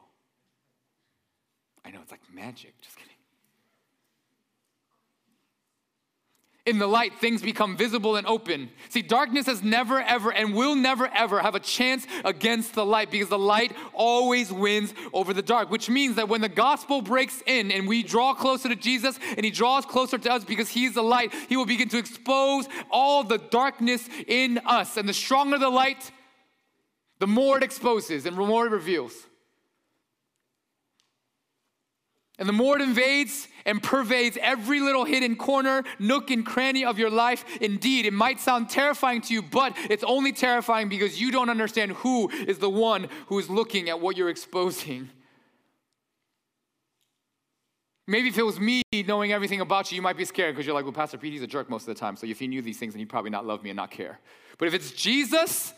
I 1.84 1.92
know 1.92 2.00
it's 2.02 2.12
like 2.12 2.22
magic, 2.34 2.74
just 2.80 2.96
kidding. 2.96 3.13
In 6.66 6.80
the 6.80 6.88
light, 6.88 7.20
things 7.20 7.42
become 7.42 7.76
visible 7.76 8.16
and 8.16 8.26
open. 8.26 8.70
See, 8.88 9.02
darkness 9.02 9.48
has 9.48 9.62
never, 9.62 10.00
ever, 10.00 10.32
and 10.32 10.56
will 10.56 10.76
never, 10.76 11.08
ever 11.08 11.42
have 11.42 11.56
a 11.56 11.60
chance 11.60 12.08
against 12.24 12.74
the 12.74 12.86
light 12.86 13.12
because 13.12 13.28
the 13.28 13.38
light 13.38 13.76
always 13.92 14.50
wins 14.50 14.94
over 15.12 15.34
the 15.34 15.42
dark, 15.42 15.70
which 15.70 15.90
means 15.90 16.16
that 16.16 16.30
when 16.30 16.40
the 16.40 16.48
gospel 16.48 17.02
breaks 17.02 17.44
in 17.46 17.70
and 17.70 17.86
we 17.86 18.02
draw 18.02 18.34
closer 18.34 18.70
to 18.70 18.78
Jesus 18.78 19.20
and 19.36 19.44
he 19.44 19.52
draws 19.52 19.86
closer 19.86 20.18
to 20.18 20.32
us 20.32 20.46
because 20.46 20.70
he's 20.70 20.94
the 20.94 21.04
light, 21.04 21.34
he 21.50 21.58
will 21.58 21.66
begin 21.66 21.90
to 21.90 21.98
expose 21.98 22.66
all 22.90 23.26
the 23.26 23.40
darkness 23.40 24.08
in 24.26 24.58
us. 24.66 24.96
And 24.96 25.08
the 25.08 25.14
stronger 25.14 25.58
the 25.58 25.70
light, 25.70 26.12
the 27.20 27.28
more 27.28 27.58
it 27.58 27.64
exposes 27.64 28.26
and 28.26 28.38
the 28.38 28.42
more 28.42 28.68
it 28.68 28.72
reveals. 28.72 29.14
And 32.40 32.50
the 32.50 32.54
more 32.54 32.76
it 32.78 32.82
invades 32.82 33.48
and 33.66 33.82
pervades 33.82 34.38
every 34.42 34.80
little 34.80 35.06
hidden 35.06 35.36
corner, 35.36 35.84
nook, 36.00 36.32
and 36.32 36.46
cranny 36.46 36.84
of 36.84 36.98
your 36.98 37.12
life, 37.12 37.46
indeed, 37.62 38.06
it 38.06 38.14
might 38.14 38.40
sound 38.40 38.70
terrifying 38.70 39.22
to 39.22 39.34
you, 39.34 39.42
but 39.42 39.78
it's 39.90 40.04
only 40.04 40.32
terrifying 40.32 40.90
because 40.90 41.22
you 41.22 41.32
don't 41.32 41.50
understand 41.50 41.92
who 41.92 42.30
is 42.30 42.58
the 42.58 42.70
one 42.70 43.08
who 43.28 43.38
is 43.38 43.50
looking 43.50 43.88
at 43.88 44.00
what 44.00 44.18
you're 44.18 44.30
exposing. 44.30 45.10
Maybe 48.08 48.28
if 48.28 48.38
it 48.38 48.44
was 48.44 48.60
me 48.60 48.82
knowing 49.08 49.32
everything 49.32 49.62
about 49.62 49.92
you, 49.92 49.96
you 49.96 50.02
might 50.02 50.18
be 50.18 50.26
scared 50.26 50.56
because 50.56 50.66
you're 50.66 50.76
like, 50.76 50.84
well, 50.84 50.92
Pastor 50.92 51.18
Pete, 51.18 51.34
he's 51.34 51.42
a 51.42 51.48
jerk 51.48 51.70
most 51.70 51.88
of 51.88 51.96
the 51.96 52.00
time. 52.00 52.18
So 52.18 52.28
if 52.28 52.40
he 52.40 52.48
knew 52.48 52.62
these 52.62 52.78
things, 52.78 52.94
then 52.94 53.00
he'd 53.00 53.10
probably 53.10 53.32
not 53.32 53.46
love 53.46 53.64
me 53.64 53.70
and 53.70 53.78
not 53.78 53.92
care. 53.92 54.20
But 54.58 54.68
if 54.68 54.74
it's 54.74 54.92
Jesus, 54.92 55.74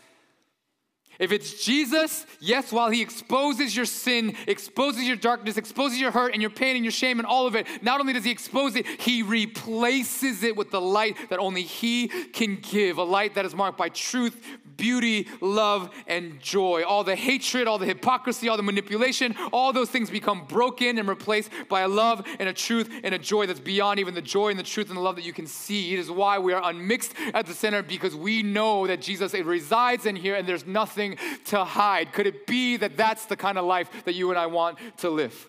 if 1.18 1.32
it's 1.32 1.64
Jesus, 1.64 2.26
yes, 2.40 2.72
while 2.72 2.90
he 2.90 3.02
exposes 3.02 3.76
your 3.76 3.86
sin, 3.86 4.36
exposes 4.46 5.04
your 5.04 5.16
darkness, 5.16 5.56
exposes 5.56 5.98
your 5.98 6.10
hurt 6.10 6.32
and 6.32 6.42
your 6.42 6.50
pain 6.50 6.76
and 6.76 6.84
your 6.84 6.92
shame 6.92 7.18
and 7.18 7.26
all 7.26 7.46
of 7.46 7.54
it, 7.54 7.66
not 7.82 8.00
only 8.00 8.12
does 8.12 8.24
he 8.24 8.30
expose 8.30 8.76
it, 8.76 8.86
he 8.86 9.22
replaces 9.22 10.42
it 10.42 10.56
with 10.56 10.70
the 10.70 10.80
light 10.80 11.16
that 11.30 11.38
only 11.38 11.62
he 11.62 12.08
can 12.08 12.56
give 12.56 12.98
a 12.98 13.02
light 13.02 13.34
that 13.34 13.44
is 13.44 13.54
marked 13.54 13.78
by 13.78 13.88
truth, 13.88 14.44
beauty, 14.76 15.28
love, 15.40 15.90
and 16.06 16.40
joy. 16.40 16.82
All 16.84 17.04
the 17.04 17.16
hatred, 17.16 17.66
all 17.66 17.78
the 17.78 17.86
hypocrisy, 17.86 18.48
all 18.48 18.56
the 18.56 18.62
manipulation, 18.62 19.34
all 19.52 19.72
those 19.72 19.90
things 19.90 20.10
become 20.10 20.44
broken 20.46 20.98
and 20.98 21.08
replaced 21.08 21.50
by 21.68 21.80
a 21.80 21.88
love 21.88 22.24
and 22.38 22.48
a 22.48 22.52
truth 22.52 22.90
and 23.02 23.14
a 23.14 23.18
joy 23.18 23.46
that's 23.46 23.60
beyond 23.60 24.00
even 24.00 24.14
the 24.14 24.22
joy 24.22 24.50
and 24.50 24.58
the 24.58 24.62
truth 24.62 24.88
and 24.88 24.96
the 24.96 25.00
love 25.00 25.16
that 25.16 25.24
you 25.24 25.32
can 25.32 25.46
see. 25.46 25.94
It 25.94 25.98
is 25.98 26.10
why 26.10 26.38
we 26.38 26.52
are 26.52 26.62
unmixed 26.68 27.14
at 27.34 27.46
the 27.46 27.54
center 27.54 27.82
because 27.82 28.14
we 28.14 28.42
know 28.42 28.86
that 28.86 29.00
Jesus 29.00 29.34
resides 29.34 30.06
in 30.06 30.16
here 30.16 30.34
and 30.34 30.48
there's 30.48 30.66
nothing 30.66 31.16
to 31.46 31.64
hide. 31.64 32.12
Could 32.12 32.26
it 32.26 32.46
be 32.46 32.76
that 32.76 32.96
that's 32.96 33.26
the 33.26 33.36
kind 33.36 33.58
of 33.58 33.64
life 33.64 34.04
that 34.04 34.14
you 34.14 34.30
and 34.30 34.38
I 34.38 34.46
want 34.46 34.78
to 34.98 35.10
live? 35.10 35.48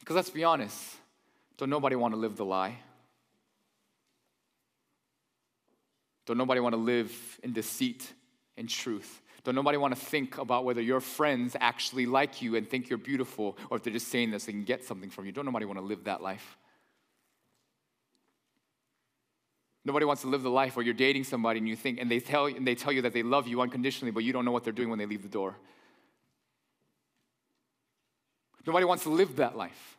Because 0.00 0.16
let's 0.16 0.30
be 0.30 0.42
honest, 0.42 0.96
don't 1.56 1.70
nobody 1.70 1.94
want 1.94 2.14
to 2.14 2.18
live 2.18 2.36
the 2.36 2.44
lie? 2.44 2.78
Don't 6.30 6.38
nobody 6.38 6.60
want 6.60 6.74
to 6.74 6.80
live 6.80 7.12
in 7.42 7.52
deceit 7.52 8.12
and 8.56 8.68
truth? 8.68 9.20
Don't 9.42 9.56
nobody 9.56 9.76
want 9.78 9.96
to 9.96 10.00
think 10.00 10.38
about 10.38 10.64
whether 10.64 10.80
your 10.80 11.00
friends 11.00 11.56
actually 11.60 12.06
like 12.06 12.40
you 12.40 12.54
and 12.54 12.70
think 12.70 12.88
you're 12.88 13.00
beautiful 13.00 13.58
or 13.68 13.76
if 13.76 13.82
they're 13.82 13.92
just 13.92 14.06
saying 14.06 14.30
this 14.30 14.44
can 14.44 14.62
get 14.62 14.84
something 14.84 15.10
from 15.10 15.26
you? 15.26 15.32
Don't 15.32 15.44
nobody 15.44 15.66
want 15.66 15.80
to 15.80 15.84
live 15.84 16.04
that 16.04 16.22
life? 16.22 16.56
Nobody 19.84 20.06
wants 20.06 20.22
to 20.22 20.28
live 20.28 20.44
the 20.44 20.50
life 20.50 20.76
where 20.76 20.84
you're 20.84 20.94
dating 20.94 21.24
somebody 21.24 21.58
and 21.58 21.68
you 21.68 21.74
think, 21.74 21.98
and 21.98 22.08
they 22.08 22.20
tell, 22.20 22.46
and 22.46 22.64
they 22.64 22.76
tell 22.76 22.92
you 22.92 23.02
that 23.02 23.12
they 23.12 23.24
love 23.24 23.48
you 23.48 23.60
unconditionally, 23.60 24.12
but 24.12 24.22
you 24.22 24.32
don't 24.32 24.44
know 24.44 24.52
what 24.52 24.62
they're 24.62 24.72
doing 24.72 24.88
when 24.88 25.00
they 25.00 25.06
leave 25.06 25.22
the 25.22 25.28
door. 25.28 25.56
Nobody 28.64 28.84
wants 28.84 29.02
to 29.02 29.10
live 29.10 29.34
that 29.34 29.56
life. 29.56 29.98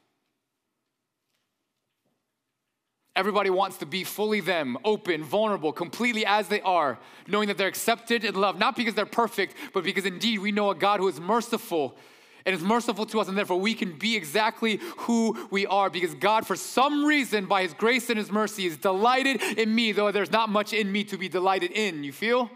Everybody 3.15 3.49
wants 3.49 3.77
to 3.77 3.85
be 3.85 4.05
fully 4.05 4.39
them, 4.39 4.77
open, 4.85 5.23
vulnerable, 5.23 5.73
completely 5.73 6.25
as 6.25 6.47
they 6.47 6.61
are, 6.61 6.97
knowing 7.27 7.49
that 7.49 7.57
they're 7.57 7.67
accepted 7.67 8.23
and 8.23 8.37
loved, 8.37 8.57
not 8.57 8.75
because 8.75 8.95
they're 8.95 9.05
perfect, 9.05 9.55
but 9.73 9.83
because 9.83 10.05
indeed 10.05 10.39
we 10.39 10.53
know 10.53 10.69
a 10.69 10.75
God 10.75 11.01
who 11.01 11.09
is 11.09 11.19
merciful 11.19 11.97
and 12.45 12.55
is 12.55 12.61
merciful 12.61 13.05
to 13.05 13.19
us, 13.19 13.27
and 13.27 13.37
therefore 13.37 13.59
we 13.59 13.73
can 13.73 13.97
be 13.97 14.15
exactly 14.15 14.79
who 14.99 15.47
we 15.51 15.67
are 15.67 15.89
because 15.89 16.13
God, 16.15 16.47
for 16.47 16.55
some 16.55 17.05
reason, 17.05 17.45
by 17.45 17.63
His 17.63 17.73
grace 17.73 18.09
and 18.09 18.17
His 18.17 18.31
mercy, 18.31 18.65
is 18.65 18.77
delighted 18.77 19.41
in 19.57 19.75
me, 19.75 19.91
though 19.91 20.11
there's 20.11 20.31
not 20.31 20.49
much 20.49 20.73
in 20.73 20.91
me 20.91 21.03
to 21.03 21.17
be 21.17 21.29
delighted 21.29 21.71
in. 21.71 22.03
You 22.03 22.13
feel? 22.13 22.49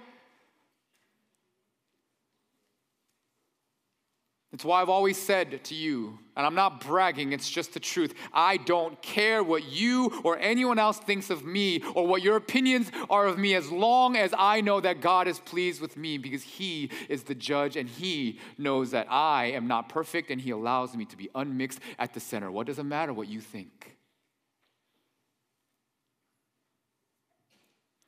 It's 4.53 4.63
why 4.63 4.81
I've 4.81 4.89
always 4.89 5.17
said 5.17 5.65
to 5.65 5.75
you, 5.75 6.17
and 6.35 6.45
I'm 6.45 6.55
not 6.55 6.81
bragging, 6.81 7.31
it's 7.31 7.49
just 7.49 7.73
the 7.73 7.79
truth. 7.79 8.13
I 8.33 8.57
don't 8.57 9.01
care 9.01 9.41
what 9.41 9.71
you 9.71 10.21
or 10.23 10.37
anyone 10.37 10.77
else 10.77 10.97
thinks 10.97 11.29
of 11.29 11.45
me 11.45 11.81
or 11.93 12.05
what 12.05 12.21
your 12.21 12.35
opinions 12.35 12.91
are 13.09 13.25
of 13.25 13.37
me 13.37 13.55
as 13.55 13.71
long 13.71 14.17
as 14.17 14.33
I 14.37 14.59
know 14.61 14.81
that 14.81 14.99
God 14.99 15.27
is 15.27 15.39
pleased 15.39 15.81
with 15.81 15.95
me 15.95 16.17
because 16.17 16.43
He 16.43 16.91
is 17.07 17.23
the 17.23 17.35
judge 17.35 17.77
and 17.77 17.87
He 17.87 18.39
knows 18.57 18.91
that 18.91 19.07
I 19.09 19.51
am 19.51 19.67
not 19.67 19.87
perfect 19.87 20.29
and 20.29 20.41
He 20.41 20.51
allows 20.51 20.95
me 20.95 21.05
to 21.05 21.15
be 21.15 21.29
unmixed 21.33 21.79
at 21.97 22.13
the 22.13 22.19
center. 22.19 22.51
What 22.51 22.67
does 22.67 22.79
it 22.79 22.83
matter 22.83 23.13
what 23.13 23.29
you 23.29 23.39
think? 23.39 23.95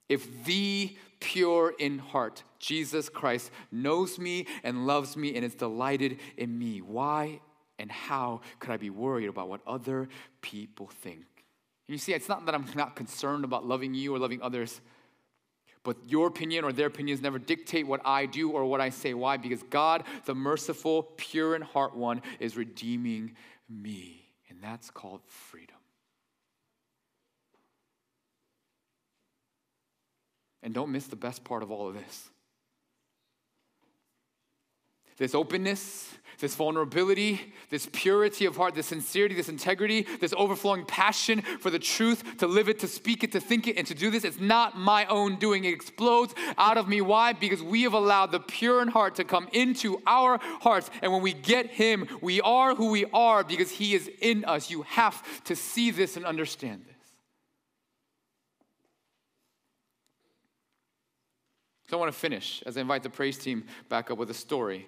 If 0.10 0.46
the 0.46 0.96
pure 1.20 1.74
in 1.80 2.00
heart, 2.00 2.44
Jesus 2.60 3.10
Christ, 3.10 3.52
knows 3.72 4.20
me 4.20 4.48
and 4.64 4.88
loves 4.88 5.18
me 5.18 5.36
and 5.36 5.44
is 5.44 5.56
delighted 5.56 6.20
in 6.38 6.58
me, 6.58 6.80
why 6.80 7.42
and 7.80 7.92
how 7.92 8.42
could 8.60 8.72
I 8.72 8.78
be 8.78 8.90
worried 8.90 9.28
about 9.28 9.50
what 9.50 9.62
other 9.68 10.10
people 10.42 10.88
think? 10.88 11.26
You 11.88 11.98
see, 11.98 12.14
it's 12.14 12.28
not 12.28 12.46
that 12.46 12.56
I'm 12.56 12.66
not 12.76 12.96
concerned 12.96 13.46
about 13.46 13.66
loving 13.66 13.94
you 13.94 14.14
or 14.14 14.20
loving 14.20 14.42
others, 14.42 14.82
but 15.84 15.96
your 16.08 16.28
opinion 16.28 16.66
or 16.66 16.74
their 16.74 16.88
opinions 16.88 17.22
never 17.22 17.40
dictate 17.40 17.88
what 17.88 18.02
I 18.04 18.26
do 18.26 18.52
or 18.52 18.66
what 18.66 18.82
I 18.82 18.90
say. 18.90 19.14
Why? 19.14 19.38
Because 19.38 19.64
God, 19.64 20.04
the 20.26 20.36
merciful, 20.36 21.04
pure 21.16 21.56
in 21.56 21.62
heart 21.62 21.96
one, 21.96 22.22
is 22.40 22.58
redeeming 22.58 23.36
me. 23.70 24.26
And 24.50 24.62
that's 24.62 24.92
called 24.92 25.22
freedom. 25.28 25.78
And 30.62 30.74
don't 30.74 30.92
miss 30.92 31.08
the 31.08 31.16
best 31.16 31.46
part 31.46 31.64
of 31.64 31.72
all 31.72 31.88
of 31.88 31.94
this 31.94 32.30
this 35.18 35.34
openness, 35.34 36.14
this 36.40 36.56
vulnerability, 36.56 37.54
this 37.70 37.90
purity 37.92 38.46
of 38.46 38.56
heart, 38.56 38.76
this 38.76 38.86
sincerity, 38.86 39.34
this 39.34 39.50
integrity, 39.50 40.06
this 40.20 40.34
overflowing 40.38 40.86
passion 40.86 41.42
for 41.42 41.72
the 41.72 41.80
truth, 41.80 42.38
to 42.38 42.46
live 42.46 42.70
it, 42.70 42.80
to 42.80 42.88
speak 42.88 43.24
it, 43.24 43.32
to 43.32 43.40
think 43.40 43.68
it, 43.68 43.78
and 43.78 43.88
to 43.88 43.96
do 43.96 44.12
this. 44.12 44.24
It's 44.24 44.40
not 44.40 44.78
my 44.78 45.06
own 45.08 45.38
doing. 45.38 45.66
It 45.66 45.74
explodes 45.74 46.36
out 46.58 46.78
of 46.78 46.88
me. 46.88 47.02
Why? 47.02 47.34
Because 47.34 47.64
we 47.64 47.82
have 47.84 47.94
allowed 47.94 48.32
the 48.32 48.40
pure 48.40 48.82
in 48.82 48.88
heart 48.90 49.16
to 49.16 49.24
come 49.24 49.48
into 49.52 50.00
our 50.06 50.40
hearts. 50.62 50.92
And 51.02 51.12
when 51.12 51.22
we 51.22 51.34
get 51.34 51.68
Him, 51.72 52.08
we 52.22 52.40
are 52.42 52.76
who 52.76 52.92
we 52.92 53.06
are 53.14 53.44
because 53.44 53.72
He 53.72 53.96
is 53.96 54.10
in 54.22 54.46
us. 54.46 54.70
You 54.70 54.84
have 54.84 55.44
to 55.46 55.56
see 55.56 55.90
this 55.90 56.18
and 56.18 56.26
understand 56.26 56.86
this. 56.86 56.94
So 61.90 61.98
I 61.98 62.00
want 62.02 62.12
to 62.12 62.20
finish 62.20 62.62
as 62.66 62.78
I 62.78 62.82
invite 62.82 63.02
the 63.02 63.10
praise 63.10 63.38
team 63.38 63.64
back 63.90 64.12
up 64.12 64.18
with 64.18 64.30
a 64.30 64.34
story 64.36 64.88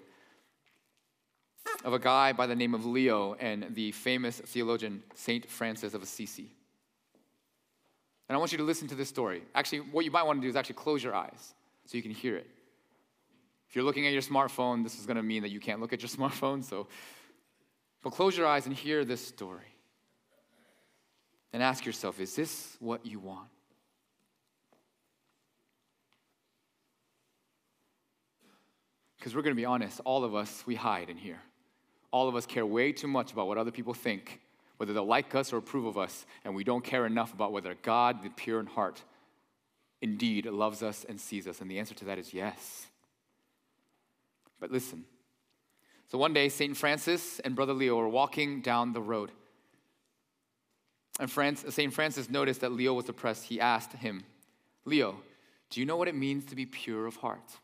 of 1.84 1.94
a 1.94 2.00
guy 2.00 2.34
by 2.34 2.46
the 2.46 2.56
name 2.56 2.74
of 2.74 2.86
Leo 2.86 3.36
and 3.36 3.68
the 3.74 3.92
famous 3.92 4.40
theologian 4.40 5.02
Saint 5.16 5.50
Francis 5.50 5.94
of 5.94 6.04
Assisi. 6.04 6.52
And 8.28 8.36
I 8.36 8.40
want 8.40 8.52
you 8.52 8.58
to 8.58 8.64
listen 8.64 8.88
to 8.90 8.96
this 8.96 9.10
story. 9.10 9.44
Actually, 9.56 9.80
what 9.80 10.06
you 10.06 10.12
might 10.12 10.24
want 10.24 10.40
to 10.40 10.42
do 10.42 10.50
is 10.50 10.56
actually 10.56 10.76
close 10.76 11.04
your 11.04 11.16
eyes 11.16 11.54
so 11.86 11.98
you 11.98 12.04
can 12.04 12.12
hear 12.12 12.36
it. 12.36 12.48
If 13.68 13.76
you're 13.76 13.86
looking 13.86 14.06
at 14.06 14.14
your 14.14 14.22
smartphone, 14.22 14.84
this 14.84 15.00
is 15.00 15.06
going 15.06 15.18
to 15.18 15.24
mean 15.24 15.44
that 15.44 15.52
you 15.52 15.60
can't 15.60 15.80
look 15.80 15.94
at 15.94 16.02
your 16.02 16.10
smartphone, 16.30 16.64
so 16.64 16.88
but 18.02 18.12
close 18.12 18.38
your 18.38 18.48
eyes 18.48 18.66
and 18.66 18.76
hear 18.76 19.04
this 19.04 19.26
story. 19.26 19.66
And 21.52 21.64
ask 21.64 21.86
yourself, 21.86 22.20
is 22.20 22.36
this 22.36 22.78
what 22.80 23.06
you 23.06 23.20
want? 23.20 23.50
Because 29.18 29.36
we're 29.36 29.42
going 29.42 29.56
to 29.56 29.60
be 29.60 29.66
honest, 29.66 30.00
all 30.06 30.24
of 30.24 30.34
us, 30.34 30.64
we 30.66 30.76
hide 30.76 31.10
in 31.10 31.18
here 31.18 31.42
all 32.12 32.28
of 32.28 32.36
us 32.36 32.46
care 32.46 32.66
way 32.66 32.92
too 32.92 33.08
much 33.08 33.32
about 33.32 33.48
what 33.48 33.58
other 33.58 33.72
people 33.72 33.94
think, 33.94 34.40
whether 34.78 34.94
they'll 34.94 35.06
like 35.06 35.36
us 35.36 35.54
or 35.54 35.58
approve 35.58 35.86
of 35.86 35.98
us, 35.98 36.26
and 36.44 36.56
we 36.56 36.64
don't 36.64 36.84
care 36.84 37.06
enough 37.06 37.34
about 37.34 37.52
whether 37.52 37.76
God, 37.82 38.24
the 38.24 38.30
pure 38.30 38.60
in 38.60 38.66
heart, 38.66 39.04
indeed 40.02 40.46
loves 40.46 40.82
us 40.82 41.06
and 41.08 41.20
sees 41.20 41.48
us. 41.48 41.62
And 41.62 41.70
the 41.70 41.80
answer 41.80 41.96
to 41.96 42.06
that 42.06 42.18
is 42.18 42.34
yes. 42.34 42.88
But 44.60 44.72
listen. 44.72 45.06
So 46.10 46.18
one 46.18 46.34
day, 46.34 46.50
St. 46.50 46.76
Francis 46.76 47.40
and 47.40 47.56
Brother 47.56 47.74
Leo 47.74 47.98
were 47.98 48.10
walking 48.10 48.62
down 48.62 48.94
the 48.94 49.02
road. 49.02 49.32
And 51.20 51.30
St. 51.30 51.94
Francis 51.94 52.30
noticed 52.30 52.62
that 52.62 52.72
Leo 52.72 52.94
was 52.94 53.06
depressed. 53.06 53.44
He 53.44 53.60
asked 53.60 53.94
him, 53.94 54.24
Leo, 54.86 55.18
do 55.70 55.80
you 55.80 55.86
know 55.86 55.98
what 55.98 56.08
it 56.08 56.16
means 56.16 56.46
to 56.46 56.56
be 56.56 56.66
pure 56.66 57.06
of 57.06 57.18
heart? 57.18 57.58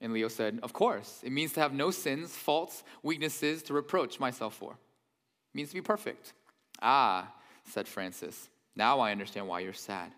And 0.00 0.12
Leo 0.12 0.28
said, 0.28 0.60
Of 0.62 0.72
course. 0.72 1.20
It 1.22 1.32
means 1.32 1.52
to 1.54 1.60
have 1.60 1.72
no 1.72 1.90
sins, 1.90 2.34
faults, 2.34 2.82
weaknesses 3.02 3.62
to 3.64 3.74
reproach 3.74 4.18
myself 4.18 4.54
for. 4.54 4.72
It 4.72 5.56
means 5.56 5.68
to 5.70 5.74
be 5.74 5.82
perfect. 5.82 6.32
Ah, 6.80 7.32
said 7.64 7.86
Francis, 7.86 8.48
now 8.74 9.00
I 9.00 9.12
understand 9.12 9.46
why 9.46 9.60
you're 9.60 9.72
sad. 9.72 10.12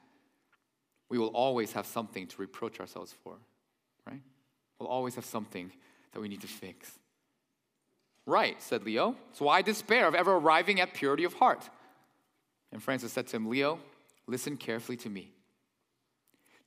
We 1.09 1.19
will 1.19 1.29
always 1.29 1.73
have 1.73 1.87
something 1.87 2.27
to 2.29 2.37
reproach 2.39 2.81
ourselves 2.81 3.13
for, 3.25 3.35
right? 4.07 4.23
We'll 4.79 4.89
always 4.89 5.15
have 5.17 5.25
something 5.25 5.71
that 6.13 6.21
we 6.21 6.29
need 6.29 6.41
to 6.43 6.47
fix. 6.47 6.99
Right, 8.25 8.63
said 8.63 8.85
Leo. 8.85 9.17
So 9.33 9.47
why 9.47 9.63
despair 9.63 10.07
of 10.07 10.15
ever 10.15 10.33
arriving 10.33 10.81
at 10.81 10.95
purity 10.95 11.25
of 11.25 11.35
heart? 11.35 11.69
And 12.71 12.83
Francis 12.83 13.13
said 13.13 13.27
to 13.29 13.37
him, 13.37 13.51
Leo, 13.51 13.79
listen 14.27 14.57
carefully 14.57 14.97
to 14.99 15.11
me. 15.11 15.33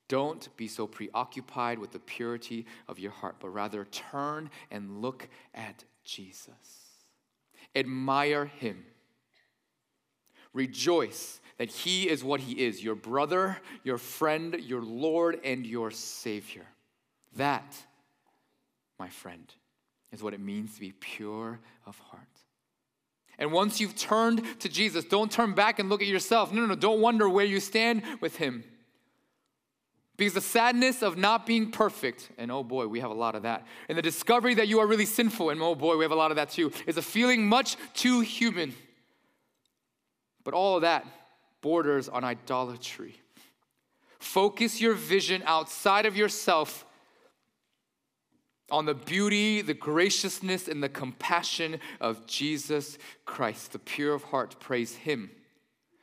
Don't 0.07 0.55
be 0.55 0.67
so 0.67 0.85
preoccupied 0.85 1.79
with 1.79 1.91
the 1.91 1.99
purity 1.99 2.65
of 2.87 2.99
your 2.99 3.11
heart, 3.11 3.37
but 3.39 3.49
rather 3.49 3.85
turn 3.85 4.49
and 4.69 5.01
look 5.01 5.27
at 5.53 5.83
Jesus. 6.03 6.51
Admire 7.75 8.45
him. 8.45 8.85
Rejoice 10.53 11.41
that 11.57 11.69
he 11.69 12.07
is 12.07 12.23
what 12.23 12.39
he 12.39 12.65
is 12.65 12.83
your 12.83 12.95
brother, 12.95 13.57
your 13.83 13.97
friend, 13.97 14.55
your 14.61 14.81
Lord, 14.81 15.39
and 15.43 15.65
your 15.65 15.91
Savior. 15.91 16.65
That, 17.35 17.75
my 18.99 19.09
friend, 19.09 19.51
is 20.11 20.21
what 20.21 20.33
it 20.33 20.39
means 20.39 20.75
to 20.75 20.79
be 20.79 20.93
pure 20.93 21.59
of 21.85 21.97
heart. 21.97 22.21
And 23.37 23.51
once 23.51 23.81
you've 23.81 23.97
turned 23.97 24.59
to 24.61 24.69
Jesus, 24.69 25.03
don't 25.03 25.31
turn 25.31 25.53
back 25.53 25.79
and 25.79 25.89
look 25.89 26.01
at 26.01 26.07
yourself. 26.07 26.53
No, 26.53 26.61
no, 26.61 26.67
no. 26.67 26.75
Don't 26.75 27.01
wonder 27.01 27.27
where 27.27 27.45
you 27.45 27.59
stand 27.59 28.03
with 28.21 28.37
him. 28.37 28.63
Because 30.17 30.33
the 30.33 30.41
sadness 30.41 31.01
of 31.01 31.17
not 31.17 31.45
being 31.45 31.71
perfect, 31.71 32.29
and 32.37 32.51
oh 32.51 32.63
boy, 32.63 32.87
we 32.87 33.01
have 33.01 33.11
a 33.11 33.15
lot 33.15 33.35
of 33.35 33.43
that, 33.43 33.65
and 33.89 33.97
the 33.97 34.01
discovery 34.01 34.53
that 34.53 34.67
you 34.67 34.79
are 34.79 34.87
really 34.87 35.05
sinful, 35.05 35.49
and 35.49 35.61
oh 35.61 35.75
boy, 35.75 35.97
we 35.97 36.05
have 36.05 36.11
a 36.11 36.15
lot 36.15 36.31
of 36.31 36.37
that 36.37 36.49
too, 36.49 36.71
is 36.87 36.97
a 36.97 37.01
feeling 37.01 37.47
much 37.47 37.75
too 37.93 38.21
human. 38.21 38.73
But 40.43 40.53
all 40.53 40.75
of 40.77 40.83
that 40.83 41.05
borders 41.61 42.07
on 42.07 42.23
idolatry. 42.23 43.15
Focus 44.19 44.79
your 44.79 44.93
vision 44.93 45.43
outside 45.45 46.05
of 46.05 46.15
yourself 46.15 46.85
on 48.71 48.85
the 48.85 48.93
beauty, 48.93 49.61
the 49.61 49.73
graciousness, 49.73 50.67
and 50.67 50.81
the 50.81 50.89
compassion 50.89 51.79
of 51.99 52.25
Jesus 52.25 52.97
Christ. 53.25 53.73
The 53.73 53.79
pure 53.79 54.13
of 54.13 54.23
heart 54.23 54.59
praise 54.59 54.95
Him 54.95 55.29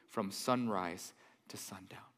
from 0.09 0.31
sunrise 0.31 1.13
to 1.49 1.57
sundown. 1.57 2.12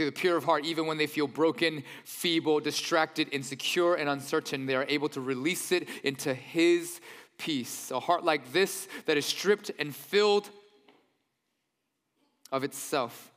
See, 0.00 0.06
the 0.06 0.12
pure 0.12 0.38
of 0.38 0.44
heart, 0.44 0.64
even 0.64 0.86
when 0.86 0.96
they 0.96 1.06
feel 1.06 1.26
broken, 1.26 1.84
feeble, 2.04 2.58
distracted, 2.58 3.28
insecure, 3.32 3.96
and 3.96 4.08
uncertain, 4.08 4.64
they 4.64 4.74
are 4.74 4.86
able 4.88 5.10
to 5.10 5.20
release 5.20 5.72
it 5.72 5.86
into 6.02 6.32
His 6.32 7.02
peace. 7.36 7.90
A 7.90 8.00
heart 8.00 8.24
like 8.24 8.50
this 8.50 8.88
that 9.04 9.18
is 9.18 9.26
stripped 9.26 9.70
and 9.78 9.94
filled 9.94 10.48
of 12.50 12.64
itself 12.64 13.30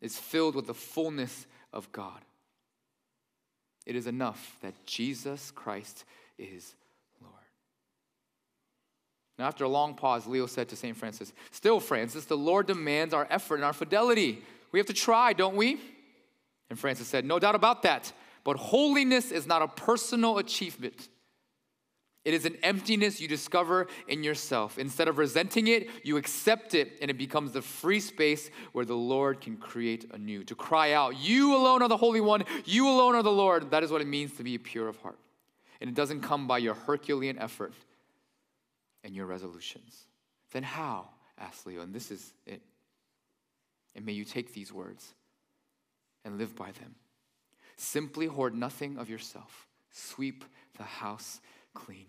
is 0.00 0.18
filled 0.18 0.56
with 0.56 0.66
the 0.66 0.74
fullness 0.74 1.46
of 1.72 1.92
God. 1.92 2.20
It 3.86 3.94
is 3.94 4.08
enough 4.08 4.56
that 4.62 4.74
Jesus 4.86 5.52
Christ 5.52 6.04
is 6.36 6.74
Lord. 7.22 7.32
Now, 9.38 9.46
after 9.46 9.62
a 9.62 9.68
long 9.68 9.94
pause, 9.94 10.26
Leo 10.26 10.46
said 10.46 10.68
to 10.70 10.74
St. 10.74 10.96
Francis, 10.96 11.32
Still, 11.52 11.78
Francis, 11.78 12.24
the 12.24 12.36
Lord 12.36 12.66
demands 12.66 13.14
our 13.14 13.28
effort 13.30 13.54
and 13.54 13.64
our 13.64 13.72
fidelity. 13.72 14.42
We 14.72 14.80
have 14.80 14.86
to 14.88 14.92
try, 14.92 15.32
don't 15.32 15.54
we? 15.54 15.78
And 16.70 16.78
Francis 16.78 17.08
said, 17.08 17.24
No 17.24 17.38
doubt 17.38 17.54
about 17.54 17.82
that. 17.82 18.12
But 18.44 18.56
holiness 18.56 19.30
is 19.30 19.46
not 19.46 19.62
a 19.62 19.68
personal 19.68 20.38
achievement. 20.38 21.08
It 22.24 22.34
is 22.34 22.44
an 22.44 22.56
emptiness 22.62 23.20
you 23.20 23.28
discover 23.28 23.86
in 24.06 24.22
yourself. 24.22 24.78
Instead 24.78 25.08
of 25.08 25.18
resenting 25.18 25.66
it, 25.66 25.88
you 26.04 26.16
accept 26.16 26.74
it, 26.74 26.92
and 27.00 27.10
it 27.10 27.16
becomes 27.16 27.52
the 27.52 27.62
free 27.62 28.00
space 28.00 28.50
where 28.72 28.84
the 28.84 28.96
Lord 28.96 29.40
can 29.40 29.56
create 29.56 30.10
anew. 30.12 30.44
To 30.44 30.54
cry 30.54 30.92
out, 30.92 31.16
You 31.16 31.56
alone 31.56 31.82
are 31.82 31.88
the 31.88 31.96
Holy 31.96 32.20
One, 32.20 32.44
you 32.64 32.88
alone 32.88 33.14
are 33.14 33.22
the 33.22 33.32
Lord. 33.32 33.70
That 33.70 33.82
is 33.82 33.90
what 33.90 34.00
it 34.00 34.06
means 34.06 34.32
to 34.34 34.44
be 34.44 34.58
pure 34.58 34.88
of 34.88 34.96
heart. 34.98 35.18
And 35.80 35.88
it 35.88 35.94
doesn't 35.94 36.20
come 36.20 36.46
by 36.46 36.58
your 36.58 36.74
Herculean 36.74 37.38
effort 37.38 37.72
and 39.04 39.14
your 39.14 39.26
resolutions. 39.26 40.06
Then 40.52 40.64
how? 40.64 41.08
asked 41.38 41.66
Leo, 41.66 41.82
and 41.82 41.94
this 41.94 42.10
is 42.10 42.32
it. 42.46 42.60
And 43.94 44.04
may 44.04 44.12
you 44.12 44.24
take 44.24 44.52
these 44.52 44.72
words 44.72 45.14
and 46.28 46.38
live 46.38 46.54
by 46.54 46.70
them. 46.72 46.94
Simply 47.76 48.26
hoard 48.26 48.54
nothing 48.54 48.98
of 48.98 49.08
yourself. 49.08 49.66
Sweep 49.90 50.44
the 50.76 50.84
house 50.84 51.40
clean. 51.74 52.06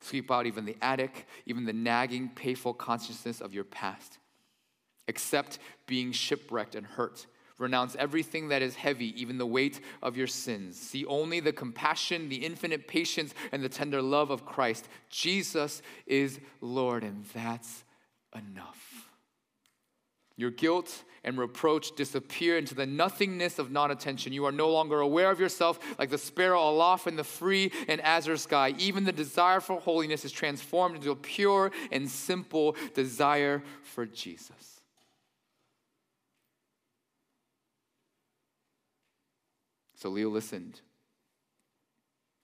Sweep 0.00 0.30
out 0.30 0.46
even 0.46 0.64
the 0.64 0.76
attic, 0.80 1.26
even 1.46 1.64
the 1.64 1.72
nagging, 1.72 2.30
painful 2.34 2.74
consciousness 2.74 3.40
of 3.40 3.52
your 3.52 3.64
past. 3.64 4.18
Accept 5.08 5.58
being 5.86 6.12
shipwrecked 6.12 6.74
and 6.74 6.86
hurt. 6.86 7.26
Renounce 7.58 7.96
everything 7.96 8.48
that 8.48 8.62
is 8.62 8.76
heavy, 8.76 9.20
even 9.20 9.36
the 9.36 9.46
weight 9.46 9.80
of 10.00 10.16
your 10.16 10.28
sins. 10.28 10.78
See 10.80 11.04
only 11.04 11.40
the 11.40 11.52
compassion, 11.52 12.28
the 12.28 12.44
infinite 12.46 12.86
patience, 12.86 13.34
and 13.52 13.62
the 13.62 13.68
tender 13.68 14.00
love 14.00 14.30
of 14.30 14.46
Christ. 14.46 14.88
Jesus 15.10 15.82
is 16.06 16.38
Lord, 16.60 17.02
and 17.02 17.24
that's 17.34 17.84
enough. 18.34 19.10
Your 20.36 20.50
guilt 20.50 21.04
and 21.24 21.38
reproach 21.38 21.94
disappear 21.96 22.56
into 22.56 22.74
the 22.74 22.86
nothingness 22.86 23.58
of 23.58 23.70
non 23.70 23.90
attention. 23.90 24.32
You 24.32 24.46
are 24.46 24.52
no 24.52 24.70
longer 24.70 25.00
aware 25.00 25.30
of 25.30 25.38
yourself 25.38 25.78
like 25.98 26.10
the 26.10 26.18
sparrow 26.18 26.68
aloft 26.68 27.06
in 27.06 27.16
the 27.16 27.24
free 27.24 27.72
and 27.88 28.00
azure 28.00 28.36
sky. 28.36 28.74
Even 28.78 29.04
the 29.04 29.12
desire 29.12 29.60
for 29.60 29.80
holiness 29.80 30.24
is 30.24 30.32
transformed 30.32 30.96
into 30.96 31.10
a 31.10 31.16
pure 31.16 31.70
and 31.92 32.08
simple 32.08 32.76
desire 32.94 33.62
for 33.82 34.06
Jesus. 34.06 34.80
So 39.94 40.08
Leo 40.08 40.30
listened 40.30 40.80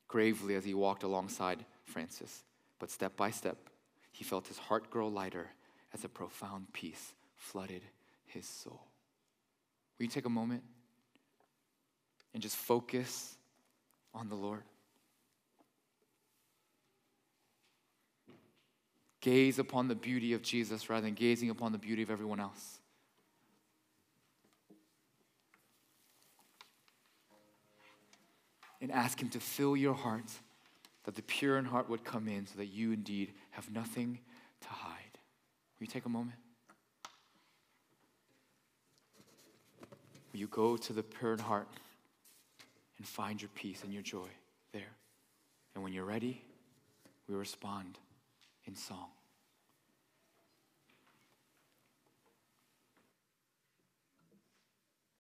gravely 0.08 0.54
as 0.54 0.64
he 0.64 0.74
walked 0.74 1.02
alongside 1.02 1.64
Francis, 1.84 2.44
but 2.78 2.90
step 2.90 3.16
by 3.16 3.30
step, 3.30 3.56
he 4.12 4.24
felt 4.24 4.48
his 4.48 4.58
heart 4.58 4.90
grow 4.90 5.08
lighter 5.08 5.48
as 5.94 6.04
a 6.04 6.08
profound 6.08 6.72
peace 6.74 7.14
flooded 7.34 7.82
his 8.36 8.46
soul. 8.46 8.80
Will 9.98 10.04
you 10.04 10.10
take 10.10 10.26
a 10.26 10.30
moment 10.30 10.62
and 12.34 12.42
just 12.42 12.56
focus 12.56 13.36
on 14.14 14.28
the 14.28 14.34
Lord? 14.34 14.62
Gaze 19.20 19.58
upon 19.58 19.88
the 19.88 19.94
beauty 19.94 20.34
of 20.34 20.42
Jesus 20.42 20.88
rather 20.88 21.06
than 21.06 21.14
gazing 21.14 21.50
upon 21.50 21.72
the 21.72 21.78
beauty 21.78 22.02
of 22.02 22.10
everyone 22.10 22.38
else. 22.38 22.78
And 28.80 28.92
ask 28.92 29.20
Him 29.20 29.30
to 29.30 29.40
fill 29.40 29.76
your 29.76 29.94
heart, 29.94 30.30
that 31.04 31.14
the 31.14 31.22
pure 31.22 31.56
in 31.56 31.64
heart 31.64 31.88
would 31.88 32.04
come 32.04 32.28
in 32.28 32.46
so 32.46 32.58
that 32.58 32.66
you 32.66 32.92
indeed 32.92 33.32
have 33.52 33.70
nothing 33.70 34.20
to 34.60 34.68
hide. 34.68 35.18
Will 35.80 35.86
you 35.86 35.86
take 35.86 36.04
a 36.04 36.10
moment? 36.10 36.38
Will 40.36 40.40
you 40.40 40.48
go 40.48 40.76
to 40.76 40.92
the 40.92 41.02
pure 41.02 41.32
in 41.32 41.38
heart 41.38 41.66
and 42.98 43.06
find 43.06 43.40
your 43.40 43.48
peace 43.54 43.82
and 43.84 43.90
your 43.90 44.02
joy 44.02 44.28
there? 44.70 44.92
And 45.74 45.82
when 45.82 45.94
you're 45.94 46.04
ready, 46.04 46.44
we 47.26 47.34
respond 47.34 47.98
in 48.66 48.74
song. 48.74 49.06